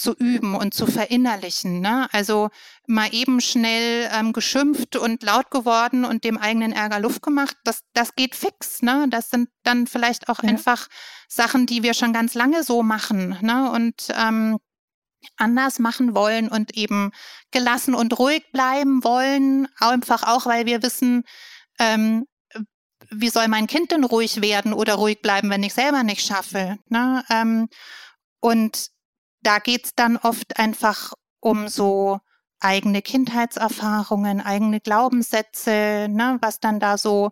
zu 0.00 0.14
üben 0.14 0.54
und 0.54 0.72
zu 0.72 0.86
verinnerlichen. 0.86 1.80
Ne? 1.80 2.08
Also 2.12 2.48
mal 2.86 3.12
eben 3.12 3.40
schnell 3.40 4.08
ähm, 4.12 4.32
geschimpft 4.32 4.96
und 4.96 5.22
laut 5.22 5.50
geworden 5.50 6.06
und 6.06 6.24
dem 6.24 6.38
eigenen 6.38 6.72
Ärger 6.72 7.00
Luft 7.00 7.22
gemacht, 7.22 7.56
das, 7.64 7.82
das 7.92 8.14
geht 8.14 8.34
fix. 8.34 8.80
Ne? 8.80 9.06
Das 9.10 9.28
sind 9.28 9.50
dann 9.62 9.86
vielleicht 9.86 10.30
auch 10.30 10.42
ja. 10.42 10.48
einfach 10.48 10.88
Sachen, 11.28 11.66
die 11.66 11.82
wir 11.82 11.92
schon 11.92 12.14
ganz 12.14 12.34
lange 12.34 12.64
so 12.64 12.82
machen 12.82 13.36
ne? 13.42 13.70
und 13.70 14.08
ähm, 14.16 14.58
anders 15.36 15.78
machen 15.78 16.14
wollen 16.14 16.48
und 16.48 16.76
eben 16.78 17.12
gelassen 17.50 17.94
und 17.94 18.18
ruhig 18.18 18.50
bleiben 18.52 19.04
wollen, 19.04 19.68
einfach 19.78 20.22
auch, 20.22 20.46
weil 20.46 20.64
wir 20.64 20.82
wissen, 20.82 21.24
ähm, 21.78 22.26
wie 23.10 23.28
soll 23.28 23.48
mein 23.48 23.66
Kind 23.66 23.90
denn 23.90 24.04
ruhig 24.04 24.40
werden 24.40 24.72
oder 24.72 24.94
ruhig 24.94 25.20
bleiben, 25.20 25.50
wenn 25.50 25.62
ich 25.62 25.74
selber 25.74 26.04
nicht 26.04 26.24
schaffe. 26.24 26.78
Ne? 26.88 27.22
Ähm, 27.28 27.68
und 28.40 28.90
da 29.42 29.58
geht's 29.58 29.94
dann 29.94 30.16
oft 30.16 30.58
einfach 30.58 31.12
um 31.40 31.68
so 31.68 32.20
eigene 32.60 33.02
Kindheitserfahrungen, 33.02 34.40
eigene 34.40 34.80
Glaubenssätze, 34.80 36.06
ne, 36.10 36.38
was 36.40 36.60
dann 36.60 36.78
da 36.78 36.98
so 36.98 37.30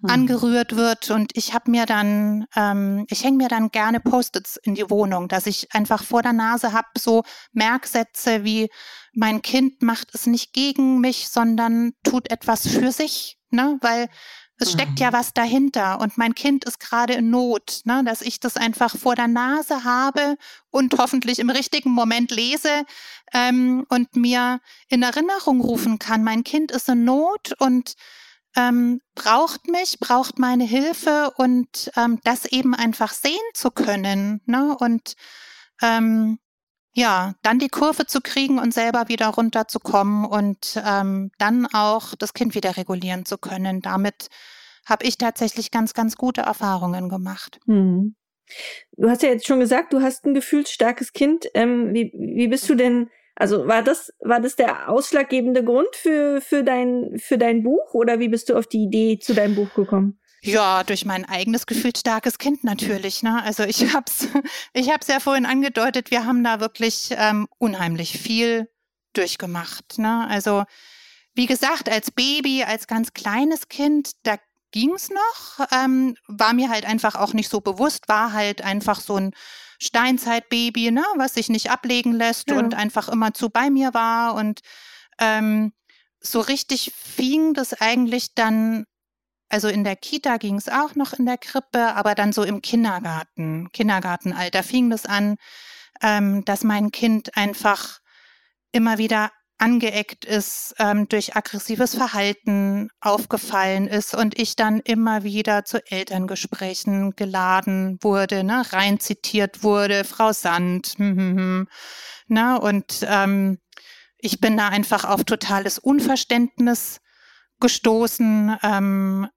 mhm. 0.00 0.10
angerührt 0.10 0.76
wird. 0.76 1.10
Und 1.10 1.36
ich 1.36 1.54
habe 1.54 1.70
mir 1.70 1.86
dann, 1.86 2.46
ähm, 2.56 3.06
ich 3.08 3.24
hänge 3.24 3.38
mir 3.38 3.48
dann 3.48 3.70
gerne 3.70 4.00
Post-its 4.00 4.56
in 4.56 4.74
die 4.74 4.90
Wohnung, 4.90 5.28
dass 5.28 5.46
ich 5.46 5.72
einfach 5.72 6.02
vor 6.02 6.22
der 6.22 6.32
Nase 6.32 6.72
habe 6.72 6.88
so 6.98 7.22
Merksätze 7.52 8.44
wie 8.44 8.68
mein 9.12 9.42
Kind 9.42 9.80
macht 9.80 10.08
es 10.12 10.26
nicht 10.26 10.52
gegen 10.52 11.00
mich, 11.00 11.28
sondern 11.28 11.92
tut 12.02 12.30
etwas 12.30 12.66
für 12.66 12.90
sich, 12.90 13.38
ne, 13.50 13.78
weil 13.80 14.08
es 14.58 14.72
steckt 14.72 15.00
ja 15.00 15.12
was 15.12 15.32
dahinter 15.32 16.00
und 16.00 16.16
mein 16.16 16.34
Kind 16.34 16.64
ist 16.64 16.78
gerade 16.78 17.14
in 17.14 17.30
Not, 17.30 17.80
ne, 17.84 18.02
dass 18.04 18.22
ich 18.22 18.38
das 18.38 18.56
einfach 18.56 18.96
vor 18.96 19.16
der 19.16 19.26
Nase 19.26 19.84
habe 19.84 20.36
und 20.70 20.94
hoffentlich 20.98 21.38
im 21.40 21.50
richtigen 21.50 21.90
Moment 21.90 22.30
lese 22.30 22.84
ähm, 23.32 23.84
und 23.88 24.14
mir 24.14 24.60
in 24.88 25.02
Erinnerung 25.02 25.60
rufen 25.60 25.98
kann, 25.98 26.22
mein 26.22 26.44
Kind 26.44 26.70
ist 26.70 26.88
in 26.88 27.04
Not 27.04 27.52
und 27.58 27.94
ähm, 28.56 29.00
braucht 29.16 29.66
mich, 29.68 29.98
braucht 29.98 30.38
meine 30.38 30.64
Hilfe 30.64 31.32
und 31.36 31.90
ähm, 31.96 32.20
das 32.22 32.44
eben 32.44 32.74
einfach 32.74 33.12
sehen 33.12 33.34
zu 33.54 33.72
können 33.72 34.40
ne, 34.46 34.76
und 34.78 35.14
ähm, 35.82 36.38
ja, 36.94 37.34
dann 37.42 37.58
die 37.58 37.68
Kurve 37.68 38.06
zu 38.06 38.20
kriegen 38.20 38.58
und 38.58 38.72
selber 38.72 39.08
wieder 39.08 39.26
runterzukommen 39.28 40.24
und 40.24 40.80
ähm, 40.86 41.32
dann 41.38 41.66
auch 41.72 42.14
das 42.14 42.34
Kind 42.34 42.54
wieder 42.54 42.76
regulieren 42.76 43.24
zu 43.24 43.36
können. 43.36 43.80
Damit 43.80 44.28
habe 44.86 45.04
ich 45.04 45.18
tatsächlich 45.18 45.72
ganz, 45.72 45.92
ganz 45.92 46.16
gute 46.16 46.42
Erfahrungen 46.42 47.08
gemacht. 47.08 47.58
Hm. 47.66 48.14
Du 48.96 49.08
hast 49.08 49.22
ja 49.22 49.30
jetzt 49.30 49.46
schon 49.46 49.58
gesagt, 49.58 49.92
du 49.92 50.02
hast 50.02 50.24
ein 50.24 50.34
gefühlsstarkes 50.34 51.12
Kind. 51.12 51.46
Ähm, 51.54 51.92
wie, 51.94 52.12
wie 52.14 52.46
bist 52.46 52.68
du 52.68 52.76
denn, 52.76 53.10
also 53.34 53.66
war 53.66 53.82
das, 53.82 54.12
war 54.20 54.40
das 54.40 54.54
der 54.54 54.88
ausschlaggebende 54.88 55.64
Grund 55.64 55.94
für, 55.94 56.40
für, 56.40 56.62
dein, 56.62 57.16
für 57.18 57.38
dein 57.38 57.64
Buch 57.64 57.94
oder 57.94 58.20
wie 58.20 58.28
bist 58.28 58.50
du 58.50 58.56
auf 58.56 58.66
die 58.66 58.84
Idee 58.84 59.18
zu 59.18 59.34
deinem 59.34 59.56
Buch 59.56 59.74
gekommen? 59.74 60.20
Ja, 60.44 60.84
durch 60.84 61.06
mein 61.06 61.24
eigenes 61.24 61.64
gefühlsstarkes 61.66 62.36
Kind 62.36 62.64
natürlich. 62.64 63.22
Ne? 63.22 63.42
Also 63.42 63.64
ich 63.64 63.80
hab's, 63.94 64.28
ich 64.74 64.90
hab's 64.90 65.08
ja 65.08 65.18
vorhin 65.18 65.46
angedeutet, 65.46 66.10
wir 66.10 66.26
haben 66.26 66.44
da 66.44 66.60
wirklich 66.60 67.08
ähm, 67.12 67.48
unheimlich 67.58 68.18
viel 68.18 68.68
durchgemacht. 69.14 69.98
Ne? 69.98 70.26
Also 70.28 70.64
wie 71.34 71.46
gesagt, 71.46 71.88
als 71.88 72.10
Baby, 72.10 72.62
als 72.62 72.86
ganz 72.86 73.14
kleines 73.14 73.68
Kind, 73.68 74.12
da 74.22 74.36
ging's 74.70 75.08
noch, 75.08 75.66
ähm, 75.72 76.16
war 76.28 76.52
mir 76.52 76.68
halt 76.68 76.84
einfach 76.84 77.14
auch 77.14 77.32
nicht 77.32 77.48
so 77.48 77.60
bewusst, 77.60 78.08
war 78.08 78.32
halt 78.32 78.60
einfach 78.60 79.00
so 79.00 79.16
ein 79.16 79.32
Steinzeitbaby, 79.80 80.90
ne, 80.90 81.04
was 81.16 81.34
sich 81.34 81.48
nicht 81.48 81.70
ablegen 81.70 82.12
lässt 82.12 82.50
ja. 82.50 82.58
und 82.58 82.74
einfach 82.74 83.08
immer 83.08 83.34
zu 83.34 83.50
bei 83.50 83.70
mir 83.70 83.94
war 83.94 84.34
und 84.34 84.60
ähm, 85.18 85.72
so 86.20 86.40
richtig 86.40 86.92
fing 86.94 87.54
das 87.54 87.72
eigentlich 87.80 88.34
dann 88.34 88.86
also 89.54 89.68
in 89.68 89.84
der 89.84 89.94
Kita 89.94 90.38
ging 90.38 90.56
es 90.56 90.68
auch 90.68 90.96
noch 90.96 91.12
in 91.12 91.26
der 91.26 91.38
Krippe, 91.38 91.94
aber 91.94 92.16
dann 92.16 92.32
so 92.32 92.42
im 92.42 92.60
Kindergarten, 92.60 93.70
Kindergartenalter 93.70 94.64
fing 94.64 94.90
das 94.90 95.06
an, 95.06 95.36
ähm, 96.02 96.44
dass 96.44 96.64
mein 96.64 96.90
Kind 96.90 97.36
einfach 97.36 98.00
immer 98.72 98.98
wieder 98.98 99.30
angeeckt 99.58 100.24
ist, 100.24 100.74
ähm, 100.80 101.06
durch 101.06 101.36
aggressives 101.36 101.94
Verhalten 101.94 102.88
aufgefallen 103.00 103.86
ist 103.86 104.12
und 104.16 104.36
ich 104.36 104.56
dann 104.56 104.80
immer 104.80 105.22
wieder 105.22 105.64
zu 105.64 105.78
Elterngesprächen 105.88 107.14
geladen 107.14 107.98
wurde, 108.02 108.42
ne, 108.42 108.64
rein 108.72 108.98
zitiert 108.98 109.62
wurde, 109.62 110.02
Frau 110.02 110.32
Sand, 110.32 110.94
hm, 110.96 111.16
hm, 111.16 111.36
hm, 111.38 111.68
ne, 112.26 112.60
und 112.60 113.06
ähm, 113.08 113.58
ich 114.18 114.40
bin 114.40 114.56
da 114.56 114.70
einfach 114.70 115.04
auf 115.04 115.22
totales 115.22 115.78
Unverständnis 115.78 117.00
gestoßen, 117.60 118.58
ähm, 118.64 119.28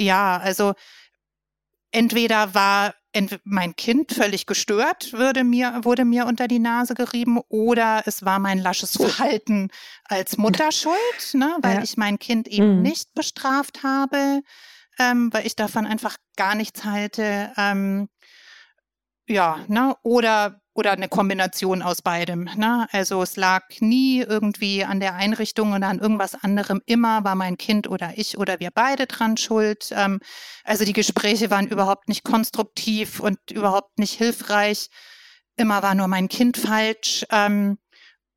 ja, 0.00 0.38
also 0.38 0.74
entweder 1.92 2.54
war 2.54 2.94
ent 3.12 3.40
mein 3.44 3.74
Kind 3.74 4.12
völlig 4.12 4.46
gestört, 4.46 5.12
würde 5.12 5.42
mir, 5.42 5.80
wurde 5.82 6.04
mir 6.04 6.26
unter 6.26 6.46
die 6.46 6.60
Nase 6.60 6.94
gerieben, 6.94 7.40
oder 7.48 8.02
es 8.06 8.24
war 8.24 8.38
mein 8.38 8.58
lasches 8.58 8.92
Verhalten 8.96 9.68
als 10.04 10.38
Mutter 10.38 10.70
schuld, 10.70 11.34
ne, 11.34 11.56
weil 11.60 11.76
ja. 11.76 11.82
ich 11.82 11.96
mein 11.96 12.18
Kind 12.18 12.46
eben 12.48 12.76
mhm. 12.76 12.82
nicht 12.82 13.14
bestraft 13.14 13.82
habe, 13.82 14.42
ähm, 14.98 15.32
weil 15.32 15.46
ich 15.46 15.56
davon 15.56 15.86
einfach 15.86 16.16
gar 16.36 16.54
nichts 16.54 16.84
halte. 16.84 17.52
Ähm, 17.56 18.08
ja, 19.26 19.64
ne, 19.66 19.96
oder 20.02 20.59
oder 20.80 20.92
eine 20.92 21.08
Kombination 21.08 21.82
aus 21.82 22.00
beidem. 22.00 22.48
Ne? 22.56 22.88
Also 22.90 23.22
es 23.22 23.36
lag 23.36 23.64
nie 23.80 24.22
irgendwie 24.22 24.82
an 24.82 24.98
der 24.98 25.14
Einrichtung 25.14 25.74
oder 25.74 25.88
an 25.88 25.98
irgendwas 25.98 26.34
anderem. 26.34 26.80
Immer 26.86 27.22
war 27.22 27.34
mein 27.34 27.58
Kind 27.58 27.86
oder 27.86 28.14
ich 28.16 28.38
oder 28.38 28.60
wir 28.60 28.70
beide 28.70 29.06
dran 29.06 29.36
schuld. 29.36 29.90
Ähm, 29.92 30.20
also 30.64 30.86
die 30.86 30.94
Gespräche 30.94 31.50
waren 31.50 31.68
überhaupt 31.68 32.08
nicht 32.08 32.24
konstruktiv 32.24 33.20
und 33.20 33.38
überhaupt 33.50 33.98
nicht 33.98 34.14
hilfreich. 34.14 34.88
Immer 35.56 35.82
war 35.82 35.94
nur 35.94 36.08
mein 36.08 36.28
Kind 36.28 36.56
falsch. 36.56 37.26
Ähm, 37.30 37.76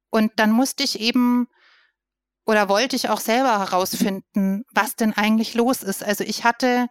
und 0.09 0.33
dann 0.35 0.51
musste 0.51 0.83
ich 0.83 0.99
eben 0.99 1.47
oder 2.45 2.67
wollte 2.67 2.97
ich 2.97 3.07
auch 3.07 3.21
selber 3.21 3.57
herausfinden, 3.59 4.65
was 4.73 4.97
denn 4.97 5.13
eigentlich 5.13 5.53
los 5.53 5.81
ist. 5.81 6.03
Also 6.03 6.25
ich 6.25 6.43
hatte 6.43 6.87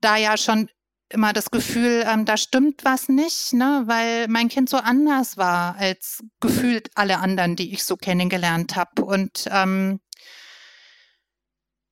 da 0.00 0.16
ja 0.16 0.38
schon 0.38 0.70
immer 1.10 1.32
das 1.32 1.50
Gefühl, 1.50 2.04
ähm, 2.06 2.24
da 2.24 2.36
stimmt 2.36 2.84
was 2.84 3.08
nicht, 3.08 3.52
ne, 3.52 3.82
weil 3.86 4.28
mein 4.28 4.48
Kind 4.48 4.68
so 4.68 4.76
anders 4.76 5.36
war 5.36 5.76
als 5.76 6.22
gefühlt 6.40 6.90
alle 6.94 7.18
anderen, 7.18 7.56
die 7.56 7.72
ich 7.72 7.84
so 7.84 7.96
kennengelernt 7.96 8.76
habe. 8.76 9.04
Und 9.04 9.48
ähm, 9.50 10.00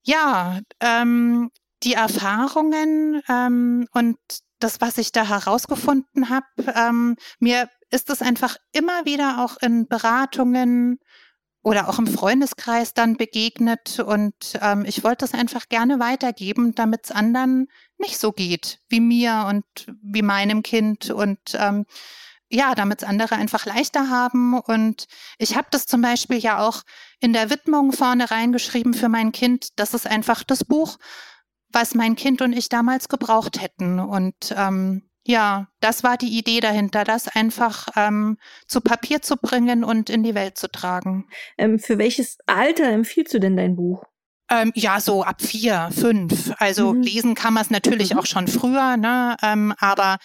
ja, 0.03 0.61
ähm, 0.81 1.51
die 1.83 1.95
Erfahrungen 1.95 3.23
ähm, 3.29 3.87
und 3.93 4.19
das, 4.59 4.81
was 4.81 4.99
ich 4.99 5.12
da 5.12 5.29
herausgefunden 5.29 6.31
habe, 6.31 6.47
ähm, 6.75 7.17
mir 7.39 7.69
ist 7.91 8.11
es 8.11 8.23
einfach 8.23 8.57
immer 8.73 9.05
wieder 9.05 9.45
auch 9.45 9.57
in 9.61 9.87
Beratungen 9.87 10.99
oder 11.67 11.89
auch 11.89 11.99
im 11.99 12.07
Freundeskreis 12.07 12.95
dann 12.95 13.17
begegnet. 13.17 13.99
Und 13.99 14.57
ähm, 14.62 14.85
ich 14.87 15.03
wollte 15.03 15.25
das 15.25 15.35
einfach 15.35 15.69
gerne 15.69 15.99
weitergeben, 15.99 16.77
damit 16.77 17.07
es 17.07 17.11
anderen 17.11 17.67
nicht 17.99 18.19
so 18.19 18.31
geht 18.31 18.79
wie 18.89 19.01
mir 19.01 19.47
und 19.49 19.64
wie 20.01 20.23
meinem 20.23 20.62
Kind. 20.62 21.11
Und 21.11 21.41
ähm, 21.55 21.85
ja, 22.49 22.77
damit 22.77 23.03
es 23.03 23.09
andere 23.09 23.35
einfach 23.35 23.67
leichter 23.67 24.09
haben. 24.11 24.57
Und 24.57 25.07
ich 25.39 25.57
habe 25.57 25.67
das 25.73 25.87
zum 25.87 26.03
Beispiel 26.03 26.39
ja 26.39 26.64
auch 26.64 26.83
in 27.19 27.33
der 27.33 27.51
Widmung 27.51 27.91
vorne 27.91 28.31
reingeschrieben 28.31 28.95
für 28.95 29.09
mein 29.09 29.33
Kind. 29.33 29.71
Das 29.75 29.93
ist 29.93 30.07
einfach 30.07 30.45
das 30.45 30.62
Buch, 30.62 30.99
was 31.73 31.97
mein 31.97 32.14
Kind 32.14 32.43
und 32.43 32.53
ich 32.53 32.69
damals 32.69 33.09
gebraucht 33.09 33.61
hätten. 33.61 33.99
Und 33.99 34.55
ähm, 34.57 35.05
ja, 35.27 35.66
das 35.81 36.05
war 36.05 36.16
die 36.16 36.39
Idee 36.39 36.61
dahinter, 36.61 37.03
das 37.03 37.27
einfach 37.27 37.89
ähm, 37.97 38.39
zu 38.68 38.81
Papier 38.81 39.22
zu 39.22 39.37
bringen 39.37 39.83
und 39.83 40.09
in 40.09 40.22
die 40.22 40.37
Welt 40.37 40.57
zu 40.57 40.70
tragen. 40.70 41.27
Ähm, 41.59 41.81
für 41.81 41.99
welches 41.99 42.39
Alter 42.47 42.85
empfiehlst 42.85 43.35
du 43.35 43.41
denn 43.41 43.57
dein 43.57 43.74
Buch? 43.74 44.05
Ähm, 44.49 44.70
ja, 44.77 45.01
so 45.01 45.24
ab 45.24 45.43
vier, 45.43 45.91
fünf. 45.93 46.53
Also 46.59 46.93
mhm. 46.93 47.03
lesen 47.03 47.35
kann 47.35 47.55
man 47.55 47.64
es 47.64 47.70
natürlich 47.70 48.12
mhm. 48.14 48.20
auch 48.20 48.27
schon 48.27 48.47
früher, 48.47 48.97
ne? 48.97 49.37
Ähm, 49.43 49.74
aber 49.79 50.18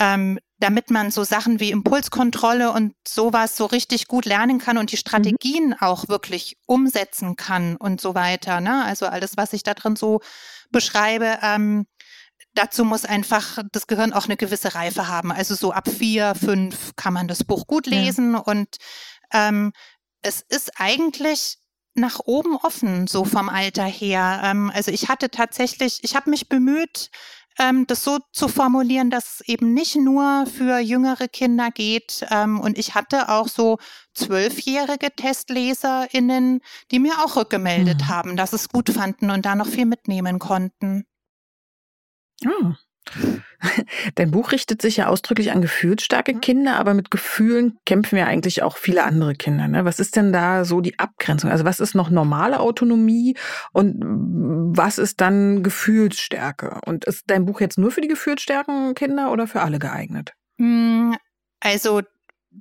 ähm, 0.00 0.40
damit 0.58 0.90
man 0.90 1.10
so 1.10 1.22
Sachen 1.22 1.60
wie 1.60 1.70
Impulskontrolle 1.70 2.72
und 2.72 2.94
sowas 3.06 3.56
so 3.56 3.66
richtig 3.66 4.08
gut 4.08 4.24
lernen 4.24 4.58
kann 4.58 4.78
und 4.78 4.90
die 4.90 4.96
mhm. 4.96 5.00
Strategien 5.00 5.66
mhm. 5.68 5.76
auch 5.80 6.08
wirklich 6.08 6.56
umsetzen 6.66 7.36
kann 7.36 7.76
und 7.76 8.00
so 8.00 8.14
weiter. 8.14 8.60
Ne? 8.60 8.84
Also 8.84 9.06
alles, 9.06 9.36
was 9.36 9.52
ich 9.52 9.62
da 9.62 9.74
drin 9.74 9.94
so 9.94 10.20
beschreibe, 10.70 11.38
ähm, 11.42 11.86
dazu 12.54 12.84
muss 12.84 13.04
einfach 13.04 13.58
das 13.72 13.86
Gehirn 13.86 14.12
auch 14.12 14.26
eine 14.26 14.36
gewisse 14.36 14.74
Reife 14.74 15.08
haben. 15.08 15.32
Also 15.32 15.54
so 15.54 15.72
ab 15.72 15.88
vier, 15.88 16.34
fünf 16.34 16.94
kann 16.96 17.12
man 17.12 17.28
das 17.28 17.44
Buch 17.44 17.66
gut 17.66 17.86
lesen 17.86 18.34
ja. 18.34 18.38
und 18.40 18.76
ähm, 19.32 19.72
es 20.22 20.40
ist 20.40 20.72
eigentlich 20.80 21.58
nach 21.94 22.20
oben 22.24 22.56
offen, 22.56 23.06
so 23.06 23.24
vom 23.24 23.48
Alter 23.48 23.84
her. 23.84 24.40
Ähm, 24.44 24.70
also 24.74 24.90
ich 24.90 25.08
hatte 25.08 25.30
tatsächlich, 25.30 26.00
ich 26.02 26.16
habe 26.16 26.30
mich 26.30 26.48
bemüht, 26.48 27.10
ähm, 27.58 27.86
das 27.86 28.02
so 28.02 28.18
zu 28.32 28.48
formulieren, 28.48 29.10
dass 29.10 29.40
es 29.40 29.48
eben 29.48 29.74
nicht 29.74 29.96
nur 29.96 30.46
für 30.46 30.78
jüngere 30.78 31.28
Kinder 31.28 31.70
geht. 31.70 32.26
Ähm, 32.30 32.60
und 32.60 32.78
ich 32.78 32.94
hatte 32.94 33.28
auch 33.28 33.48
so 33.48 33.78
zwölfjährige 34.14 35.10
TestleserInnen, 35.14 36.60
die 36.90 36.98
mir 36.98 37.22
auch 37.24 37.36
rückgemeldet 37.36 38.02
mhm. 38.02 38.08
haben, 38.08 38.36
dass 38.36 38.52
es 38.52 38.68
gut 38.68 38.88
fanden 38.88 39.30
und 39.30 39.44
da 39.44 39.54
noch 39.54 39.66
viel 39.66 39.86
mitnehmen 39.86 40.38
konnten. 40.38 41.04
Oh. 42.46 42.72
Dein 44.14 44.30
Buch 44.30 44.52
richtet 44.52 44.82
sich 44.82 44.96
ja 44.98 45.08
ausdrücklich 45.08 45.52
an 45.52 45.62
gefühlsstarke 45.62 46.34
mhm. 46.34 46.40
Kinder, 46.40 46.76
aber 46.76 46.94
mit 46.94 47.10
Gefühlen 47.10 47.78
kämpfen 47.84 48.16
ja 48.16 48.26
eigentlich 48.26 48.62
auch 48.62 48.76
viele 48.76 49.04
andere 49.04 49.34
Kinder. 49.34 49.68
Ne? 49.68 49.84
Was 49.84 49.98
ist 49.98 50.16
denn 50.16 50.32
da 50.32 50.64
so 50.64 50.80
die 50.80 50.98
Abgrenzung? 50.98 51.50
Also 51.50 51.64
was 51.64 51.80
ist 51.80 51.94
noch 51.94 52.10
normale 52.10 52.60
Autonomie 52.60 53.36
und 53.72 54.02
was 54.76 54.98
ist 54.98 55.20
dann 55.20 55.62
Gefühlsstärke? 55.62 56.80
Und 56.86 57.04
ist 57.04 57.24
dein 57.26 57.44
Buch 57.44 57.60
jetzt 57.60 57.78
nur 57.78 57.90
für 57.90 58.00
die 58.00 58.08
gefühlsstarken 58.08 58.94
Kinder 58.94 59.32
oder 59.32 59.46
für 59.46 59.62
alle 59.62 59.78
geeignet? 59.78 60.32
Hm, 60.58 61.16
also 61.60 62.02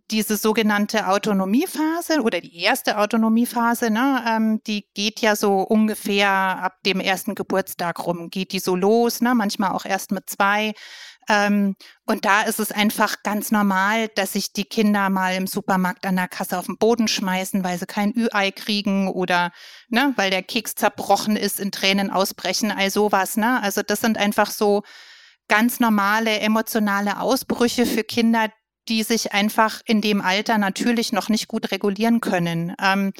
diese 0.09 0.37
sogenannte 0.37 1.07
Autonomiephase 1.07 2.21
oder 2.21 2.39
die 2.39 2.55
erste 2.55 2.97
Autonomiephase, 2.97 3.89
ne, 3.89 4.23
ähm, 4.27 4.61
die 4.65 4.87
geht 4.93 5.19
ja 5.19 5.35
so 5.35 5.61
ungefähr 5.61 6.29
ab 6.29 6.77
dem 6.85 6.99
ersten 6.99 7.35
Geburtstag 7.35 8.05
rum, 8.05 8.29
geht 8.29 8.53
die 8.53 8.59
so 8.59 8.75
los, 8.75 9.21
ne, 9.21 9.35
manchmal 9.35 9.71
auch 9.71 9.85
erst 9.85 10.11
mit 10.11 10.29
zwei. 10.29 10.73
Ähm, 11.29 11.75
und 12.05 12.25
da 12.25 12.41
ist 12.41 12.59
es 12.59 12.71
einfach 12.71 13.23
ganz 13.23 13.51
normal, 13.51 14.07
dass 14.15 14.33
sich 14.33 14.53
die 14.53 14.65
Kinder 14.65 15.09
mal 15.09 15.35
im 15.35 15.47
Supermarkt 15.47 16.05
an 16.05 16.15
der 16.15 16.27
Kasse 16.27 16.57
auf 16.57 16.65
den 16.65 16.77
Boden 16.77 17.07
schmeißen, 17.07 17.63
weil 17.63 17.77
sie 17.77 17.85
kein 17.85 18.13
Ü-Ei 18.15 18.51
kriegen 18.51 19.07
oder 19.07 19.51
ne, 19.89 20.13
weil 20.15 20.31
der 20.31 20.43
Keks 20.43 20.75
zerbrochen 20.75 21.35
ist, 21.35 21.59
in 21.59 21.71
Tränen 21.71 22.11
ausbrechen, 22.11 22.71
all 22.71 22.89
sowas. 22.89 23.37
Ne? 23.37 23.61
Also 23.61 23.81
das 23.81 24.01
sind 24.01 24.17
einfach 24.17 24.51
so 24.51 24.83
ganz 25.47 25.79
normale 25.81 26.39
emotionale 26.39 27.19
Ausbrüche 27.19 27.85
für 27.85 28.03
Kinder, 28.03 28.49
die 28.89 29.03
sich 29.03 29.33
einfach 29.33 29.81
in 29.85 30.01
dem 30.01 30.21
Alter 30.21 30.57
natürlich 30.57 31.11
noch 31.13 31.29
nicht 31.29 31.47
gut 31.47 31.71
regulieren 31.71 32.21
können. 32.21 32.75
Ähm, 32.81 33.13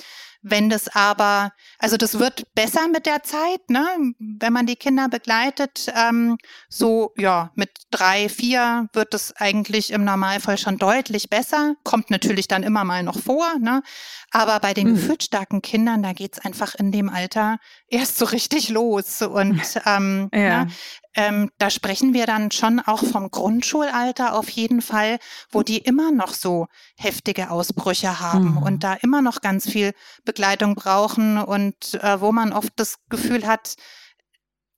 wenn 0.44 0.70
das 0.70 0.88
aber, 0.88 1.52
also 1.78 1.98
das 1.98 2.18
wird 2.18 2.54
besser 2.56 2.88
mit 2.88 3.06
der 3.06 3.22
Zeit, 3.22 3.70
ne? 3.70 3.86
wenn 4.18 4.54
man 4.54 4.66
die 4.66 4.76
Kinder 4.76 5.08
begleitet. 5.08 5.92
Ähm, 5.96 6.38
so, 6.68 7.14
ja, 7.16 7.52
mit 7.56 7.70
drei, 7.92 8.28
vier 8.28 8.90
wird 8.94 9.14
es 9.14 9.36
eigentlich 9.36 9.92
im 9.92 10.04
Normalfall 10.04 10.58
schon 10.58 10.78
deutlich 10.78 11.30
besser. 11.30 11.76
Kommt 11.84 12.10
natürlich 12.10 12.48
dann 12.48 12.64
immer 12.64 12.84
mal 12.84 13.04
noch 13.04 13.20
vor. 13.20 13.48
Ne? 13.60 13.84
Aber 14.32 14.60
bei 14.60 14.74
den 14.74 14.90
mhm. 14.90 14.96
gefühlsstarken 14.96 15.62
Kindern, 15.62 16.02
da 16.02 16.14
geht's 16.14 16.40
einfach 16.40 16.74
in 16.74 16.92
dem 16.92 17.10
Alter 17.10 17.60
erst 17.88 18.18
so 18.18 18.26
richtig 18.26 18.70
los. 18.70 19.22
Und 19.22 19.62
ähm, 19.86 20.30
ja. 20.34 20.66
ne? 20.66 20.72
Ähm, 21.14 21.52
da 21.58 21.70
sprechen 21.70 22.14
wir 22.14 22.26
dann 22.26 22.52
schon 22.52 22.80
auch 22.80 23.04
vom 23.04 23.32
Grundschulalter 23.32 24.34
auf 24.34 24.50
jeden 24.50 24.82
Fall, 24.82 25.20
wo 25.52 25.62
die 25.62 25.80
immer 25.80 26.12
noch 26.12 26.34
so 26.34 26.68
heftige 26.98 27.52
Ausbrüche 27.52 28.20
haben 28.20 28.52
mhm. 28.52 28.58
und 28.58 28.84
da 28.84 28.94
immer 28.94 29.22
noch 29.22 29.42
ganz 29.42 29.70
viel 29.70 29.94
Begleitung 30.24 30.76
brauchen 30.76 31.38
und 31.38 31.96
äh, 31.96 32.22
wo 32.22 32.32
man 32.32 32.54
oft 32.54 32.74
das 32.78 32.98
Gefühl 33.10 33.46
hat, 33.46 33.76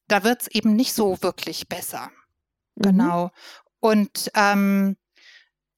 da 0.08 0.24
wird's 0.24 0.48
eben 0.48 0.76
nicht 0.76 0.94
so 0.94 1.22
wirklich 1.22 1.68
besser. 1.68 2.10
Mhm. 2.76 2.82
Genau. 2.82 3.32
Und 3.80 4.32
ähm, 4.34 4.98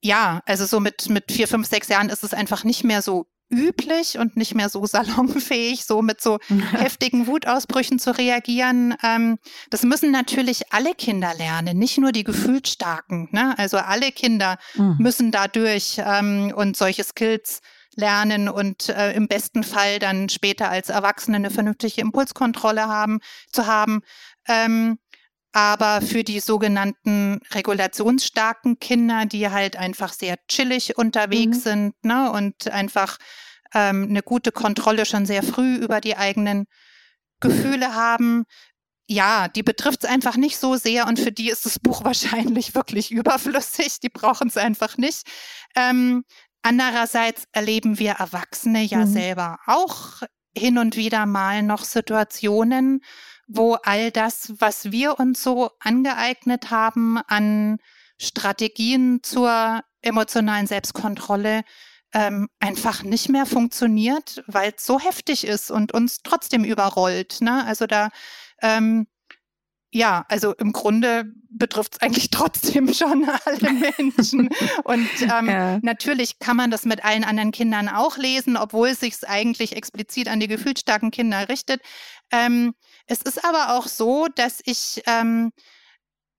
ja, 0.01 0.41
also 0.45 0.65
so 0.65 0.79
mit, 0.79 1.09
mit 1.09 1.31
vier, 1.31 1.47
fünf, 1.47 1.67
sechs 1.67 1.87
Jahren 1.87 2.09
ist 2.09 2.23
es 2.23 2.33
einfach 2.33 2.63
nicht 2.63 2.83
mehr 2.83 3.01
so 3.01 3.27
üblich 3.55 4.17
und 4.17 4.37
nicht 4.37 4.55
mehr 4.55 4.69
so 4.69 4.85
salonfähig, 4.85 5.85
so 5.85 6.01
mit 6.01 6.21
so 6.21 6.39
heftigen 6.73 7.27
Wutausbrüchen 7.27 7.99
zu 7.99 8.15
reagieren. 8.17 8.95
Ähm, 9.03 9.37
das 9.69 9.83
müssen 9.83 10.11
natürlich 10.11 10.73
alle 10.73 10.93
Kinder 10.93 11.33
lernen, 11.35 11.77
nicht 11.77 11.97
nur 11.97 12.11
die 12.11 12.23
Gefühlsstarken. 12.23 13.29
Ne? 13.31 13.57
Also 13.57 13.77
alle 13.77 14.11
Kinder 14.11 14.57
mhm. 14.75 14.97
müssen 14.99 15.31
dadurch 15.31 15.99
ähm, 15.99 16.53
und 16.55 16.77
solche 16.77 17.03
Skills 17.03 17.61
lernen 17.95 18.49
und 18.49 18.89
äh, 18.89 19.13
im 19.13 19.27
besten 19.27 19.63
Fall 19.63 19.99
dann 19.99 20.29
später 20.29 20.69
als 20.69 20.89
Erwachsene 20.89 21.37
eine 21.37 21.49
vernünftige 21.49 22.01
Impulskontrolle 22.01 22.87
haben, 22.87 23.19
zu 23.51 23.67
haben. 23.67 24.01
Ähm, 24.47 24.97
aber 25.55 26.01
für 26.01 26.25
die 26.25 26.41
sogenannten 26.41 27.39
regulationsstarken 27.53 28.77
Kinder, 28.79 29.25
die 29.25 29.49
halt 29.49 29.77
einfach 29.77 30.11
sehr 30.11 30.35
chillig 30.49 30.97
unterwegs 30.97 31.59
mhm. 31.59 31.61
sind 31.61 32.03
ne, 32.03 32.29
und 32.29 32.69
einfach 32.69 33.17
ähm, 33.75 34.07
eine 34.09 34.23
gute 34.23 34.51
Kontrolle 34.51 35.05
schon 35.05 35.27
sehr 35.27 35.43
früh 35.43 35.75
über 35.75 36.01
die 36.01 36.15
eigenen 36.17 36.65
Gefühle 37.41 37.93
haben, 37.93 38.45
ja, 39.07 39.49
die 39.49 39.61
betrifft 39.61 40.03
es 40.03 40.09
einfach 40.09 40.35
nicht 40.35 40.57
so 40.57 40.77
sehr 40.77 41.05
und 41.05 41.19
für 41.19 41.31
die 41.31 41.49
ist 41.49 41.65
das 41.65 41.77
Buch 41.77 42.03
wahrscheinlich 42.03 42.73
wirklich 42.73 43.11
überflüssig. 43.11 43.99
Die 43.99 44.09
brauchen 44.09 44.47
es 44.47 44.57
einfach 44.57 44.97
nicht. 44.97 45.27
Ähm, 45.75 46.23
andererseits 46.63 47.43
erleben 47.51 47.99
wir 47.99 48.13
Erwachsene 48.13 48.81
ja 48.81 49.05
mhm. 49.05 49.13
selber 49.13 49.59
auch 49.67 50.23
hin 50.57 50.77
und 50.77 50.95
wieder 50.95 51.25
mal 51.25 51.61
noch 51.61 51.83
Situationen, 51.83 53.01
wo 53.45 53.73
all 53.83 54.09
das, 54.09 54.53
was 54.57 54.91
wir 54.91 55.19
uns 55.19 55.43
so 55.43 55.69
angeeignet 55.79 56.71
haben 56.71 57.19
an 57.27 57.77
Strategien 58.17 59.19
zur 59.21 59.81
emotionalen 60.01 60.65
Selbstkontrolle, 60.65 61.63
ähm, 62.13 62.47
einfach 62.59 63.03
nicht 63.03 63.29
mehr 63.29 63.45
funktioniert, 63.45 64.43
weil 64.47 64.73
es 64.75 64.85
so 64.85 64.99
heftig 64.99 65.45
ist 65.45 65.71
und 65.71 65.93
uns 65.93 66.21
trotzdem 66.23 66.63
überrollt. 66.63 67.41
Ne? 67.41 67.65
Also 67.65 67.87
da, 67.87 68.09
ähm, 68.61 69.07
ja, 69.91 70.25
also 70.27 70.53
im 70.55 70.73
Grunde 70.73 71.25
betrifft 71.49 71.95
es 71.95 72.01
eigentlich 72.01 72.29
trotzdem 72.31 72.93
schon 72.93 73.27
alle 73.45 73.73
Menschen. 73.73 74.49
Und 74.83 75.09
ähm, 75.21 75.47
ja. 75.47 75.79
natürlich 75.81 76.39
kann 76.39 76.57
man 76.57 76.71
das 76.71 76.85
mit 76.85 77.03
allen 77.05 77.23
anderen 77.23 77.51
Kindern 77.51 77.87
auch 77.87 78.17
lesen, 78.17 78.57
obwohl 78.57 78.89
es 78.89 78.99
sich 78.99 79.15
eigentlich 79.27 79.75
explizit 79.75 80.27
an 80.27 80.39
die 80.39 80.47
gefühlsstarken 80.47 81.11
Kinder 81.11 81.47
richtet. 81.49 81.81
Ähm, 82.31 82.73
es 83.07 83.21
ist 83.21 83.43
aber 83.45 83.75
auch 83.77 83.87
so, 83.87 84.27
dass 84.35 84.61
ich, 84.65 85.01
ähm, 85.05 85.51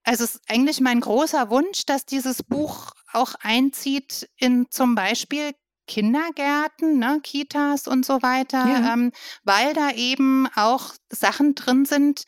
also 0.07 0.25
es 0.25 0.37
ist 0.37 0.43
eigentlich 0.49 0.81
mein 0.81 1.01
großer 1.01 1.51
Wunsch, 1.51 1.85
dass 1.85 2.07
dieses 2.07 2.43
Buch 2.43 2.93
auch 3.13 3.35
einzieht 3.41 4.29
in 4.37 4.67
zum 4.71 4.95
Beispiel 4.95 5.53
Kindergärten, 5.89 6.99
ne, 6.99 7.21
Kitas 7.23 7.89
und 7.89 8.07
so 8.07 8.23
weiter, 8.23 8.67
ja. 8.67 8.93
ähm, 8.93 9.13
weil 9.45 9.75
da 9.75 9.91
eben 9.91 10.49
auch 10.55 10.95
Sachen 11.11 11.55
drin 11.55 11.85
sind, 11.85 12.25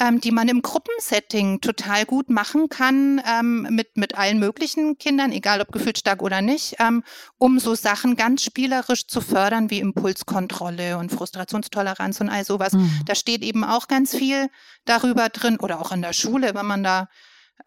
ähm, 0.00 0.20
die 0.20 0.30
man 0.30 0.48
im 0.48 0.62
Gruppensetting 0.62 1.60
total 1.60 2.04
gut 2.06 2.30
machen 2.30 2.68
kann, 2.68 3.20
ähm, 3.26 3.68
mit, 3.70 3.96
mit 3.96 4.16
allen 4.16 4.38
möglichen 4.38 4.98
Kindern, 4.98 5.32
egal 5.32 5.60
ob 5.60 5.70
gefühlsstark 5.72 6.22
oder 6.22 6.40
nicht, 6.40 6.76
ähm, 6.78 7.04
um 7.38 7.58
so 7.58 7.74
Sachen 7.74 8.16
ganz 8.16 8.42
spielerisch 8.42 9.06
zu 9.06 9.20
fördern 9.20 9.70
wie 9.70 9.80
Impulskontrolle 9.80 10.98
und 10.98 11.12
Frustrationstoleranz 11.12 12.20
und 12.20 12.28
all 12.30 12.44
sowas. 12.44 12.72
Mhm. 12.72 13.02
Da 13.06 13.14
steht 13.14 13.42
eben 13.42 13.64
auch 13.64 13.88
ganz 13.88 14.16
viel 14.16 14.48
darüber 14.84 15.28
drin 15.28 15.58
oder 15.58 15.80
auch 15.80 15.92
in 15.92 16.02
der 16.02 16.12
Schule, 16.12 16.54
wenn 16.54 16.66
man 16.66 16.82
da 16.82 17.08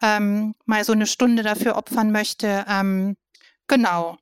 ähm, 0.02 0.54
mal 0.64 0.84
so 0.84 0.92
eine 0.92 1.06
Stunde 1.06 1.42
dafür 1.42 1.76
opfern 1.76 2.12
möchte. 2.12 2.64
Ähm, 2.68 3.16
genau. 3.66 4.18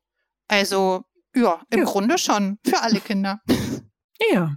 Also 0.47 1.05
ja, 1.35 1.61
im 1.69 1.79
ja. 1.79 1.85
Grunde 1.85 2.17
schon 2.17 2.59
für 2.65 2.81
alle 2.81 2.99
Kinder. 2.99 3.41
Ja. 4.31 4.55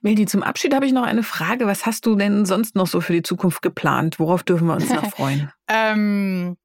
Meldi, 0.00 0.26
zum 0.26 0.42
Abschied 0.42 0.74
habe 0.74 0.86
ich 0.86 0.92
noch 0.92 1.02
eine 1.04 1.22
Frage. 1.22 1.66
Was 1.66 1.86
hast 1.86 2.06
du 2.06 2.16
denn 2.16 2.46
sonst 2.46 2.74
noch 2.74 2.86
so 2.86 3.00
für 3.00 3.12
die 3.12 3.22
Zukunft 3.22 3.62
geplant? 3.62 4.18
Worauf 4.18 4.42
dürfen 4.42 4.66
wir 4.66 4.74
uns 4.74 4.88
noch 4.88 5.10
freuen? 5.10 5.52
ähm, 5.68 6.56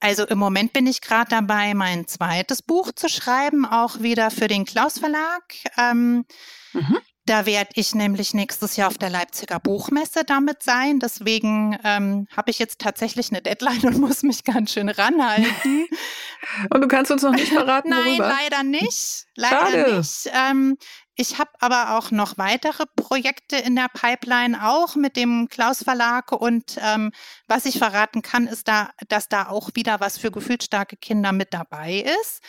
also 0.00 0.26
im 0.26 0.38
Moment 0.38 0.74
bin 0.74 0.86
ich 0.86 1.00
gerade 1.00 1.30
dabei, 1.30 1.72
mein 1.72 2.06
zweites 2.06 2.60
Buch 2.60 2.92
zu 2.94 3.08
schreiben, 3.08 3.64
auch 3.64 4.00
wieder 4.00 4.30
für 4.30 4.48
den 4.48 4.66
Klaus 4.66 4.98
Verlag. 4.98 5.42
Ähm, 5.78 6.26
mhm. 6.74 6.98
Da 7.26 7.46
werde 7.46 7.70
ich 7.74 7.94
nämlich 7.94 8.34
nächstes 8.34 8.76
Jahr 8.76 8.88
auf 8.88 8.98
der 8.98 9.08
Leipziger 9.08 9.58
Buchmesse 9.58 10.24
damit 10.26 10.62
sein. 10.62 11.00
Deswegen 11.00 11.78
ähm, 11.82 12.26
habe 12.36 12.50
ich 12.50 12.58
jetzt 12.58 12.80
tatsächlich 12.82 13.30
eine 13.30 13.40
Deadline 13.40 13.80
und 13.86 13.98
muss 14.00 14.22
mich 14.22 14.44
ganz 14.44 14.74
schön 14.74 14.90
ranhalten. 14.90 15.86
und 16.68 16.82
du 16.82 16.86
kannst 16.86 17.10
uns 17.10 17.22
noch 17.22 17.32
nicht 17.32 17.48
verraten, 17.52 17.88
Nein, 17.88 18.04
worüber? 18.04 18.28
leider 18.42 18.62
nicht. 18.62 19.24
Leider 19.36 19.70
Schade. 19.70 19.96
nicht. 19.96 20.30
Ähm, 20.34 20.76
ich 21.16 21.38
habe 21.38 21.50
aber 21.60 21.96
auch 21.96 22.10
noch 22.10 22.38
weitere 22.38 22.84
Projekte 22.96 23.56
in 23.56 23.76
der 23.76 23.88
Pipeline, 23.88 24.66
auch 24.66 24.96
mit 24.96 25.16
dem 25.16 25.48
Klaus 25.48 25.82
Verlag. 25.82 26.32
Und 26.32 26.76
ähm, 26.80 27.12
was 27.46 27.66
ich 27.66 27.78
verraten 27.78 28.22
kann, 28.22 28.46
ist 28.46 28.66
da, 28.66 28.90
dass 29.08 29.28
da 29.28 29.48
auch 29.48 29.70
wieder 29.74 30.00
was 30.00 30.18
für 30.18 30.30
gefühlsstarke 30.30 30.96
Kinder 30.96 31.32
mit 31.32 31.54
dabei 31.54 32.04
ist. 32.20 32.42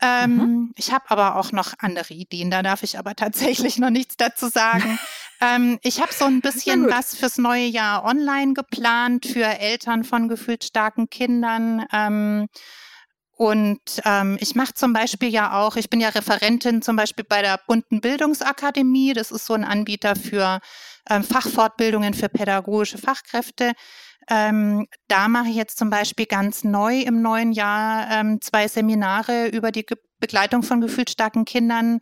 Ähm, 0.00 0.36
mhm. 0.36 0.72
Ich 0.76 0.92
habe 0.92 1.04
aber 1.08 1.36
auch 1.36 1.52
noch 1.52 1.74
andere 1.78 2.12
Ideen, 2.14 2.50
da 2.50 2.62
darf 2.62 2.82
ich 2.82 2.98
aber 2.98 3.14
tatsächlich 3.16 3.78
noch 3.78 3.90
nichts 3.90 4.16
dazu 4.16 4.48
sagen. 4.48 4.98
ähm, 5.40 5.78
ich 5.82 6.00
habe 6.00 6.12
so 6.12 6.24
ein 6.24 6.40
bisschen 6.42 6.88
was 6.88 7.16
fürs 7.16 7.38
neue 7.38 7.66
Jahr 7.66 8.04
online 8.04 8.52
geplant 8.52 9.26
für 9.26 9.44
Eltern 9.44 10.04
von 10.04 10.28
gefühlt 10.28 10.64
starken 10.64 11.08
Kindern. 11.08 11.86
Ähm, 11.92 12.48
und 13.42 13.80
ähm, 14.04 14.36
ich 14.38 14.54
mache 14.54 14.72
zum 14.74 14.92
Beispiel 14.92 15.28
ja 15.28 15.58
auch, 15.58 15.74
ich 15.74 15.90
bin 15.90 16.00
ja 16.00 16.10
Referentin 16.10 16.80
zum 16.80 16.94
Beispiel 16.94 17.24
bei 17.28 17.42
der 17.42 17.58
Bunten 17.66 18.00
Bildungsakademie. 18.00 19.14
Das 19.14 19.32
ist 19.32 19.46
so 19.46 19.54
ein 19.54 19.64
Anbieter 19.64 20.14
für 20.14 20.60
ähm, 21.10 21.24
Fachfortbildungen 21.24 22.14
für 22.14 22.28
pädagogische 22.28 22.98
Fachkräfte. 22.98 23.72
Ähm, 24.30 24.86
da 25.08 25.26
mache 25.26 25.48
ich 25.48 25.56
jetzt 25.56 25.76
zum 25.76 25.90
Beispiel 25.90 26.26
ganz 26.26 26.62
neu 26.62 27.00
im 27.00 27.20
neuen 27.20 27.50
Jahr 27.50 28.08
ähm, 28.12 28.40
zwei 28.40 28.68
Seminare 28.68 29.48
über 29.48 29.72
die 29.72 29.86
Ge 29.86 29.98
Begleitung 30.20 30.62
von 30.62 30.80
gefühlsstarken 30.80 31.44
Kindern 31.44 31.98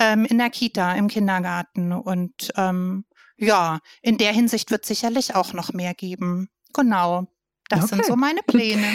ähm, 0.00 0.24
in 0.24 0.38
der 0.38 0.48
Kita, 0.48 0.94
im 0.94 1.08
Kindergarten. 1.08 1.92
Und 1.92 2.50
ähm, 2.56 3.04
ja, 3.36 3.80
in 4.00 4.16
der 4.16 4.32
Hinsicht 4.32 4.70
wird 4.70 4.86
sicherlich 4.86 5.34
auch 5.34 5.52
noch 5.52 5.74
mehr 5.74 5.92
geben. 5.92 6.48
Genau. 6.72 7.26
Das 7.68 7.84
okay. 7.84 7.96
sind 7.96 8.06
so 8.06 8.16
meine 8.16 8.40
Pläne. 8.46 8.86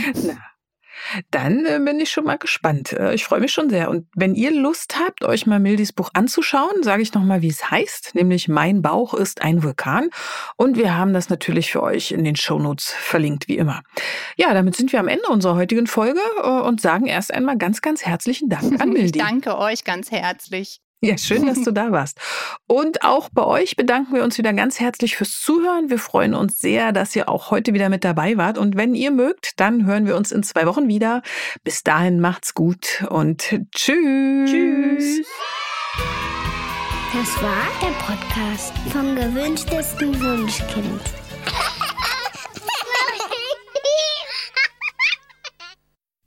Dann 1.31 1.65
äh, 1.65 1.79
bin 1.83 1.99
ich 1.99 2.11
schon 2.11 2.25
mal 2.25 2.37
gespannt. 2.37 2.93
Äh, 2.93 3.13
ich 3.13 3.23
freue 3.23 3.39
mich 3.39 3.51
schon 3.51 3.69
sehr. 3.69 3.89
Und 3.89 4.07
wenn 4.15 4.35
ihr 4.35 4.51
Lust 4.51 4.97
habt, 4.99 5.23
euch 5.23 5.45
mal 5.45 5.59
Mildis 5.59 5.93
Buch 5.93 6.09
anzuschauen, 6.13 6.83
sage 6.83 7.01
ich 7.01 7.13
nochmal, 7.13 7.41
wie 7.41 7.49
es 7.49 7.69
heißt, 7.69 8.15
nämlich 8.15 8.47
Mein 8.47 8.81
Bauch 8.81 9.13
ist 9.13 9.41
ein 9.41 9.63
Vulkan. 9.63 10.09
Und 10.55 10.77
wir 10.77 10.97
haben 10.97 11.13
das 11.13 11.29
natürlich 11.29 11.71
für 11.71 11.83
euch 11.83 12.11
in 12.11 12.23
den 12.23 12.35
Shownotes 12.35 12.91
verlinkt, 12.91 13.47
wie 13.47 13.57
immer. 13.57 13.83
Ja, 14.35 14.53
damit 14.53 14.75
sind 14.75 14.91
wir 14.91 14.99
am 14.99 15.07
Ende 15.07 15.27
unserer 15.29 15.55
heutigen 15.55 15.87
Folge 15.87 16.19
äh, 16.43 16.47
und 16.47 16.81
sagen 16.81 17.05
erst 17.05 17.33
einmal 17.33 17.57
ganz, 17.57 17.81
ganz 17.81 18.05
herzlichen 18.05 18.49
Dank 18.49 18.81
an 18.81 18.89
Mildi. 18.93 19.19
Ich 19.19 19.25
danke 19.25 19.57
euch 19.57 19.83
ganz 19.83 20.11
herzlich. 20.11 20.81
Ja, 21.03 21.17
schön, 21.17 21.45
dass 21.45 21.61
du 21.61 21.71
da 21.73 21.91
warst. 21.91 22.17
Und 22.65 23.03
auch 23.03 23.27
bei 23.29 23.43
euch 23.43 23.75
bedanken 23.75 24.15
wir 24.15 24.23
uns 24.23 24.37
wieder 24.37 24.53
ganz 24.53 24.79
herzlich 24.79 25.17
fürs 25.17 25.41
Zuhören. 25.41 25.89
Wir 25.89 25.99
freuen 25.99 26.33
uns 26.33 26.61
sehr, 26.61 26.93
dass 26.93 27.13
ihr 27.13 27.27
auch 27.27 27.51
heute 27.51 27.73
wieder 27.73 27.89
mit 27.89 28.05
dabei 28.05 28.37
wart. 28.37 28.57
Und 28.57 28.77
wenn 28.77 28.95
ihr 28.95 29.11
mögt, 29.11 29.59
dann 29.59 29.85
hören 29.85 30.05
wir 30.07 30.15
uns 30.15 30.31
in 30.31 30.43
zwei 30.43 30.65
Wochen 30.65 30.87
wieder. 30.87 31.21
Bis 31.65 31.83
dahin 31.83 32.21
macht's 32.21 32.53
gut 32.53 33.05
und 33.09 33.59
tschüss. 33.75 34.49
Tschüss. 34.49 35.27
Das 37.11 37.43
war 37.43 37.67
der 37.81 37.93
Podcast 37.99 38.73
vom 38.89 39.15
gewünschtesten 39.15 40.19
Wunschkind. 40.21 41.01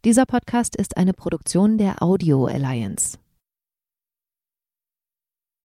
Dieser 0.05 0.27
Podcast 0.27 0.77
ist 0.77 0.99
eine 0.99 1.14
Produktion 1.14 1.79
der 1.79 2.03
Audio 2.03 2.45
Alliance. 2.45 3.18